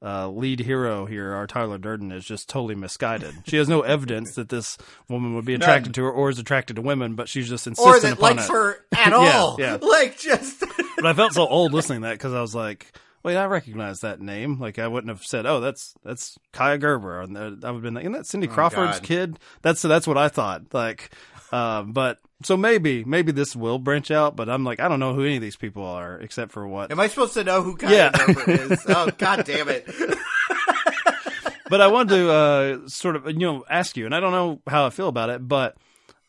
uh, 0.03 0.29
lead 0.29 0.61
hero 0.61 1.05
here, 1.07 1.33
our 1.33 1.47
Tyler 1.47 1.79
Durden, 1.79 2.11
is 2.11 2.25
just 2.25 2.49
totally 2.49 2.75
misguided. 2.75 3.35
She 3.47 3.57
has 3.59 3.69
no 3.69 3.81
evidence 3.97 4.35
that 4.35 4.49
this 4.49 4.77
woman 5.09 5.35
would 5.35 5.45
be 5.45 5.55
attracted 5.55 5.95
to 5.95 6.05
her 6.05 6.11
or 6.11 6.31
is 6.31 6.39
attracted 6.39 6.77
to 6.77 6.83
women, 6.83 7.15
but 7.15 7.29
she's 7.29 7.49
just 7.49 7.67
insistent 7.67 7.97
Or 7.97 8.01
that 8.01 8.13
upon 8.15 8.37
likes 8.37 8.49
it. 8.49 8.53
her 8.53 8.77
at 8.93 9.11
Yeah, 9.11 9.17
all. 9.39 9.57
yeah. 9.59 9.79
Like 9.81 10.19
just 10.19 10.61
But 10.97 11.07
I 11.07 11.13
felt 11.13 11.35
so 11.35 11.47
old 11.47 11.73
listening 11.73 12.01
to 12.03 12.09
that 12.09 12.15
because 12.15 12.33
I 12.35 12.41
was 12.41 12.55
like. 12.55 12.91
Wait, 13.23 13.37
I 13.37 13.45
recognize 13.45 14.01
that 14.01 14.21
name. 14.21 14.59
Like 14.59 14.79
I 14.79 14.89
wouldn't 14.89 15.11
have 15.11 15.23
said, 15.25 15.45
"Oh, 15.47 15.61
that's 15.61 15.95
that's 16.03 16.39
Kaia 16.55 16.81
Gerber," 16.81 17.21
and 17.21 17.37
uh, 17.37 17.41
I 17.41 17.71
would 17.71 17.77
have 17.77 17.83
been 17.83 17.95
like, 17.95 18.05
"Isn't 18.05 18.13
that 18.13 18.27
Cindy 18.27 18.49
Oh, 18.49 18.51
Crawford's 18.53 18.99
God. 19.01 19.03
kid?" 19.03 19.39
That's 19.63 19.83
that's 19.83 20.07
what 20.07 20.17
I 20.17 20.29
thought. 20.29 20.73
Like, 20.73 21.11
um, 21.53 21.93
but 21.93 22.19
so 22.43 22.57
maybe 22.57 23.05
maybe 23.05 23.31
this 23.33 23.55
will 23.55 23.79
branch 23.79 24.11
out. 24.11 24.37
But 24.37 24.49
I'm 24.49 24.65
like, 24.65 24.81
I 24.81 24.89
don't 24.89 25.01
know 25.01 25.13
who 25.15 25.25
any 25.25 25.37
of 25.37 25.43
these 25.43 25.57
people 25.57 25.85
are 25.85 26.19
except 26.19 26.51
for 26.53 26.67
what. 26.67 26.91
Am 26.91 26.99
I 27.01 27.09
supposed 27.09 27.35
to 27.35 27.45
know 27.45 27.61
who 27.63 27.77
Kaia 27.77 27.91
Yeah. 27.91 28.11
Gerber 28.27 28.51
is? 28.73 28.85
Oh 28.89 29.11
god 29.19 29.45
damn 29.45 29.69
it. 29.69 29.85
but 31.69 31.81
I 31.81 31.87
wanted 31.89 32.15
to 32.17 32.31
uh, 32.31 32.89
sort 32.89 33.17
of 33.17 33.27
you 33.27 33.39
know 33.39 33.65
ask 33.69 33.97
you, 33.97 34.07
and 34.07 34.15
I 34.15 34.21
don't 34.21 34.33
know 34.33 34.61
how 34.67 34.87
I 34.87 34.91
feel 34.91 35.09
about 35.09 35.31
it, 35.31 35.47
but 35.47 35.77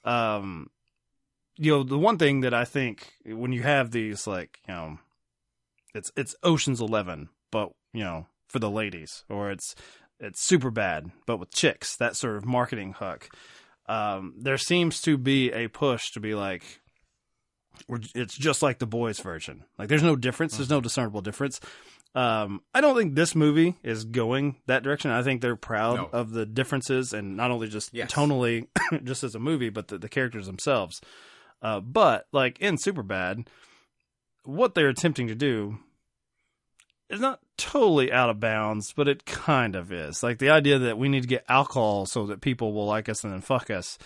um, 0.03 0.69
you 1.57 1.71
know, 1.71 1.83
the 1.83 1.97
one 1.97 2.17
thing 2.17 2.41
that 2.41 2.53
I 2.53 2.65
think 2.65 3.13
when 3.25 3.51
you 3.53 3.61
have 3.63 3.91
these 3.91 4.27
like 4.27 4.59
you 4.67 4.73
know, 4.73 4.99
it's 5.93 6.11
it's 6.15 6.35
Ocean's 6.43 6.81
Eleven, 6.81 7.29
but 7.51 7.71
you 7.93 8.03
know 8.03 8.27
for 8.47 8.59
the 8.59 8.69
ladies, 8.69 9.23
or 9.29 9.51
it's 9.51 9.75
it's 10.19 10.45
super 10.47 10.69
bad, 10.71 11.11
but 11.25 11.37
with 11.37 11.51
chicks, 11.51 11.95
that 11.97 12.15
sort 12.15 12.37
of 12.37 12.45
marketing 12.45 12.93
hook. 12.93 13.29
Um, 13.87 14.35
there 14.37 14.57
seems 14.57 15.01
to 15.01 15.17
be 15.17 15.51
a 15.51 15.67
push 15.67 16.11
to 16.11 16.19
be 16.19 16.35
like, 16.35 16.63
it's 18.15 18.37
just 18.37 18.61
like 18.61 18.79
the 18.79 18.85
boys 18.85 19.19
version. 19.19 19.63
Like 19.77 19.89
there's 19.89 20.03
no 20.03 20.15
difference. 20.15 20.55
There's 20.57 20.69
no 20.69 20.81
discernible 20.81 21.21
difference. 21.21 21.59
Um, 22.13 22.61
I 22.73 22.81
don't 22.81 22.95
think 22.97 23.15
this 23.15 23.35
movie 23.35 23.77
is 23.83 24.03
going 24.03 24.57
that 24.67 24.83
direction. 24.83 25.11
I 25.11 25.23
think 25.23 25.41
they're 25.41 25.55
proud 25.55 25.95
No. 25.97 26.09
of 26.11 26.31
the 26.31 26.45
differences 26.45 27.13
and 27.13 27.35
not 27.37 27.51
only 27.51 27.67
just 27.69 27.93
Yes. 27.93 28.11
tonally, 28.11 28.67
just 29.03 29.23
as 29.23 29.33
a 29.33 29.39
movie, 29.39 29.69
but 29.69 29.87
the, 29.87 29.97
the 29.97 30.09
characters 30.09 30.45
themselves. 30.45 31.01
Uh, 31.61 31.79
but 31.79 32.27
like 32.31 32.59
in 32.59 32.75
Superbad, 32.77 33.47
what 34.43 34.75
they're 34.75 34.89
attempting 34.89 35.27
to 35.27 35.35
do 35.35 35.77
is 37.09 37.19
not 37.19 37.39
totally 37.57 38.11
out 38.11 38.29
of 38.29 38.39
bounds, 38.39 38.93
but 38.93 39.07
it 39.07 39.25
kind 39.25 39.75
of 39.75 39.91
is. 39.91 40.23
Like 40.23 40.39
the 40.39 40.49
idea 40.49 40.79
that 40.79 40.97
we 40.97 41.09
need 41.09 41.21
to 41.23 41.27
get 41.27 41.43
alcohol 41.49 42.05
so 42.05 42.25
that 42.27 42.41
people 42.41 42.73
will 42.73 42.85
like 42.85 43.09
us 43.09 43.23
and 43.23 43.33
then 43.33 43.41
fuck 43.41 43.69
us 43.69 43.97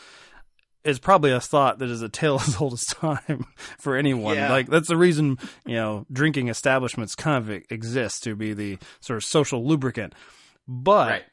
is 0.83 0.99
probably 0.99 1.31
a 1.31 1.39
thought 1.39 1.79
that 1.79 1.89
is 1.89 2.01
a 2.01 2.09
tale 2.09 2.35
as 2.47 2.59
old 2.59 2.73
as 2.73 2.85
time 2.85 3.45
for 3.79 3.95
anyone. 3.95 4.35
Yeah. 4.35 4.49
Like 4.51 4.67
that's 4.67 4.87
the 4.87 4.97
reason, 4.97 5.37
you 5.65 5.75
know, 5.75 6.05
drinking 6.11 6.47
establishments 6.47 7.15
kind 7.15 7.37
of 7.37 7.63
exist 7.69 8.23
to 8.23 8.35
be 8.35 8.53
the 8.53 8.77
sort 9.01 9.17
of 9.17 9.23
social 9.23 9.65
lubricant. 9.65 10.13
But 10.67 11.09
Right. 11.09 11.23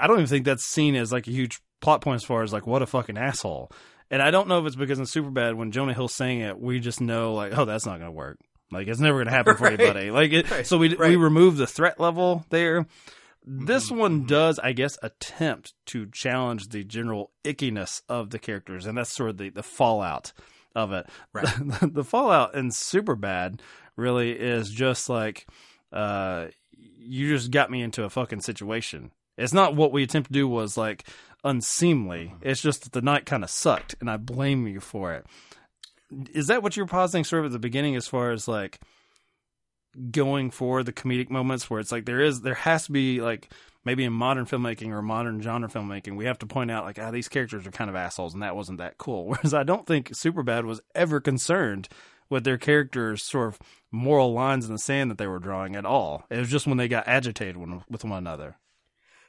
I 0.00 0.06
don't 0.06 0.16
even 0.16 0.26
think 0.26 0.44
that's 0.44 0.64
seen 0.64 0.96
as 0.96 1.12
like 1.12 1.26
a 1.28 1.30
huge 1.30 1.60
plot 1.80 2.00
point 2.00 2.16
as 2.16 2.24
far 2.24 2.42
as 2.42 2.52
like 2.52 2.66
what 2.66 2.82
a 2.82 2.86
fucking 2.86 3.18
asshole. 3.18 3.70
And 4.10 4.22
I 4.22 4.30
don't 4.30 4.48
know 4.48 4.60
if 4.60 4.66
it's 4.66 4.76
because 4.76 4.98
in 4.98 5.04
Superbad 5.06 5.54
when 5.56 5.72
Jonah 5.72 5.94
Hill 5.94 6.08
sang 6.08 6.40
it, 6.40 6.60
we 6.60 6.78
just 6.80 7.00
know 7.00 7.34
like, 7.34 7.56
oh, 7.56 7.64
that's 7.64 7.86
not 7.86 7.98
going 7.98 8.08
to 8.10 8.16
work. 8.16 8.38
Like 8.70 8.86
it's 8.88 9.00
never 9.00 9.18
going 9.18 9.26
to 9.30 9.32
happen 9.32 9.56
for 9.56 9.64
Right. 9.64 9.80
anybody. 9.80 10.10
Like 10.10 10.32
it, 10.32 10.50
Right. 10.50 10.66
so 10.66 10.78
we 10.78 10.94
we 10.94 11.16
remove 11.16 11.56
the 11.56 11.66
threat 11.66 11.98
level 12.00 12.44
there. 12.50 12.86
This 13.46 13.86
Mm-hmm. 13.90 13.98
one 13.98 14.26
does, 14.26 14.58
I 14.58 14.72
guess, 14.72 14.98
attempt 15.02 15.74
to 15.86 16.06
challenge 16.10 16.68
the 16.68 16.82
general 16.84 17.30
ickiness 17.44 18.00
of 18.08 18.30
the 18.30 18.38
characters, 18.38 18.86
and 18.86 18.96
that's 18.96 19.12
sort 19.14 19.30
of 19.30 19.36
the, 19.38 19.50
the 19.50 19.62
fallout 19.62 20.32
of 20.74 20.92
it. 20.92 21.06
Right. 21.32 21.46
The, 21.80 21.86
the 21.92 22.04
fallout 22.04 22.54
in 22.54 22.70
Superbad 22.70 23.60
really 23.96 24.32
is 24.32 24.70
just 24.70 25.08
like, 25.10 25.46
uh, 25.92 26.46
you 26.98 27.28
just 27.28 27.50
got 27.50 27.70
me 27.70 27.82
into 27.82 28.04
a 28.04 28.10
fucking 28.10 28.40
situation. 28.40 29.10
It's 29.36 29.52
not 29.52 29.76
what 29.76 29.92
we 29.92 30.02
attempt 30.04 30.28
to 30.28 30.32
do 30.32 30.48
was 30.48 30.76
like 30.76 31.06
unseemly. 31.44 32.32
Mm-hmm. 32.34 32.48
It's 32.48 32.62
just 32.62 32.82
that 32.82 32.92
the 32.92 33.02
night 33.02 33.26
kind 33.26 33.44
of 33.44 33.50
sucked, 33.50 33.94
and 34.00 34.10
I 34.10 34.16
blame 34.16 34.66
you 34.66 34.80
for 34.80 35.12
it. 35.12 35.26
Is 36.32 36.46
that 36.48 36.62
what 36.62 36.76
you're 36.76 36.86
positing 36.86 37.24
sort 37.24 37.40
of 37.40 37.46
at 37.46 37.52
the 37.52 37.58
beginning 37.58 37.96
as 37.96 38.06
far 38.06 38.30
as 38.30 38.48
like 38.48 38.80
going 40.10 40.50
for 40.50 40.82
the 40.82 40.92
comedic 40.92 41.30
moments 41.30 41.70
where 41.70 41.80
it's 41.80 41.92
like 41.92 42.04
there 42.04 42.20
is 42.20 42.40
there 42.40 42.54
has 42.54 42.86
to 42.86 42.92
be 42.92 43.20
like 43.20 43.52
maybe 43.84 44.04
in 44.04 44.12
modern 44.12 44.44
filmmaking 44.44 44.90
or 44.90 45.02
modern 45.02 45.40
genre 45.40 45.68
filmmaking 45.68 46.16
we 46.16 46.24
have 46.24 46.38
to 46.38 46.46
point 46.46 46.70
out 46.70 46.84
like 46.84 46.98
ah 46.98 47.12
these 47.12 47.28
characters 47.28 47.64
are 47.66 47.70
kind 47.70 47.88
of 47.88 47.94
assholes 47.94 48.34
and 48.34 48.42
that 48.42 48.56
wasn't 48.56 48.78
that 48.78 48.98
cool 48.98 49.26
whereas 49.28 49.54
i 49.54 49.62
don't 49.62 49.86
think 49.86 50.10
superbad 50.10 50.64
was 50.64 50.80
ever 50.94 51.20
concerned 51.20 51.88
with 52.28 52.42
their 52.42 52.58
characters 52.58 53.24
sort 53.24 53.48
of 53.48 53.58
moral 53.92 54.32
lines 54.32 54.66
in 54.66 54.72
the 54.72 54.78
sand 54.78 55.10
that 55.10 55.18
they 55.18 55.28
were 55.28 55.38
drawing 55.38 55.76
at 55.76 55.86
all 55.86 56.24
it 56.28 56.38
was 56.38 56.50
just 56.50 56.66
when 56.66 56.76
they 56.76 56.88
got 56.88 57.06
agitated 57.06 57.56
with 57.88 58.04
one 58.04 58.18
another 58.18 58.56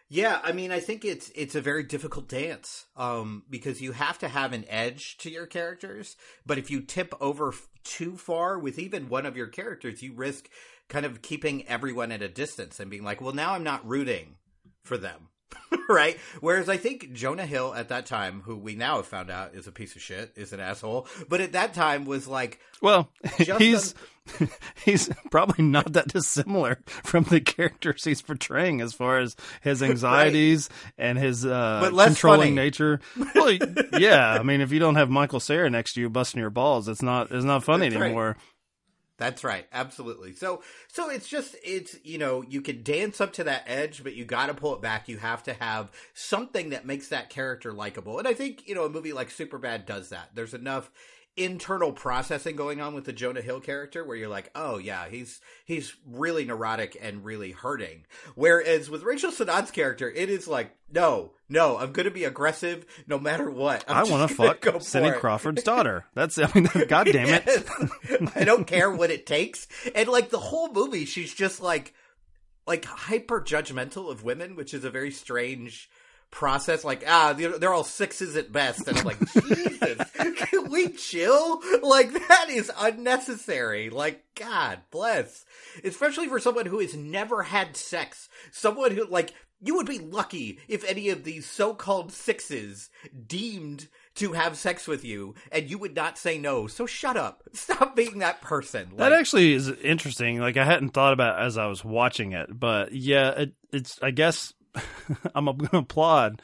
Yeah, 0.07 0.39
I 0.43 0.51
mean, 0.51 0.71
I 0.71 0.79
think 0.79 1.03
it's 1.03 1.31
it's 1.33 1.55
a 1.55 1.61
very 1.61 1.83
difficult 1.83 2.27
dance 2.27 2.85
um, 2.95 3.43
because 3.49 3.81
you 3.81 3.91
have 3.93 4.19
to 4.19 4.27
have 4.27 4.53
an 4.53 4.65
edge 4.69 5.17
to 5.17 5.31
your 5.31 5.47
characters. 5.47 6.15
But 6.45 6.59
if 6.59 6.69
you 6.69 6.81
tip 6.81 7.13
over 7.19 7.49
f- 7.49 7.67
too 7.83 8.15
far 8.15 8.59
with 8.59 8.77
even 8.77 9.09
one 9.09 9.25
of 9.25 9.35
your 9.35 9.47
characters, 9.47 10.03
you 10.03 10.13
risk 10.13 10.47
kind 10.89 11.05
of 11.07 11.23
keeping 11.23 11.67
everyone 11.67 12.11
at 12.11 12.21
a 12.21 12.29
distance 12.29 12.79
and 12.79 12.91
being 12.91 13.03
like, 13.03 13.19
"Well, 13.19 13.33
now 13.33 13.53
I'm 13.53 13.63
not 13.63 13.87
rooting 13.87 14.35
for 14.83 14.97
them." 14.97 15.29
right? 15.89 16.17
Whereas 16.41 16.69
I 16.69 16.77
think 16.77 17.13
Jonah 17.13 17.45
Hill 17.45 17.73
at 17.73 17.89
that 17.89 18.05
time, 18.05 18.41
who 18.41 18.55
we 18.55 18.75
now 18.75 18.97
have 18.97 19.05
found 19.07 19.29
out 19.29 19.55
is 19.55 19.67
a 19.67 19.71
piece 19.71 19.95
of 19.95 20.01
shit, 20.01 20.31
is 20.35 20.53
an 20.53 20.59
asshole, 20.59 21.07
but 21.29 21.41
at 21.41 21.53
that 21.53 21.73
time 21.73 22.05
was 22.05 22.27
like, 22.27 22.59
well 22.81 23.09
he's 23.57 23.95
he's 24.83 25.09
probably 25.31 25.63
not 25.63 25.93
that 25.93 26.07
dissimilar 26.07 26.79
from 26.87 27.23
the 27.25 27.39
characters 27.39 28.03
he's 28.03 28.21
portraying 28.21 28.81
as 28.81 28.93
far 28.93 29.19
as 29.19 29.35
his 29.61 29.81
anxieties 29.83 30.67
and 30.97 31.17
his 31.17 31.45
uh 31.45 31.79
But 31.81 31.93
less 31.93 32.07
controlling 32.07 32.49
funny. 32.49 32.55
nature 32.55 32.99
well 33.35 33.57
yeah 33.99 34.33
i 34.39 34.43
mean 34.43 34.61
if 34.61 34.71
you 34.71 34.79
don't 34.79 34.95
have 34.95 35.09
michael 35.11 35.39
Cera 35.39 35.69
next 35.69 35.93
to 35.93 36.01
you 36.01 36.09
busting 36.09 36.39
your 36.41 36.49
balls 36.49 36.87
it's 36.87 37.03
not 37.03 37.31
it's 37.31 37.45
not 37.45 37.63
funny 37.63 37.89
That's 37.89 38.01
right. 38.01 38.35
That's 39.17 39.45
right, 39.45 39.65
absolutely. 39.71 40.33
So 40.33 40.61
so 40.87 41.09
it's 41.09 41.27
just 41.27 41.55
it's 41.63 41.97
you 42.03 42.17
know, 42.17 42.41
you 42.41 42.61
can 42.61 42.83
dance 42.83 43.21
up 43.21 43.31
to 43.33 43.45
that 43.45 43.63
edge, 43.65 44.03
but 44.03 44.13
you 44.13 44.25
got 44.25 44.47
to 44.47 44.53
pull 44.53 44.75
it 44.75 44.81
back. 44.81 45.07
You 45.07 45.17
have 45.17 45.41
to 45.43 45.53
have 45.53 45.91
something 46.13 46.71
that 46.71 46.85
makes 46.85 47.07
that 47.09 47.29
character 47.29 47.71
likable. 47.71 48.19
And 48.19 48.27
I 48.27 48.33
think, 48.33 48.67
you 48.67 48.75
know, 48.75 48.83
a 48.83 48.89
movie 48.89 49.13
like 49.13 49.29
Superbad 49.29 49.85
does 49.85 50.09
that. 50.09 50.31
There's 50.33 50.53
enough 50.53 50.91
internal 51.37 51.91
processing 51.91 52.55
going 52.55 52.81
on 52.81 52.93
with 52.93 53.05
the 53.05 53.13
Jonah 53.13 53.41
Hill 53.41 53.59
character 53.59 54.03
where 54.03 54.15
you're 54.15 54.29
like, 54.29 54.51
"Oh 54.55 54.77
yeah, 54.77 55.07
he's 55.09 55.41
he's 55.65 55.95
really 56.05 56.45
neurotic 56.45 56.97
and 57.01 57.25
really 57.25 57.51
hurting." 57.51 58.05
Whereas 58.35 58.89
with 58.89 59.03
Rachel 59.03 59.31
Sennott's 59.31 59.71
character, 59.71 60.09
it 60.09 60.29
is 60.29 60.47
like, 60.47 60.75
"No, 60.91 61.31
no, 61.49 61.77
I'm 61.77 61.91
going 61.91 62.05
to 62.05 62.11
be 62.11 62.23
aggressive 62.23 62.85
no 63.07 63.19
matter 63.19 63.49
what. 63.49 63.83
I'm 63.87 63.97
I 63.97 64.03
want 64.09 64.29
to 64.29 64.35
fuck 64.35 64.81
Cindy 64.81 65.11
for. 65.11 65.19
Crawford's 65.19 65.63
daughter. 65.63 66.05
That's 66.13 66.37
I 66.37 66.49
mean, 66.55 66.69
God 66.87 67.07
damn 67.11 67.29
it. 67.29 67.43
Yes. 67.45 68.31
I 68.35 68.43
don't 68.43 68.65
care 68.65 68.91
what 68.91 69.11
it 69.11 69.25
takes. 69.25 69.67
And 69.93 70.07
like 70.09 70.29
the 70.29 70.39
whole 70.39 70.71
movie, 70.71 71.05
she's 71.05 71.33
just 71.33 71.61
like 71.61 71.93
like 72.67 72.85
hyper 72.85 73.41
judgmental 73.41 74.09
of 74.09 74.23
women, 74.23 74.55
which 74.55 74.73
is 74.73 74.83
a 74.83 74.89
very 74.89 75.11
strange 75.11 75.89
process. 76.35 76.83
Like 76.83 77.03
ah, 77.07 77.33
they're, 77.33 77.57
they're 77.57 77.73
all 77.73 77.83
sixes 77.83 78.35
at 78.35 78.51
best, 78.51 78.87
and 78.87 78.97
I'm 78.97 79.05
like, 79.05 79.19
Jesus, 79.33 80.11
can 80.35 80.69
we 80.69 80.89
chill? 80.89 81.61
Like 81.81 82.13
that 82.13 82.47
is 82.49 82.71
unnecessary. 82.77 83.89
Like 83.89 84.23
God 84.35 84.81
bless, 84.91 85.45
especially 85.83 86.27
for 86.27 86.39
someone 86.39 86.67
who 86.67 86.79
has 86.79 86.93
never 86.93 87.41
had 87.41 87.75
sex, 87.75 88.29
someone 88.51 88.91
who 88.91 89.07
like. 89.07 89.33
You 89.61 89.75
would 89.75 89.87
be 89.87 89.99
lucky 89.99 90.59
if 90.67 90.83
any 90.83 91.09
of 91.09 91.23
these 91.23 91.49
so-called 91.49 92.11
sixes 92.11 92.89
deemed 93.25 93.87
to 94.15 94.33
have 94.33 94.57
sex 94.57 94.85
with 94.85 95.05
you, 95.05 95.33
and 95.49 95.69
you 95.69 95.77
would 95.77 95.95
not 95.95 96.17
say 96.17 96.37
no. 96.37 96.67
So 96.67 96.85
shut 96.85 97.15
up. 97.15 97.41
Stop 97.53 97.95
being 97.95 98.19
that 98.19 98.41
person. 98.41 98.91
That 98.97 99.13
actually 99.13 99.53
is 99.53 99.69
interesting. 99.69 100.39
Like 100.39 100.57
I 100.57 100.65
hadn't 100.65 100.89
thought 100.89 101.13
about 101.13 101.39
it 101.39 101.45
as 101.45 101.57
I 101.57 101.67
was 101.67 101.85
watching 101.85 102.33
it, 102.33 102.49
but 102.51 102.91
yeah, 102.91 103.29
it, 103.31 103.53
it's. 103.71 103.97
I 104.03 104.11
guess 104.11 104.53
I'm 105.35 105.45
going 105.45 105.59
to 105.69 105.77
applaud 105.77 106.41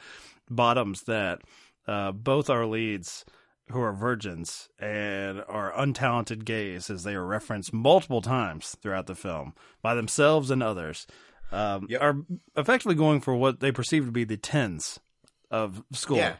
Bottoms 0.50 1.02
that 1.02 1.40
uh, 1.86 2.12
both 2.12 2.50
our 2.50 2.66
leads, 2.66 3.24
who 3.70 3.80
are 3.80 3.92
virgins 3.92 4.68
and 4.78 5.42
are 5.48 5.72
untalented 5.72 6.44
gays, 6.44 6.90
as 6.90 7.04
they 7.04 7.14
are 7.14 7.26
referenced 7.26 7.72
multiple 7.72 8.22
times 8.22 8.76
throughout 8.82 9.06
the 9.06 9.14
film 9.14 9.54
by 9.82 9.94
themselves 9.94 10.50
and 10.50 10.62
others, 10.62 11.06
um, 11.52 11.88
are 12.00 12.16
effectively 12.56 12.94
going 12.94 13.20
for 13.20 13.34
what 13.34 13.60
they 13.60 13.72
perceive 13.72 14.06
to 14.06 14.12
be 14.12 14.24
the 14.24 14.36
tens 14.36 15.00
of 15.50 15.82
school. 15.92 16.16
Yeah. 16.16 16.36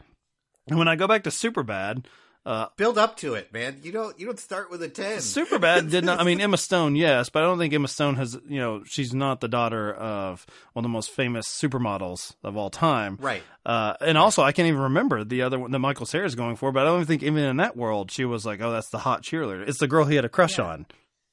And 0.67 0.77
when 0.77 0.87
I 0.87 0.95
go 0.95 1.07
back 1.07 1.23
to 1.23 1.29
Superbad, 1.29 2.05
uh, 2.45 2.67
build 2.75 2.97
up 2.97 3.17
to 3.17 3.35
it, 3.35 3.53
man. 3.53 3.79
You 3.83 3.91
don't 3.91 4.19
you 4.19 4.25
don't 4.25 4.39
start 4.39 4.69
with 4.69 4.83
a 4.83 4.89
ten. 4.89 5.17
Superbad 5.19 5.89
did 5.91 6.03
not. 6.03 6.19
I 6.19 6.23
mean, 6.23 6.41
Emma 6.41 6.57
Stone, 6.57 6.95
yes, 6.95 7.29
but 7.29 7.43
I 7.43 7.45
don't 7.45 7.57
think 7.57 7.73
Emma 7.73 7.87
Stone 7.87 8.15
has. 8.15 8.37
You 8.47 8.59
know, 8.59 8.83
she's 8.85 9.13
not 9.13 9.39
the 9.39 9.47
daughter 9.47 9.93
of 9.93 10.45
one 10.73 10.83
of 10.83 10.89
the 10.89 10.93
most 10.93 11.11
famous 11.11 11.47
supermodels 11.47 12.35
of 12.43 12.57
all 12.57 12.69
time, 12.69 13.17
Right. 13.21 13.43
Uh, 13.65 13.93
and 14.01 14.17
also, 14.17 14.43
I 14.43 14.51
can't 14.51 14.67
even 14.67 14.81
remember 14.81 15.23
the 15.23 15.43
other 15.43 15.57
one 15.57 15.71
that 15.71 15.79
Michael 15.79 16.05
Cera's 16.05 16.35
going 16.35 16.57
for. 16.57 16.71
But 16.73 16.81
I 16.81 16.85
don't 16.87 16.95
even 16.97 17.07
think 17.07 17.23
even 17.23 17.43
in 17.43 17.57
that 17.57 17.77
world 17.77 18.11
she 18.11 18.25
was 18.25 18.45
like, 18.45 18.61
"Oh, 18.61 18.71
that's 18.71 18.89
the 18.89 18.99
hot 18.99 19.23
cheerleader." 19.23 19.65
It's 19.67 19.79
the 19.79 19.87
girl 19.87 20.05
he 20.05 20.15
had 20.15 20.25
a 20.25 20.29
crush 20.29 20.59
on. 20.59 20.85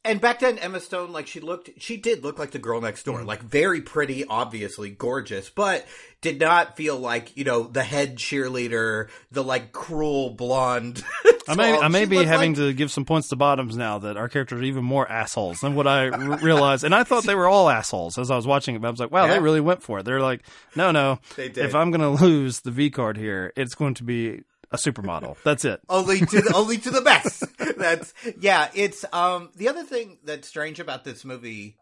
And 0.03 0.19
back 0.19 0.41
then, 0.41 0.57
Emma 0.59 0.81
Stone, 0.81 1.13
like 1.13 1.27
she 1.27 1.41
looked, 1.41 1.69
she 1.77 1.99
did 1.99 2.25
look 2.25 2.39
like 2.39 2.53
the 2.53 2.59
girl 2.59 2.81
next 2.81 3.03
door, 3.03 3.19
mm-hmm. 3.19 3.27
like 3.27 3.43
very 3.43 3.83
pretty, 3.83 4.25
obviously 4.25 4.89
gorgeous, 4.89 5.51
but 5.51 5.85
did 6.23 6.41
not 6.41 6.75
feel 6.77 6.97
like 6.99 7.37
you 7.37 7.45
know 7.45 7.65
the 7.65 7.83
head 7.83 8.17
cheerleader, 8.17 9.09
the 9.31 9.45
like 9.45 9.73
cruel 9.73 10.31
blonde. 10.31 11.05
I 11.49 11.55
may. 11.55 11.77
I 11.79 11.89
may 11.89 12.01
She 12.05 12.07
be 12.07 12.25
having 12.25 12.53
like- 12.53 12.59
to 12.59 12.73
give 12.73 12.91
some 12.91 13.05
points 13.05 13.29
to 13.29 13.37
Bottoms 13.37 13.77
now 13.77 13.99
that 13.99 14.17
our 14.17 14.29
characters 14.31 14.61
are 14.61 14.65
even 14.65 14.85
more 14.85 15.07
assholes 15.11 15.61
than 15.61 15.75
what 15.75 15.87
I 15.87 16.09
r- 16.09 16.37
realized. 16.43 16.85
And 16.85 16.95
I 16.95 17.05
thought 17.05 17.25
they 17.25 17.35
were 17.35 17.49
all 17.49 17.69
assholes 17.69 18.17
as 18.17 18.31
I 18.31 18.37
was 18.37 18.47
watching 18.47 18.77
it. 18.77 18.81
But 18.81 18.89
I 18.89 18.91
was 18.93 19.01
like, 19.01 19.11
wow, 19.11 19.27
Yeah. 19.27 19.35
they 19.35 19.41
really 19.41 19.61
went 19.61 19.83
for 19.83 19.99
it. 19.99 20.05
They're 20.05 20.21
like, 20.21 20.43
no, 20.77 20.93
no. 20.93 21.19
They 21.37 21.49
did. 21.51 21.65
If 21.67 21.75
I'm 21.75 21.91
going 21.91 22.01
to 22.17 22.25
lose 22.25 22.61
the 22.61 22.71
V 22.71 22.89
card 22.91 23.19
here, 23.19 23.53
it's 23.57 23.75
going 23.75 23.95
to 23.95 24.05
be 24.05 24.43
a 24.73 24.77
supermodel. 24.77 25.37
That's 25.45 25.65
it. 25.65 25.81
only 25.89 26.21
to 26.21 26.41
the, 26.41 26.53
only 26.57 26.79
to 26.79 26.91
the 26.91 27.01
best. 27.01 27.45
That's 27.77 28.13
yeah. 28.39 28.69
It's 28.75 29.05
um 29.13 29.51
the 29.57 29.69
other 29.69 29.83
thing 29.85 30.19
that's 30.25 30.47
strange 30.49 30.81
about 30.81 31.05
this 31.05 31.25
movie, 31.25 31.77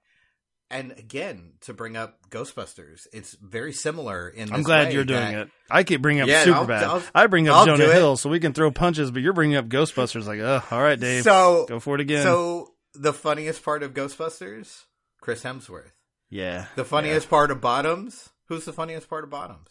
and 0.70 0.92
again 0.92 1.52
to 1.62 1.74
bring 1.74 1.96
up 1.96 2.18
Ghostbusters, 2.30 3.06
it's 3.12 3.34
very 3.40 3.72
similar 3.72 4.28
in. 4.28 4.52
I'm 4.52 4.62
glad 4.62 4.92
you're 4.92 5.04
doing 5.04 5.32
that- 5.32 5.46
it. 5.46 5.50
I 5.70 5.82
keep 5.84 6.00
bringing 6.02 6.22
up 6.22 6.28
Yeah, 6.28 6.44
I'll- 6.46 6.66
Superbad. 6.66 6.82
I'll- 6.82 7.02
I 7.14 7.26
bring 7.26 7.48
up 7.48 7.56
I'll 7.56 7.66
Jonah. 7.66 7.92
Hill 7.92 8.16
so 8.16 8.30
we 8.30 8.40
can 8.40 8.52
throw 8.54 8.70
punches, 8.70 9.10
but 9.10 9.20
you're 9.22 9.32
bringing 9.34 9.56
up 9.56 9.68
Ghostbusters. 9.68 10.26
Like, 10.26 10.40
oh, 10.40 10.62
all 10.70 10.80
right, 10.82 10.98
Dave. 10.98 11.24
So 11.24 11.66
go 11.68 11.80
for 11.80 11.94
it 11.96 12.00
again. 12.00 12.22
So 12.22 12.72
the 12.94 13.12
funniest 13.12 13.62
part 13.64 13.82
of 13.82 13.92
Ghostbusters, 13.94 14.84
Chris 15.20 15.42
Hemsworth. 15.42 15.90
yeah. 16.30 16.66
The 16.76 16.84
funniest 16.86 17.28
part 17.28 17.50
of 17.50 17.60
Bottoms. 17.60 18.30
Who's 18.48 18.64
the 18.64 18.72
funniest 18.72 19.10
part 19.10 19.24
of 19.24 19.30
Bottoms? 19.30 19.68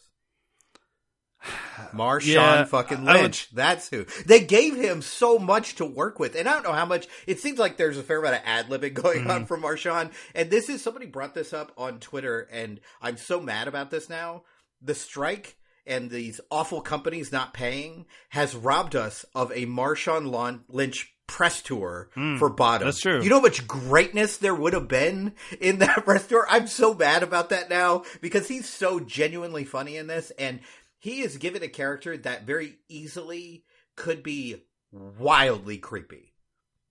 Marshawn 1.94 2.26
Yeah, 2.34 2.64
fucking 2.66 3.08
I 3.08 3.14
would- 3.14 3.22
Lynch. 3.22 3.50
That's 3.54 3.90
who. 3.90 4.06
They 4.26 4.40
gave 4.42 4.76
him 4.76 5.02
so 5.02 5.38
much 5.40 5.76
to 5.76 5.86
work 5.86 6.20
with. 6.20 6.36
And 6.36 6.48
I 6.48 6.54
don't 6.54 6.64
know 6.64 6.74
how 6.74 6.86
much. 6.86 7.08
It 7.26 7.40
seems 7.40 7.60
like 7.60 7.78
there's 7.78 7.98
a 7.98 8.04
fair 8.04 8.20
amount 8.20 8.36
of 8.36 8.42
ad 8.46 8.68
libbing 8.70 8.94
going 8.94 9.30
on 9.30 9.42
Mm-hmm. 9.42 9.46
from 9.46 9.62
Marshawn. 9.62 10.12
And 10.36 10.50
this 10.50 10.70
is 10.70 10.82
somebody 10.82 11.06
brought 11.06 11.34
this 11.36 11.54
up 11.54 11.72
on 11.78 12.00
Twitter, 12.00 12.48
and 12.52 12.80
I'm 13.02 13.18
so 13.18 13.40
mad 13.40 13.68
about 13.68 13.92
this 13.92 14.10
now. 14.10 14.44
The 14.82 14.96
strike 14.96 15.56
and 15.86 16.10
these 16.10 16.42
awful 16.52 16.82
companies 16.82 17.32
not 17.32 17.54
paying 17.54 18.06
has 18.30 18.56
robbed 18.56 18.96
us 18.96 19.26
of 19.34 19.52
a 19.52 19.66
Marshawn 19.66 20.62
Lynch 20.68 21.14
press 21.28 21.62
tour 21.62 22.10
for 22.40 22.50
Bottoms. 22.50 22.82
Hmm. 22.82 22.86
that's 22.88 23.02
true. 23.02 23.24
You 23.24 23.30
know 23.30 23.38
how 23.38 23.42
much 23.42 23.68
greatness 23.68 24.38
there 24.38 24.56
would 24.56 24.74
have 24.74 24.88
been 24.88 25.34
in 25.60 25.80
that 25.80 26.04
press 26.06 26.26
tour? 26.28 26.46
I'm 26.50 26.68
so 26.68 26.94
mad 26.94 27.22
about 27.24 27.50
that 27.50 27.70
now 27.70 28.04
because 28.22 28.48
he's 28.48 28.68
so 28.68 29.00
genuinely 29.00 29.66
funny 29.66 29.98
in 29.98 30.08
this, 30.08 30.32
and 30.40 30.60
he 31.00 31.22
is 31.22 31.38
given 31.38 31.64
a 31.64 31.68
character 31.68 32.18
that 32.18 32.46
very 32.46 32.78
easily 32.90 33.64
could 33.96 34.24
be 34.24 34.64
wildly 34.92 35.78
creepy. 35.78 36.34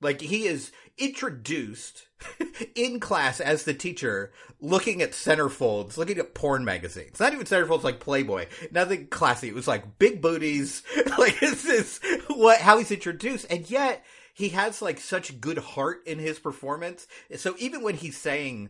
Like 0.01 0.21
he 0.21 0.47
is 0.47 0.73
introduced 0.99 2.07
in 2.75 3.01
class 3.01 3.41
as 3.41 3.65
the 3.65 3.73
teacher, 3.73 4.33
looking 4.61 5.01
at 5.01 5.13
centerfolds, 5.13 5.97
looking 5.97 6.19
at 6.19 6.35
porn 6.35 6.65
magazines. 6.65 7.19
Not 7.19 7.33
even 7.33 7.47
centerfolds 7.47 7.83
like 7.83 7.99
Playboy. 7.99 8.47
Nothing 8.71 9.07
classy. 9.09 9.49
It 9.49 9.55
was 9.55 9.67
like 9.67 9.99
big 9.99 10.21
booties. 10.21 10.83
like 11.19 11.41
this 11.41 11.65
is 11.65 12.01
what 12.29 12.61
how 12.61 12.79
he's 12.79 12.91
introduced, 12.91 13.47
and 13.49 13.69
yet 13.71 14.05
he 14.35 14.51
has 14.51 14.83
like 14.83 15.01
such 15.01 15.41
good 15.41 15.59
heart 15.59 16.07
in 16.07 16.19
his 16.19 16.39
performance. 16.39 17.07
So 17.37 17.55
even 17.59 17.83
when 17.83 17.95
he's 17.95 18.19
saying 18.19 18.69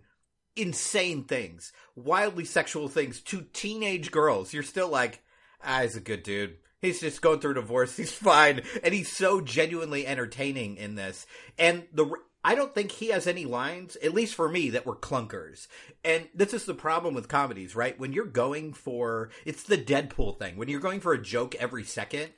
insane 0.55 1.25
things, 1.25 1.72
wildly 1.96 2.44
sexual 2.44 2.87
things 2.87 3.20
to 3.22 3.46
teenage 3.53 4.12
girls, 4.12 4.55
you're 4.55 4.62
still 4.62 4.88
like, 4.88 5.22
ah, 5.64 5.83
he's 5.83 5.97
a 5.97 6.01
good 6.01 6.23
dude. 6.23 6.57
He's 6.81 7.01
just 7.01 7.23
going 7.23 7.40
through 7.40 7.53
a 7.53 7.55
divorce. 7.55 7.97
He's 7.97 8.12
fine, 8.12 8.61
and 8.85 8.92
he's 8.95 9.11
so 9.11 9.40
genuinely 9.40 10.07
entertaining 10.07 10.77
in 10.77 10.95
this. 10.95 11.27
And 11.59 11.85
the 11.92 12.14
I 12.45 12.55
don't 12.55 12.73
think 12.75 12.92
he 12.92 13.09
has 13.09 13.27
any 13.27 13.45
lines, 13.45 13.97
at 14.05 14.14
least 14.14 14.35
for 14.37 14.49
me, 14.49 14.71
that 14.71 14.87
were 14.87 14.95
clunkers. 14.95 15.66
And 16.05 16.29
this 16.33 16.55
is 16.55 16.64
the 16.64 16.75
problem 16.75 17.12
with 17.14 17.27
comedies, 17.29 17.75
right? 17.75 17.99
When 17.99 18.12
you're 18.12 18.25
going 18.25 18.73
for 18.73 19.31
it's 19.45 19.64
the 19.64 19.79
Deadpool 19.79 20.38
thing. 20.38 20.57
When 20.57 20.69
you're 20.69 20.79
going 20.79 21.01
for 21.01 21.12
a 21.12 21.21
joke 21.21 21.57
every 21.57 21.83
second, 21.83 22.29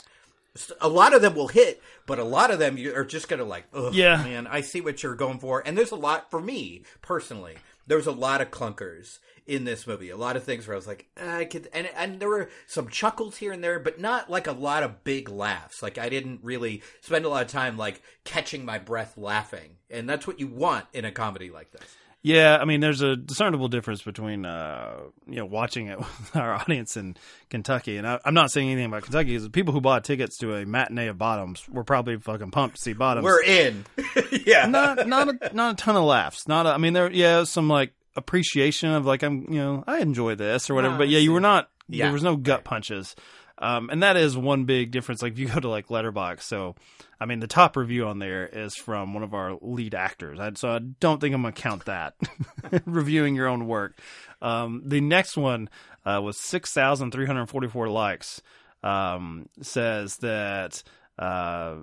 a 0.80 0.88
lot 0.88 1.14
of 1.14 1.20
them 1.20 1.34
will 1.34 1.48
hit, 1.48 1.82
but 2.06 2.18
a 2.18 2.24
lot 2.24 2.50
of 2.50 2.58
them 2.58 2.78
you 2.78 2.94
are 2.94 3.04
just 3.04 3.28
gonna 3.28 3.44
like, 3.44 3.64
Ugh, 3.74 3.92
Yeah. 3.92 4.22
man, 4.22 4.46
I 4.46 4.62
see 4.62 4.80
what 4.80 5.02
you're 5.02 5.14
going 5.14 5.40
for. 5.40 5.62
And 5.66 5.76
there's 5.76 5.90
a 5.92 5.96
lot 5.96 6.30
for 6.30 6.40
me 6.40 6.84
personally. 7.02 7.56
There's 7.86 8.06
a 8.06 8.12
lot 8.12 8.40
of 8.40 8.50
clunkers 8.50 9.18
in 9.48 9.64
this 9.64 9.86
movie. 9.86 10.10
A 10.10 10.16
lot 10.16 10.36
of 10.36 10.44
things 10.44 10.66
where 10.66 10.74
I 10.74 10.78
was 10.78 10.86
like, 10.86 11.06
"Ah, 11.18 11.38
I 11.38 11.44
could, 11.46 11.68
and 11.72 11.88
and 11.96 12.20
there 12.20 12.28
were 12.28 12.50
some 12.66 12.88
chuckles 12.88 13.38
here 13.38 13.50
and 13.50 13.64
there, 13.64 13.80
but 13.80 13.98
not 13.98 14.30
like 14.30 14.46
a 14.46 14.52
lot 14.52 14.82
of 14.82 15.02
big 15.02 15.28
laughs. 15.28 15.82
Like 15.82 15.98
I 15.98 16.08
didn't 16.08 16.40
really 16.42 16.82
spend 17.00 17.24
a 17.24 17.28
lot 17.28 17.42
of 17.42 17.48
time 17.48 17.76
like 17.76 18.02
catching 18.24 18.64
my 18.64 18.78
breath 18.78 19.16
laughing, 19.16 19.76
and 19.90 20.08
that's 20.08 20.26
what 20.26 20.38
you 20.38 20.46
want 20.46 20.84
in 20.92 21.04
a 21.04 21.10
comedy 21.10 21.50
like 21.50 21.72
this. 21.72 21.96
Yeah, 22.20 22.58
I 22.60 22.64
mean, 22.64 22.80
there's 22.80 23.00
a 23.00 23.14
discernible 23.14 23.68
difference 23.68 24.02
between 24.02 24.44
uh, 24.44 24.96
you 25.26 25.36
know 25.36 25.46
watching 25.46 25.86
it 25.86 25.98
with 25.98 26.36
our 26.36 26.52
audience 26.54 26.96
in 26.96 27.16
Kentucky, 27.48 27.96
and 27.96 28.06
I, 28.06 28.18
I'm 28.24 28.34
not 28.34 28.50
saying 28.50 28.68
anything 28.68 28.86
about 28.86 29.04
Kentucky. 29.04 29.30
Because 29.30 29.44
the 29.44 29.50
people 29.50 29.72
who 29.72 29.80
bought 29.80 30.04
tickets 30.04 30.36
to 30.38 30.56
a 30.56 30.66
matinee 30.66 31.06
of 31.06 31.16
Bottoms 31.16 31.66
were 31.68 31.84
probably 31.84 32.16
fucking 32.18 32.50
pumped 32.50 32.76
to 32.76 32.82
see 32.82 32.92
Bottoms. 32.92 33.24
We're 33.24 33.42
in, 33.42 33.86
yeah. 34.46 34.66
not 34.66 35.06
not 35.06 35.28
a, 35.28 35.54
not 35.54 35.72
a 35.74 35.76
ton 35.76 35.96
of 35.96 36.04
laughs. 36.04 36.48
Not, 36.48 36.66
a, 36.66 36.70
I 36.70 36.78
mean, 36.78 36.92
there 36.92 37.10
yeah 37.10 37.44
some 37.44 37.68
like 37.68 37.92
appreciation 38.18 38.90
of 38.90 39.06
like 39.06 39.22
I'm 39.22 39.46
you 39.50 39.58
know 39.58 39.84
I 39.86 39.98
enjoy 39.98 40.34
this 40.34 40.68
or 40.68 40.74
whatever. 40.74 40.94
Ah, 40.94 40.98
but 40.98 41.08
yeah, 41.08 41.20
you 41.20 41.32
were 41.32 41.40
not. 41.40 41.70
Yeah. 41.88 42.06
There 42.06 42.12
was 42.12 42.22
no 42.22 42.36
gut 42.36 42.64
punches. 42.64 43.16
Um, 43.60 43.90
and 43.90 44.02
that 44.02 44.16
is 44.16 44.36
one 44.36 44.64
big 44.64 44.92
difference. 44.92 45.20
Like 45.20 45.32
if 45.32 45.38
you 45.38 45.48
go 45.48 45.58
to 45.58 45.68
like 45.68 45.88
Letterboxd, 45.88 46.42
so 46.42 46.76
I 47.20 47.26
mean 47.26 47.40
the 47.40 47.46
top 47.46 47.76
review 47.76 48.06
on 48.06 48.18
there 48.18 48.46
is 48.46 48.76
from 48.76 49.14
one 49.14 49.22
of 49.22 49.34
our 49.34 49.58
lead 49.60 49.94
actors. 49.94 50.38
I, 50.38 50.52
so 50.54 50.70
I 50.70 50.78
don't 50.78 51.20
think 51.20 51.34
I'm 51.34 51.42
gonna 51.42 51.52
count 51.52 51.86
that 51.86 52.14
reviewing 52.84 53.34
your 53.34 53.48
own 53.48 53.66
work. 53.66 53.98
Um, 54.40 54.82
the 54.84 55.00
next 55.00 55.36
one 55.36 55.68
uh, 56.04 56.20
was 56.22 56.38
six 56.38 56.72
thousand 56.72 57.10
three 57.10 57.26
hundred 57.26 57.46
forty 57.46 57.68
four 57.68 57.88
likes. 57.88 58.42
Um, 58.82 59.48
says 59.60 60.18
that 60.18 60.82
uh, 61.18 61.78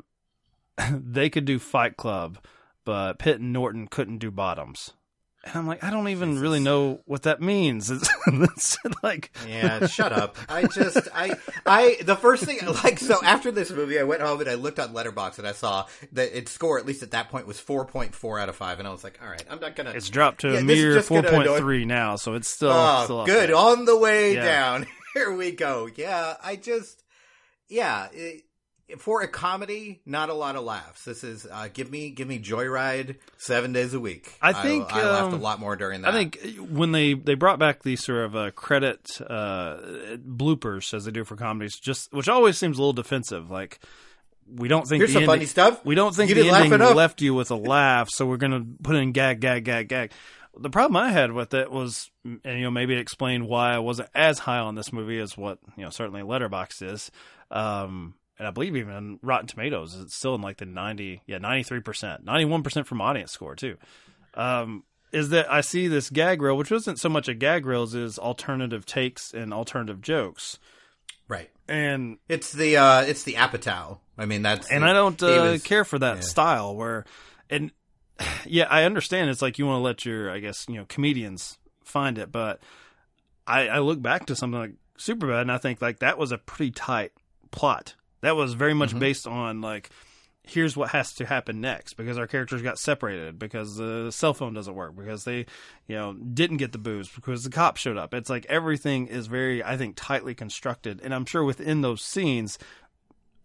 they 0.91 1.29
could 1.29 1.45
do 1.45 1.59
Fight 1.59 1.97
Club, 1.97 2.37
but 2.85 3.19
Pitt 3.19 3.41
and 3.41 3.51
Norton 3.51 3.87
couldn't 3.87 4.19
do 4.19 4.31
Bottoms. 4.31 4.93
And 5.45 5.55
I'm 5.55 5.67
like, 5.67 5.83
I 5.83 5.91
don't 5.91 6.07
even 6.09 6.39
really 6.39 6.59
know 6.59 7.01
what 7.05 7.23
that 7.23 7.39
means. 7.41 7.91
It's, 8.27 8.77
it's 8.83 9.03
like, 9.03 9.31
Yeah, 9.47 9.85
shut 9.85 10.11
up. 10.11 10.37
I 10.49 10.63
just, 10.65 11.07
I, 11.13 11.35
I, 11.65 11.97
the 12.03 12.15
first 12.15 12.43
thing, 12.43 12.57
like, 12.83 12.97
so 12.99 13.23
after 13.23 13.51
this 13.51 13.69
movie, 13.69 13.99
I 13.99 14.03
went 14.03 14.21
home 14.23 14.41
and 14.41 14.49
I 14.49 14.55
looked 14.55 14.79
on 14.79 14.93
Letterboxd 14.93 15.37
and 15.37 15.47
I 15.47 15.51
saw 15.51 15.85
that 16.13 16.35
its 16.35 16.51
score, 16.51 16.79
at 16.79 16.85
least 16.87 17.03
at 17.03 17.11
that 17.11 17.29
point, 17.29 17.45
was 17.45 17.61
4.4 17.61 18.41
out 18.41 18.49
of 18.49 18.55
5. 18.55 18.79
And 18.79 18.87
I 18.87 18.91
was 18.91 19.03
like, 19.03 19.19
all 19.21 19.29
right, 19.29 19.43
I'm 19.49 19.59
not 19.59 19.75
gonna. 19.75 19.91
it's 19.91 20.09
dropped 20.09 20.41
to 20.41 20.53
Yeah, 20.53 20.59
a 20.59 20.63
mere 20.63 20.93
just 20.95 21.09
gonna 21.09 21.27
annoy- 21.27 21.59
4.3 21.59 21.85
now, 21.85 22.15
so 22.15 22.33
it's 22.33 22.47
still, 22.47 22.71
Oh, 22.73 23.03
still 23.03 23.19
up 23.21 23.27
good. 23.27 23.49
there. 23.49 23.55
On 23.55 23.85
the 23.85 23.97
way 23.97 24.33
Yeah. 24.33 24.45
down. 24.45 24.87
Here 25.13 25.31
we 25.31 25.51
go. 25.51 25.87
Yeah, 25.95 26.35
I 26.43 26.55
just, 26.55 27.03
yeah, 27.69 28.07
it, 28.11 28.44
for 28.97 29.21
a 29.21 29.27
comedy, 29.27 30.01
not 30.05 30.29
a 30.29 30.33
lot 30.33 30.55
of 30.55 30.63
laughs. 30.63 31.05
This 31.05 31.23
is 31.23 31.47
uh, 31.51 31.69
give 31.73 31.89
me 31.89 32.11
give 32.11 32.27
me 32.27 32.39
Joyride 32.39 33.17
seven 33.37 33.73
days 33.73 33.93
a 33.93 33.99
week. 33.99 34.33
I 34.41 34.53
think, 34.53 34.93
I, 34.93 35.09
laughed 35.09 35.33
a 35.33 35.35
um, 35.35 35.41
lot 35.41 35.59
more 35.59 35.75
during 35.75 36.01
that. 36.01 36.13
I 36.13 36.17
think 36.17 36.39
when 36.69 36.91
they, 36.91 37.13
they 37.13 37.33
brought 37.33 37.57
back 37.59 37.83
these 37.83 38.03
sort 38.03 38.25
of 38.25 38.35
uh, 38.35 38.51
credit 38.51 39.19
uh, 39.21 39.77
bloopers 40.17 40.93
as 40.93 41.05
they 41.05 41.11
do 41.11 41.23
for 41.23 41.35
comedies, 41.35 41.79
just 41.79 42.13
which 42.13 42.29
always 42.29 42.57
seems 42.57 42.77
a 42.77 42.81
little 42.81 42.93
defensive. 42.93 43.49
Like 43.49 43.79
we 44.47 44.67
don't 44.67 44.87
think 44.87 44.99
Here's 44.99 45.09
the 45.09 45.13
some 45.13 45.23
ending- 45.23 45.37
funny 45.37 45.45
stuff. 45.45 45.83
We 45.83 45.95
don't 45.95 46.15
think 46.15 46.29
You 46.29 46.35
the 46.35 46.49
ending 46.49 46.79
left 46.79 47.21
you 47.21 47.33
with 47.33 47.51
a 47.51 47.55
laugh, 47.55 48.09
so 48.11 48.25
we're 48.25 48.37
going 48.37 48.51
to 48.51 48.83
put 48.83 48.95
in 48.95 49.11
gag, 49.11 49.39
gag, 49.39 49.65
gag, 49.65 49.87
gag. 49.87 50.11
The 50.57 50.69
problem 50.69 50.95
I 50.95 51.11
had 51.11 51.33
with 51.33 51.53
it 51.53 51.69
was, 51.69 52.09
and 52.23 52.39
you 52.45 52.61
know, 52.61 52.71
maybe 52.71 52.93
it 52.93 52.99
explained 52.99 53.47
why 53.47 53.73
I 53.73 53.79
wasn't 53.79 54.09
as 54.15 54.39
high 54.39 54.59
on 54.59 54.75
this 54.75 54.93
movie 54.93 55.19
as 55.19 55.35
what 55.35 55.57
you 55.75 55.83
know 55.83 55.89
certainly 55.89 56.21
Letterboxd 56.21 56.93
is. 56.93 57.11
Um, 57.51 58.13
and 58.37 58.47
I 58.47 58.51
believe 58.51 58.75
even 58.75 59.19
Rotten 59.21 59.47
Tomatoes 59.47 59.95
it's 59.99 60.15
still 60.15 60.35
in 60.35 60.41
like 60.41 60.57
the 60.57 60.65
ninety, 60.65 61.21
yeah, 61.25 61.37
ninety 61.37 61.63
three 61.63 61.79
percent, 61.79 62.23
ninety 62.25 62.45
one 62.45 62.63
percent 62.63 62.87
from 62.87 63.01
audience 63.01 63.31
score 63.31 63.55
too. 63.55 63.77
Um, 64.33 64.83
is 65.11 65.29
that 65.29 65.49
I 65.51 65.61
see 65.61 65.87
this 65.87 66.09
gag 66.09 66.41
reel, 66.41 66.57
which 66.57 66.71
wasn't 66.71 66.99
so 66.99 67.07
much 67.09 67.27
a 67.29 67.33
gag 67.33 67.65
reel 67.65 67.83
as 67.83 67.95
is 67.95 68.19
alternative 68.19 68.85
takes 68.85 69.33
and 69.33 69.53
alternative 69.53 70.01
jokes, 70.01 70.59
right. 71.29 71.49
and 71.69 72.17
It's 72.27 72.51
the 72.51 72.75
uh, 72.77 73.01
it's 73.01 73.23
the 73.23 73.33
Apatow. 73.33 73.99
I 74.17 74.25
mean 74.25 74.41
that's 74.41 74.69
and 74.69 74.83
the- 74.83 74.87
I 74.87 74.93
don't 74.93 75.21
uh, 75.23 75.51
was- 75.51 75.63
care 75.63 75.85
for 75.85 75.99
that 75.99 76.17
yeah. 76.17 76.21
style 76.21 76.75
where, 76.75 77.05
and 77.49 77.71
yeah, 78.45 78.65
I 78.69 78.83
understand 78.83 79.29
it's 79.29 79.41
like 79.41 79.57
you 79.57 79.65
want 79.65 79.79
to 79.79 79.83
let 79.83 80.05
your, 80.05 80.29
I 80.29 80.39
guess 80.39 80.65
you 80.67 80.75
know, 80.75 80.85
comedians 80.89 81.57
find 81.85 82.17
it, 82.17 82.31
but 82.31 82.59
I, 83.47 83.67
I 83.67 83.79
look 83.79 84.01
back 84.01 84.25
to 84.25 84.35
something 84.35 84.59
like 84.59 84.73
Superbad 84.97 85.41
and 85.41 85.51
I 85.51 85.57
think 85.59 85.81
like 85.81 85.99
that 85.99 86.17
was 86.17 86.31
a 86.31 86.37
pretty 86.37 86.71
tight 86.71 87.11
plot. 87.51 87.95
That 88.25 88.35
was 88.35 88.53
very 88.53 88.73
much 88.73 88.93
Mhm. 88.93 88.99
based 88.99 89.27
on 89.27 89.61
like 89.61 89.89
here's 90.47 90.77
what 90.77 90.89
has 90.91 91.11
to 91.13 91.25
happen 91.25 91.59
next 91.61 91.93
because 91.93 92.17
our 92.19 92.27
characters 92.27 92.61
got 92.61 92.77
separated 92.77 93.39
because 93.39 93.77
the 93.77 94.11
cell 94.11 94.31
phone 94.33 94.53
doesn't 94.53 94.75
work 94.75 94.95
because 94.95 95.23
they 95.23 95.39
you 95.87 95.95
know 95.95 96.13
didn't 96.13 96.57
get 96.57 96.71
the 96.71 96.77
booze 96.77 97.09
because 97.09 97.43
the 97.43 97.49
cop 97.49 97.77
showed 97.77 97.97
up 97.97 98.13
it's 98.13 98.29
like 98.29 98.45
everything 98.47 99.07
is 99.07 99.25
very 99.25 99.63
i 99.63 99.75
think 99.75 99.95
tightly 99.95 100.35
constructed 100.35 101.01
and 101.03 101.15
i'm 101.15 101.25
sure 101.25 101.43
within 101.43 101.81
those 101.81 102.03
scenes 102.03 102.59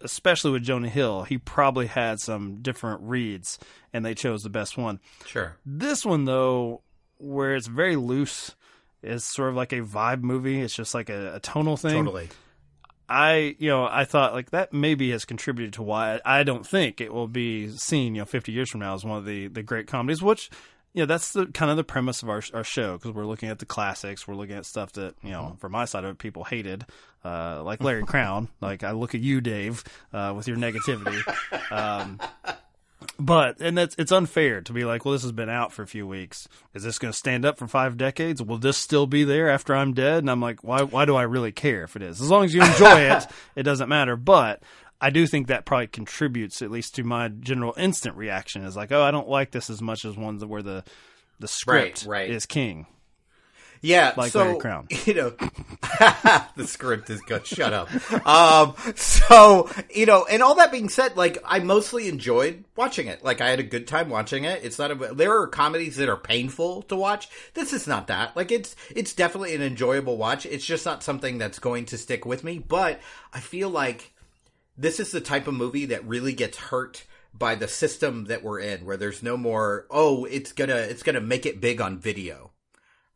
especially 0.03 0.51
with 0.51 0.63
jonah 0.63 0.91
hill 0.91 1.23
he 1.25 1.39
probably 1.39 1.87
had 1.87 2.21
some 2.21 2.57
different 2.61 3.01
reads 3.03 3.59
and 3.95 4.05
they 4.05 4.15
chose 4.15 4.43
the 4.43 4.51
best 4.51 4.77
one 4.77 5.01
Sure. 5.25 5.57
this 5.65 6.05
one 6.05 6.27
though 6.27 6.83
where 7.17 7.55
it's 7.55 7.67
very 7.67 7.97
loose 7.97 8.55
is 9.03 9.25
sort 9.25 9.49
of 9.49 9.55
like 9.57 9.73
a 9.73 9.81
vibe 9.81 10.21
movie 10.23 10.61
it's 10.61 10.75
just 10.75 10.93
like 10.95 11.09
a, 11.09 11.37
a 11.37 11.41
tonal 11.41 11.79
thing 11.79 12.05
Totally. 12.05 12.29
I, 13.11 13.57
you 13.59 13.69
know, 13.69 13.89
I 13.91 14.05
thought 14.05 14.35
like 14.35 14.51
that 14.51 14.73
maybe 14.73 15.11
has 15.11 15.25
contributed 15.25 15.75
to 15.75 15.83
why 15.83 16.21
I 16.25 16.45
don't 16.45 16.65
think 16.65 17.01
it 17.01 17.13
will 17.13 17.27
be 17.27 17.69
seen, 17.71 18.15
you 18.15 18.21
know, 18.21 18.25
50 18.25 18.53
years 18.53 18.71
from 18.71 18.81
now 18.81 18.95
as 18.95 19.05
one 19.05 19.19
of 19.19 19.25
the, 19.25 19.49
the 19.49 19.65
great 19.65 19.89
comedies, 19.89 20.23
which, 20.23 20.49
you 20.95 21.03
know, 21.03 21.07
that's 21.07 21.33
the 21.33 21.47
kind 21.47 21.73
of 21.73 21.77
the 21.77 21.83
premise 21.83 22.23
of 22.23 22.31
our, 22.31 22.41
our 22.55 22.63
show 22.63 22.97
because 22.97 23.11
we're 23.11 23.27
looking 23.27 23.49
at 23.49 23.59
the 23.59 23.67
classics. 23.67 24.29
We're 24.29 24.37
looking 24.37 24.55
at 24.55 24.65
stuff 24.65 24.93
that, 24.93 25.17
you 25.25 25.31
know, 25.31 25.57
from 25.59 25.73
my 25.73 25.87
side 25.87 26.05
of 26.05 26.11
it, 26.11 26.19
people 26.19 26.45
hated, 26.45 26.87
uh, 27.25 27.65
like 27.65 27.83
Larry 27.83 28.05
Crowne. 28.05 28.49
Like 28.61 28.85
I 28.85 28.93
look 28.93 29.17
at 29.17 29.21
you, 29.21 29.41
Dave, 29.41 29.83
uh, 30.13 30.33
with 30.37 30.47
your 30.47 30.57
negativity. 30.57 31.21
Um, 31.73 32.21
but 33.19 33.61
and 33.61 33.77
that's 33.79 33.95
it's 33.99 34.13
unfair 34.13 34.61
to 34.63 34.73
be 34.73 34.85
like, 34.85 35.05
well, 35.05 35.13
this 35.13 35.23
has 35.23 35.33
been 35.33 35.49
out 35.49 35.73
for 35.73 35.83
a 35.83 35.87
few 35.87 36.07
weeks. 36.07 36.49
Is 36.75 36.83
this 36.83 36.99
going 36.99 37.13
to 37.13 37.19
stand 37.19 37.45
up 37.45 37.59
for 37.59 37.67
five 37.67 37.97
decades? 37.97 38.43
Will 38.43 38.59
this 38.59 38.77
still 38.77 39.07
be 39.07 39.25
there 39.25 39.49
after 39.49 39.75
I'm 39.75 39.93
dead? 39.95 40.19
And 40.19 40.31
I'm 40.31 40.41
like, 40.41 40.63
why? 40.63 40.83
Why 40.83 41.05
do 41.05 41.17
I 41.17 41.23
really 41.23 41.53
care 41.53 41.83
if 41.83 41.97
it 41.97 42.03
is? 42.03 42.21
As 42.21 42.31
long 42.31 42.45
as 42.45 42.55
you 42.55 42.63
enjoy 42.63 43.01
it, 43.13 43.27
it 43.57 43.63
doesn't 43.63 43.89
matter. 43.89 44.17
But 44.17 44.63
I 45.01 45.11
do 45.11 45.27
think 45.27 45.47
that 45.47 45.65
probably 45.65 45.87
contributes 45.87 46.61
at 46.63 46.71
least 46.71 46.95
to 46.97 47.05
my 47.05 47.29
general 47.29 47.75
instant 47.77 48.17
reaction. 48.17 48.65
Is 48.65 48.77
like, 48.77 48.93
oh, 48.93 49.03
I 49.03 49.11
don't 49.11 49.29
like 49.29 49.51
this 49.51 49.71
as 49.71 49.81
much 49.81 50.05
as 50.05 50.17
ones 50.17 50.45
where 50.45 50.63
the 50.63 50.85
the 51.39 51.49
script 51.49 52.05
Right, 52.07 52.29
right. 52.29 52.31
is 52.31 52.45
king. 52.45 52.87
Yeah, 53.83 54.13
Like 54.17 54.33
so 54.33 54.41
Larry 54.41 54.59
Crowne. 54.59 55.07
you 55.07 55.15
know, 55.15 55.31
the 56.57 56.67
script 56.67 57.09
is 57.09 57.21
good. 57.23 57.47
Shut 57.47 57.73
up. 57.73 57.89
Um, 58.27 58.75
so 58.95 59.71
you 59.95 60.05
know, 60.05 60.27
and 60.31 60.43
all 60.43 60.57
that 60.57 60.71
being 60.71 60.91
said, 60.91 61.17
like 61.17 61.39
I 61.45 61.61
mostly 61.61 62.09
enjoyed 62.09 62.65
watching 62.77 63.07
it. 63.07 63.25
Like 63.25 63.41
I 63.41 63.49
had 63.49 63.59
a 63.59 63.65
good 63.65 63.89
time 63.89 64.11
watching 64.11 64.45
it. 64.45 64.63
It's 64.63 64.79
not 64.79 64.91
a. 64.91 64.95
There 64.95 65.41
are 65.41 65.47
comedies 65.47 65.97
that 65.97 66.11
are 66.11 66.17
painful 66.17 66.83
to 66.83 66.97
watch. 66.97 67.29
This 67.55 67.73
is 67.73 67.87
not 67.87 68.09
that. 68.09 68.37
Like 68.37 68.53
it's 68.53 68.77
it's 68.95 69.15
definitely 69.15 69.55
an 69.55 69.63
enjoyable 69.63 70.19
watch. 70.19 70.45
It's 70.45 70.67
just 70.67 70.85
not 70.85 71.03
something 71.03 71.39
that's 71.39 71.59
going 71.59 71.87
to 71.87 71.99
stick 71.99 72.27
with 72.27 72.45
me. 72.45 72.59
But 72.59 73.01
I 73.33 73.41
feel 73.41 73.71
like 73.71 74.13
this 74.77 75.01
is 75.01 75.11
the 75.11 75.21
type 75.23 75.47
of 75.47 75.55
movie 75.55 75.87
that 75.87 76.07
really 76.07 76.35
gets 76.35 76.59
hurt 76.59 77.05
by 77.33 77.55
the 77.55 77.69
system 77.69 78.25
that 78.25 78.43
we're 78.43 78.59
in 78.59 78.85
where 78.85 78.97
there's 78.97 79.23
no 79.23 79.37
more 79.37 79.87
oh 79.89 80.25
it's 80.25 80.51
gonna 80.51 80.75
it's 80.75 81.05
gonna 81.05 81.21
make 81.21 81.47
it 81.47 81.61
big 81.61 81.81
on 81.81 81.97
video 81.97 82.50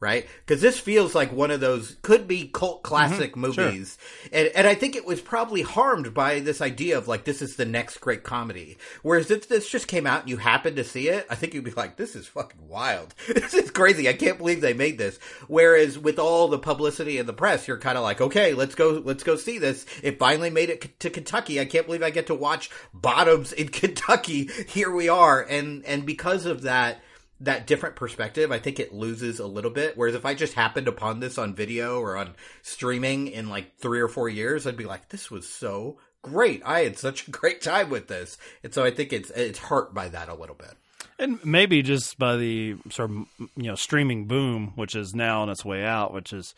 right? 0.05 0.27
Because 0.47 0.61
this 0.61 0.79
feels 0.79 1.15
like 1.15 1.33
one 1.33 1.51
of 1.51 1.61
those 1.61 1.97
could 2.03 2.29
be 2.29 2.49
cult 2.49 2.83
classic 2.83 3.35
Mhm, 3.35 3.55
sure. 3.55 3.65
movies. 3.65 3.97
And, 4.33 4.49
and 4.55 4.67
i 4.67 4.75
think 4.75 4.95
it 4.95 5.07
was 5.07 5.21
probably 5.23 5.63
harmed 5.63 6.13
by 6.13 6.41
this 6.41 6.61
idea 6.61 6.99
of 6.99 7.09
like 7.09 7.25
this 7.25 7.41
is 7.41 7.57
the 7.57 7.65
next 7.65 7.97
great 8.03 8.23
comedy. 8.23 8.77
Whereas 9.03 9.31
if 9.31 9.49
this 9.49 9.69
just 9.71 9.89
came 9.89 10.07
out 10.07 10.21
and 10.21 10.29
you 10.31 10.37
happened 10.37 10.77
to 10.77 10.85
see 10.85 11.09
it 11.09 11.27
i 11.31 11.35
think 11.35 11.55
you'd 11.55 11.65
be 11.65 11.71
like 11.71 11.97
this 11.97 12.15
is 12.15 12.27
fucking 12.27 12.69
wild. 12.69 13.15
This 13.35 13.55
is 13.55 13.71
crazy. 13.71 14.09
I 14.09 14.13
can't 14.13 14.39
believe 14.39 14.61
they 14.61 14.75
made 14.75 14.99
this. 14.99 15.19
Whereas 15.49 15.99
with 15.99 16.19
all 16.19 16.49
the 16.49 16.59
publicity 16.59 17.19
and 17.19 17.27
the 17.29 17.33
press 17.33 17.67
you're 17.67 17.79
kind 17.79 17.97
of 17.99 18.05
like 18.05 18.21
okay 18.21 18.53
let's 18.53 18.75
go 18.75 19.03
let's 19.05 19.23
go 19.25 19.37
see 19.37 19.59
this. 19.59 19.87
It 20.03 20.19
finally 20.19 20.51
made 20.51 20.69
it 20.71 21.01
to 21.01 21.09
kentucky. 21.11 21.59
I 21.61 21.65
can't 21.65 21.87
believe 21.87 22.03
i 22.03 22.11
get 22.11 22.27
to 22.29 22.35
watch 22.35 22.69
bottoms 22.93 23.53
in 23.53 23.69
kentucky. 23.81 24.51
Here 24.69 24.91
we 24.91 25.09
are. 25.09 25.41
And 25.43 25.85
and 25.87 26.05
because 26.05 26.45
of 26.47 26.63
that 26.63 27.01
that 27.41 27.67
different 27.67 27.97
perspective, 27.97 28.53
I 28.53 28.59
think 28.59 28.79
it 28.79 28.95
loses 28.95 29.39
a 29.39 29.47
little 29.47 29.71
bit. 29.71 29.97
Whereas 29.97 30.15
if 30.15 30.25
I 30.25 30.35
just 30.35 30.55
happened 30.55 30.89
upon 30.89 31.21
this 31.21 31.39
on 31.39 31.55
video 31.55 32.01
or 32.01 32.17
on 32.17 32.35
streaming 32.63 33.29
in 33.29 33.49
like 33.49 33.77
three 33.79 34.01
or 34.01 34.09
four 34.09 34.29
years, 34.29 34.67
I'd 34.67 34.77
be 34.77 34.85
like, 34.85 35.09
this 35.09 35.31
was 35.31 35.49
so 35.49 35.99
great. 36.23 36.63
I 36.65 36.81
had 36.81 36.99
such 36.99 37.29
a 37.29 37.31
great 37.31 37.61
time 37.61 37.91
with 37.91 38.09
this. 38.09 38.39
And 38.63 38.73
so 38.73 38.85
I 38.85 38.91
think 38.91 39.13
it's, 39.13 39.31
it's 39.31 39.59
hurt 39.59 39.95
by 39.95 40.09
that 40.09 40.29
a 40.29 40.35
little 40.35 40.57
bit. 40.57 40.75
And 41.19 41.45
maybe 41.45 41.83
just 41.83 42.19
by 42.19 42.37
the 42.37 42.77
sort 42.91 43.11
of 43.11 43.17
you 43.57 43.69
know 43.69 43.77
streaming 43.77 44.27
boom, 44.27 44.73
which 44.75 44.97
is 44.97 45.15
now 45.15 45.43
on 45.43 45.49
its 45.49 45.65
way 45.65 45.85
out, 45.85 46.13
which 46.13 46.33
is 46.33 46.57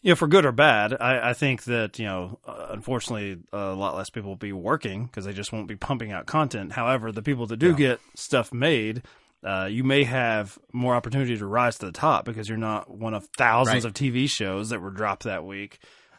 you 0.00 0.12
know 0.12 0.16
for 0.16 0.26
good 0.26 0.46
or 0.46 0.52
bad. 0.52 0.94
I, 0.98 1.30
I 1.30 1.32
think 1.34 1.64
that 1.64 1.98
you 1.98 2.06
know 2.06 2.38
uh, 2.46 2.68
unfortunately 2.70 3.38
a 3.52 3.74
lot 3.74 3.94
less 3.94 4.08
people 4.08 4.30
will 4.30 4.36
be 4.36 4.54
working 4.54 5.04
because 5.04 5.26
they 5.26 5.34
just 5.34 5.52
won't 5.52 5.68
be 5.68 5.76
pumping 5.76 6.12
out 6.12 6.24
content. 6.24 6.72
However, 6.72 7.12
the 7.12 7.20
people 7.20 7.46
that 7.46 7.58
do 7.58 7.74
get 7.74 8.00
stuff 8.14 8.54
made. 8.54 9.02
Uh, 9.44 9.68
you 9.70 9.84
may 9.84 10.02
have 10.04 10.58
more 10.72 10.94
opportunity 10.94 11.36
to 11.36 11.46
rise 11.46 11.78
to 11.78 11.86
the 11.86 11.92
top 11.92 12.24
because 12.24 12.48
you're 12.48 12.58
not 12.58 12.90
one 12.90 13.14
of 13.14 13.26
thousands 13.36 13.84
Right. 13.84 13.88
of 13.88 13.94
TV 13.94 14.28
shows 14.28 14.70
that 14.70 14.80
were 14.80 14.90
dropped 14.90 15.24
that 15.24 15.44
week. 15.44 15.78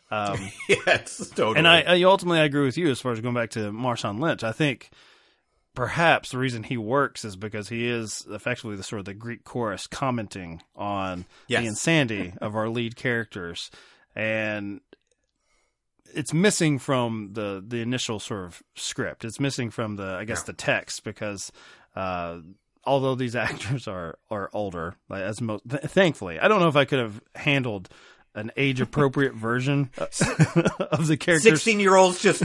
Um, 0.10 0.39
yes, 0.69 1.29
totally. 1.29 1.58
and 1.58 1.67
I, 1.67 1.82
I 1.82 2.03
ultimately 2.03 2.39
I 2.39 2.45
agree 2.45 2.63
with 2.65 2.77
you 2.77 2.89
as 2.89 2.99
far 3.01 3.12
as 3.12 3.19
going 3.21 3.36
back 3.36 3.49
to 3.51 3.71
Marshawn 3.71 4.19
Lynch. 4.21 4.43
I 4.43 4.51
think 4.53 4.89
perhaps 5.75 6.32
the 6.32 6.38
reason 6.38 6.63
he 6.63 6.77
works 6.77 7.23
is 7.25 7.36
because 7.36 7.69
he 7.69 7.88
is 7.88 8.25
effectively 8.29 8.75
the 8.75 8.84
sort 8.84 8.99
of 9.01 9.05
the 9.05 9.13
Greek 9.13 9.43
chorus 9.43 9.86
commenting 9.86 10.62
on 10.75 11.25
Yes. 11.47 11.62
the 11.62 11.67
insanity 11.67 12.34
of 12.41 12.55
our 12.55 12.69
lead 12.69 12.95
characters, 12.95 13.69
and 14.15 14.79
it's 16.15 16.34
missing 16.34 16.79
from 16.79 17.29
the 17.34 17.63
the 17.65 17.82
initial 17.82 18.19
sort 18.19 18.45
of 18.45 18.63
script. 18.75 19.23
It's 19.25 19.39
missing 19.39 19.69
from 19.69 19.95
the 19.97 20.05
I 20.15 20.23
guess 20.25 20.39
Yeah. 20.39 20.45
the 20.47 20.53
text 20.53 21.03
because. 21.03 21.51
Uh, 21.95 22.39
Although 22.89 23.15
these 23.15 23.36
actors 23.49 23.88
are 23.88 24.17
are 24.32 24.49
older, 24.54 24.95
like 25.10 25.21
as 25.21 25.39
most 25.41 25.63
th- 25.69 25.84
thankfully, 25.84 26.39
I 26.39 26.47
don't 26.47 26.60
know 26.60 26.67
if 26.69 26.75
I 26.75 26.86
could 26.86 26.99
have 26.99 27.21
handled 27.36 27.88
an 28.36 28.52
age 28.56 28.80
appropriate 28.80 29.34
version 29.49 29.89
of 29.97 31.08
the 31.08 31.17
characters. 31.19 31.43
16 31.62 31.80
year 31.80 31.95
olds 31.95 32.21
just, 32.21 32.43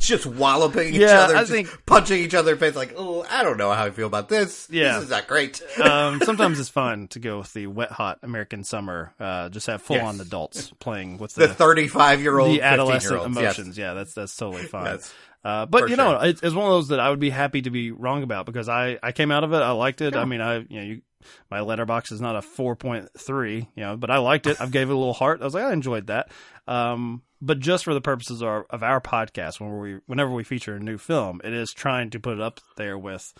just 0.00 0.26
walloping 0.26 0.92
each 0.94 1.02
other, 1.02 1.36
I 1.36 1.44
think- 1.44 1.68
punching 1.86 2.18
each 2.18 2.34
other 2.34 2.52
in 2.52 2.58
the 2.58 2.66
face 2.66 2.74
like, 2.74 2.94
oh, 2.96 3.24
I 3.30 3.44
don't 3.44 3.56
know 3.56 3.70
how 3.72 3.84
I 3.84 3.90
feel 3.90 4.08
about 4.08 4.28
this. 4.28 4.66
Yeah. 4.70 4.94
This 4.96 5.04
is 5.04 5.10
not 5.10 5.28
great. 5.28 5.62
um, 5.80 6.20
sometimes 6.22 6.58
it's 6.58 6.68
fun 6.68 7.06
to 7.08 7.20
go 7.20 7.38
with 7.38 7.52
the 7.54 7.68
wet 7.68 7.92
hot 7.92 8.18
American 8.24 8.64
summer. 8.64 9.14
Uh, 9.18 9.48
just 9.48 9.68
have 9.68 9.80
full 9.80 10.00
on 10.00 10.16
Yes. 10.16 10.26
adults 10.26 10.72
playing 10.80 11.18
with 11.18 11.34
the 11.34 11.46
the, 11.46 11.54
35 11.54 12.20
year 12.20 12.38
old, 12.38 12.50
the 12.56 12.62
adolescent 12.62 13.12
15-year-olds, 13.14 13.36
yes. 13.36 13.58
emotions. 13.58 13.78
Yeah, 13.78 13.94
that's 13.94 14.12
that's 14.12 14.36
totally 14.36 14.64
fine. 14.64 14.86
Yes. 14.86 15.14
Uh, 15.44 15.66
but 15.66 15.82
For 15.82 15.88
you 15.88 15.96
know, 15.96 16.18
sure. 16.18 16.28
it's, 16.28 16.42
it's 16.42 16.54
one 16.54 16.66
of 16.66 16.72
those 16.72 16.88
that 16.88 16.98
I 17.00 17.10
would 17.10 17.20
be 17.20 17.30
happy 17.30 17.62
to 17.62 17.70
be 17.70 17.92
wrong 17.92 18.22
about 18.24 18.46
because 18.46 18.68
I, 18.68 18.98
I 19.02 19.12
came 19.12 19.30
out 19.30 19.44
of 19.44 19.52
it. 19.52 19.58
I 19.58 19.70
liked 19.70 20.00
it. 20.00 20.16
I 20.16 20.24
mean, 20.24 20.40
I 20.40 20.58
you 20.58 20.66
know 20.70 20.82
you 20.82 21.02
my 21.50 21.58
Letterboxd 21.58 22.12
is 22.12 22.20
not 22.20 22.36
a 22.36 22.40
4.3, 22.40 23.54
you 23.74 23.82
know, 23.82 23.96
but 23.96 24.10
I 24.10 24.18
liked 24.18 24.46
it. 24.46 24.60
I 24.60 24.66
gave 24.66 24.88
it 24.90 24.92
a 24.92 24.96
little 24.96 25.12
heart. 25.12 25.40
I 25.40 25.44
was 25.44 25.54
like, 25.54 25.64
I 25.64 25.72
enjoyed 25.72 26.06
that. 26.06 26.30
Um, 26.68 27.22
but 27.40 27.58
just 27.58 27.84
for 27.84 27.94
the 27.94 28.00
purposes 28.00 28.42
of 28.42 28.48
our, 28.48 28.66
of 28.70 28.82
our 28.84 29.00
podcast, 29.00 29.58
when 29.60 29.78
we, 29.78 29.98
whenever 30.06 30.30
we 30.30 30.44
feature 30.44 30.76
a 30.76 30.80
new 30.80 30.98
film, 30.98 31.40
it 31.42 31.52
is 31.52 31.72
trying 31.72 32.10
to 32.10 32.20
put 32.20 32.34
it 32.34 32.40
up 32.40 32.60
there 32.76 32.96
with, 32.96 33.32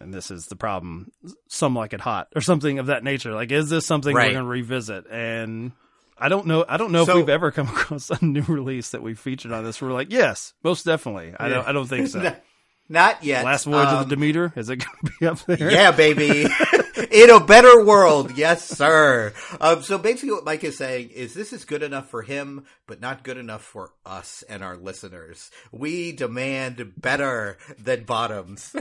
and 0.00 0.14
this 0.14 0.30
is 0.30 0.44
the 0.46 0.56
problem, 0.56 1.10
some 1.48 1.74
like 1.74 1.92
it 1.92 2.00
hot 2.00 2.28
or 2.36 2.40
something 2.40 2.78
of 2.78 2.86
that 2.86 3.02
nature. 3.02 3.34
Like, 3.34 3.50
is 3.50 3.68
this 3.68 3.84
something 3.86 4.14
Right. 4.14 4.28
we're 4.28 4.34
going 4.34 4.44
to 4.44 4.48
revisit? 4.50 5.06
And 5.10 5.72
I 6.18 6.28
don't 6.28 6.46
know. 6.46 6.64
I 6.68 6.76
don't 6.76 6.92
know 6.92 7.04
So- 7.04 7.12
if 7.12 7.16
we've 7.16 7.28
ever 7.28 7.50
come 7.50 7.66
across 7.74 8.10
a 8.10 8.24
new 8.24 8.42
release 8.42 8.90
that 8.90 9.02
we 9.02 9.14
featured 9.14 9.52
on 9.52 9.64
this. 9.64 9.80
We're 9.82 9.92
like, 9.92 10.10
yes, 10.12 10.54
most 10.64 10.84
definitely. 10.84 11.34
I 11.38 11.48
don't. 11.48 11.66
I 11.68 11.72
don't 11.72 11.86
think 11.86 12.08
so. 12.08 12.34
Not 12.88 13.24
yet. 13.24 13.44
Last 13.44 13.64
voyage 13.64 13.88
Um, 13.88 13.96
of 14.02 14.08
the 14.08 14.14
Demeter 14.14 14.52
is 14.54 14.70
it 14.70 14.76
going 14.76 14.96
to 15.06 15.12
be 15.18 15.26
up 15.26 15.40
there? 15.46 15.72
Yeah, 15.72 15.90
baby. 15.90 16.46
In 17.10 17.30
a 17.30 17.40
better 17.40 17.84
world, 17.84 18.38
yes, 18.38 18.64
sir. 18.64 19.32
Um, 19.60 19.82
so 19.82 19.98
basically, 19.98 20.30
what 20.30 20.44
Mike 20.44 20.62
is 20.62 20.78
saying 20.78 21.10
is 21.10 21.34
this 21.34 21.52
is 21.52 21.64
good 21.64 21.82
enough 21.82 22.08
for 22.08 22.22
him, 22.22 22.64
but 22.86 23.00
not 23.00 23.24
good 23.24 23.38
enough 23.38 23.62
for 23.62 23.90
us 24.06 24.44
and 24.48 24.62
our 24.62 24.76
listeners. 24.76 25.50
We 25.72 26.12
demand 26.12 26.92
better 26.96 27.58
than 27.76 28.04
bottoms. 28.04 28.72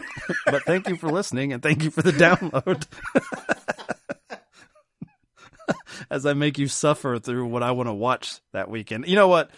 but 0.46 0.62
thank 0.66 0.88
you 0.88 0.98
for 0.98 1.10
listening 1.10 1.52
and 1.52 1.64
thank 1.64 1.84
you 1.84 1.90
for 1.90 2.04
the 2.04 2.12
download. 2.12 2.86
As 6.10 6.26
I 6.26 6.34
make 6.34 6.58
you 6.58 6.68
suffer 6.68 7.20
through 7.20 7.48
what 7.48 7.64
I 7.64 7.72
want 7.72 7.88
to 7.88 7.94
watch 7.94 8.40
that 8.54 8.70
weekend. 8.70 9.08
You 9.08 9.16
know 9.16 9.28
what? 9.28 9.50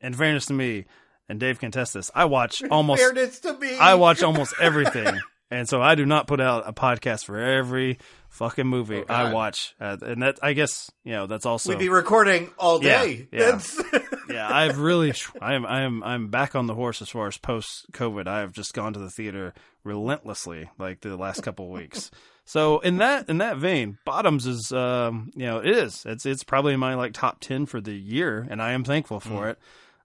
In 0.00 0.14
fairness 0.14 0.46
to 0.46 0.54
me, 0.54 0.86
and 1.28 1.38
Dave 1.38 1.60
can 1.60 1.70
test 1.70 1.94
this, 1.94 2.10
I 2.14 2.24
watch 2.24 2.62
almost 2.70 3.02
Fairness 3.02 3.40
to 3.40 3.56
me, 3.58 3.78
I 3.78 3.94
watch 3.94 4.22
almost 4.22 4.54
everything. 4.60 5.18
And 5.50 5.68
so 5.68 5.82
I 5.82 5.96
do 5.96 6.06
not 6.06 6.26
put 6.28 6.40
out 6.40 6.68
a 6.68 6.72
podcast 6.72 7.24
for 7.24 7.36
every 7.36 7.98
fucking 8.28 8.66
movie 8.66 9.02
I 9.08 9.32
watch. 9.32 9.74
Uh, 9.80 9.96
and 10.00 10.22
that 10.22 10.38
I 10.42 10.52
guess, 10.52 10.90
you 11.02 11.12
know, 11.12 11.26
that's 11.26 11.44
also 11.44 11.70
We'd 11.70 11.78
be 11.80 11.88
recording 11.88 12.50
all 12.58 12.78
day. 12.78 13.26
yeah. 13.32 13.38
That's- 13.56 13.82
yeah, 14.30 14.48
I've 14.48 14.78
really, 14.78 15.12
I 15.42 15.54
am, 15.54 15.66
I 15.66 15.82
am, 15.82 16.04
I'm 16.04 16.28
back 16.28 16.54
on 16.54 16.66
the 16.66 16.74
horse 16.76 17.02
as 17.02 17.08
far 17.08 17.26
as 17.26 17.36
post 17.36 17.86
COVID. 17.92 18.28
I 18.28 18.40
have 18.40 18.52
just 18.52 18.74
gone 18.74 18.92
to 18.92 19.00
the 19.00 19.10
theater 19.10 19.52
relentlessly, 19.82 20.70
like 20.78 21.00
the 21.00 21.16
last 21.16 21.42
couple 21.42 21.68
weeks. 21.68 22.12
So 22.44 22.78
in 22.80 22.98
that, 22.98 23.28
in 23.28 23.38
that 23.38 23.56
vein, 23.56 23.98
Bottoms 24.04 24.46
is, 24.46 24.70
um, 24.72 25.32
you 25.34 25.46
know, 25.46 25.58
it 25.58 25.68
is. 25.70 26.04
It's, 26.06 26.26
it's 26.26 26.44
probably 26.44 26.76
my 26.76 26.94
like 26.94 27.12
top 27.12 27.40
ten 27.40 27.66
for 27.66 27.80
the 27.80 27.92
year, 27.92 28.46
and 28.48 28.62
I 28.62 28.72
am 28.72 28.84
thankful 28.84 29.18
for 29.20 29.30
Mm. 29.46 29.50
it. 29.50 29.58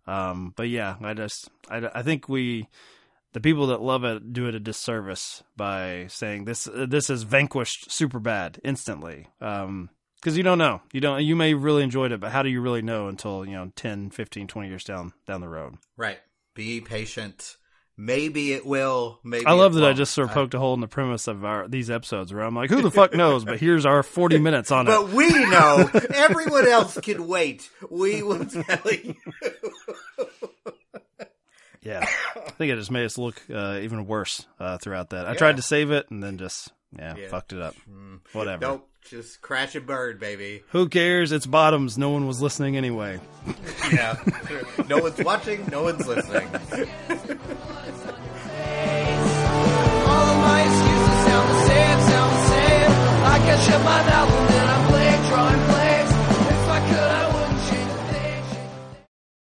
Um, 0.07 0.53
but 0.55 0.69
yeah, 0.69 0.95
I 1.01 1.13
just, 1.13 1.49
I, 1.69 1.89
I 1.93 2.01
think 2.03 2.27
we, 2.29 2.67
the 3.35 3.41
people 3.41 3.67
that 3.67 3.81
love 3.81 4.05
it 4.05 4.31
do 4.31 4.47
it 4.47 4.55
a 4.55 4.61
disservice 4.61 5.43
by 5.57 6.05
saying 6.07 6.45
this, 6.45 6.67
uh, 6.67 6.85
this 6.87 7.09
is 7.09 7.23
vanquished 7.23 7.89
Superbad 7.89 8.59
instantly. 8.63 9.27
Um, 9.41 9.89
because 10.15 10.37
you 10.37 10.43
don't 10.43 10.57
know 10.57 10.81
you 10.91 11.01
don't 11.01 11.23
you 11.23 11.35
may 11.35 11.53
really 11.53 11.83
enjoyed 11.83 12.11
it 12.11 12.19
but 12.19 12.31
how 12.31 12.41
do 12.41 12.49
you 12.49 12.59
really 12.59 12.81
know 12.81 13.09
until 13.09 13.45
you 13.45 13.51
know 13.51 13.71
10 13.75 14.09
15 14.09 14.47
20 14.47 14.69
years 14.69 14.83
down 14.83 15.13
down 15.27 15.39
the 15.39 15.47
road 15.47 15.75
right. 15.97 16.17
Be 16.55 16.81
patient. 16.81 17.57
Maybe 17.97 18.53
it 18.53 18.65
will. 18.65 19.19
Maybe 19.23 19.45
i 19.45 19.51
love 19.51 19.75
that 19.75 19.83
i 19.83 19.87
won't. 19.87 19.97
just 19.97 20.15
sort 20.15 20.29
of 20.29 20.33
poked 20.33 20.55
a 20.55 20.59
hole 20.59 20.73
in 20.73 20.79
the 20.79 20.87
premise 20.87 21.27
of 21.27 21.45
our 21.45 21.67
these 21.67 21.91
episodes 21.91 22.33
where 22.33 22.43
i'm 22.43 22.55
like 22.55 22.71
who 22.71 22.81
the 22.81 22.89
fuck 22.89 23.13
knows 23.13 23.45
but 23.45 23.59
here's 23.59 23.85
our 23.85 24.01
40 24.01 24.39
minutes 24.39 24.71
on 24.71 24.87
it. 24.87 24.89
But 24.89 25.09
we 25.09 25.29
know. 25.29 25.87
Everyone 26.15 26.67
else 26.67 26.97
can 27.01 27.27
wait. 27.27 27.69
We 27.91 28.23
will 28.23 28.45
tell 28.45 28.91
you. 28.91 29.15
yeah 31.85 32.05
i 32.35 32.49
think 32.51 32.73
it 32.73 32.75
just 32.75 32.91
made 32.91 33.05
us 33.05 33.17
look 33.17 33.41
uh, 33.53 33.79
even 33.81 34.05
worse 34.07 34.45
uh, 34.59 34.77
throughout 34.79 35.11
that 35.11 35.25
i 35.27 35.35
tried 35.35 35.55
to 35.55 35.61
save 35.61 35.91
it 35.91 36.11
and 36.11 36.21
then 36.21 36.37
just 36.37 36.73
yeah, 36.97 37.15
Yeah. 37.15 37.27
fucked 37.29 37.53
it 37.53 37.61
up 37.61 37.75
whatever 38.33 38.59
Nope. 38.65 38.89
Just 39.09 39.39
crash 39.39 39.75
a 39.75 39.81
bird, 39.81 40.19
baby. 40.19 40.63
who 40.69 40.89
cares 40.89 41.31
it's 41.31 41.45
bottoms 41.45 41.95
no 41.97 42.09
one 42.09 42.25
was 42.25 42.41
listening 42.41 42.75
anyway 42.75 43.19
Yeah. 43.93 44.17
no 44.89 44.97
one's 44.97 45.19
watching. 45.23 45.63
No 45.67 45.83
one's 45.83 46.07
listening. 46.07 46.47
All 46.47 46.55
of 50.25 50.37
my 50.41 50.61
excuses 50.65 51.17
sound 51.25 51.49
the 51.49 51.59
same, 51.67 51.99
sound 52.09 52.31
the 52.33 52.41
same. 52.47 52.91
I 53.25 53.37
can 53.45 53.57
shut 53.69 53.81
my 53.83 54.01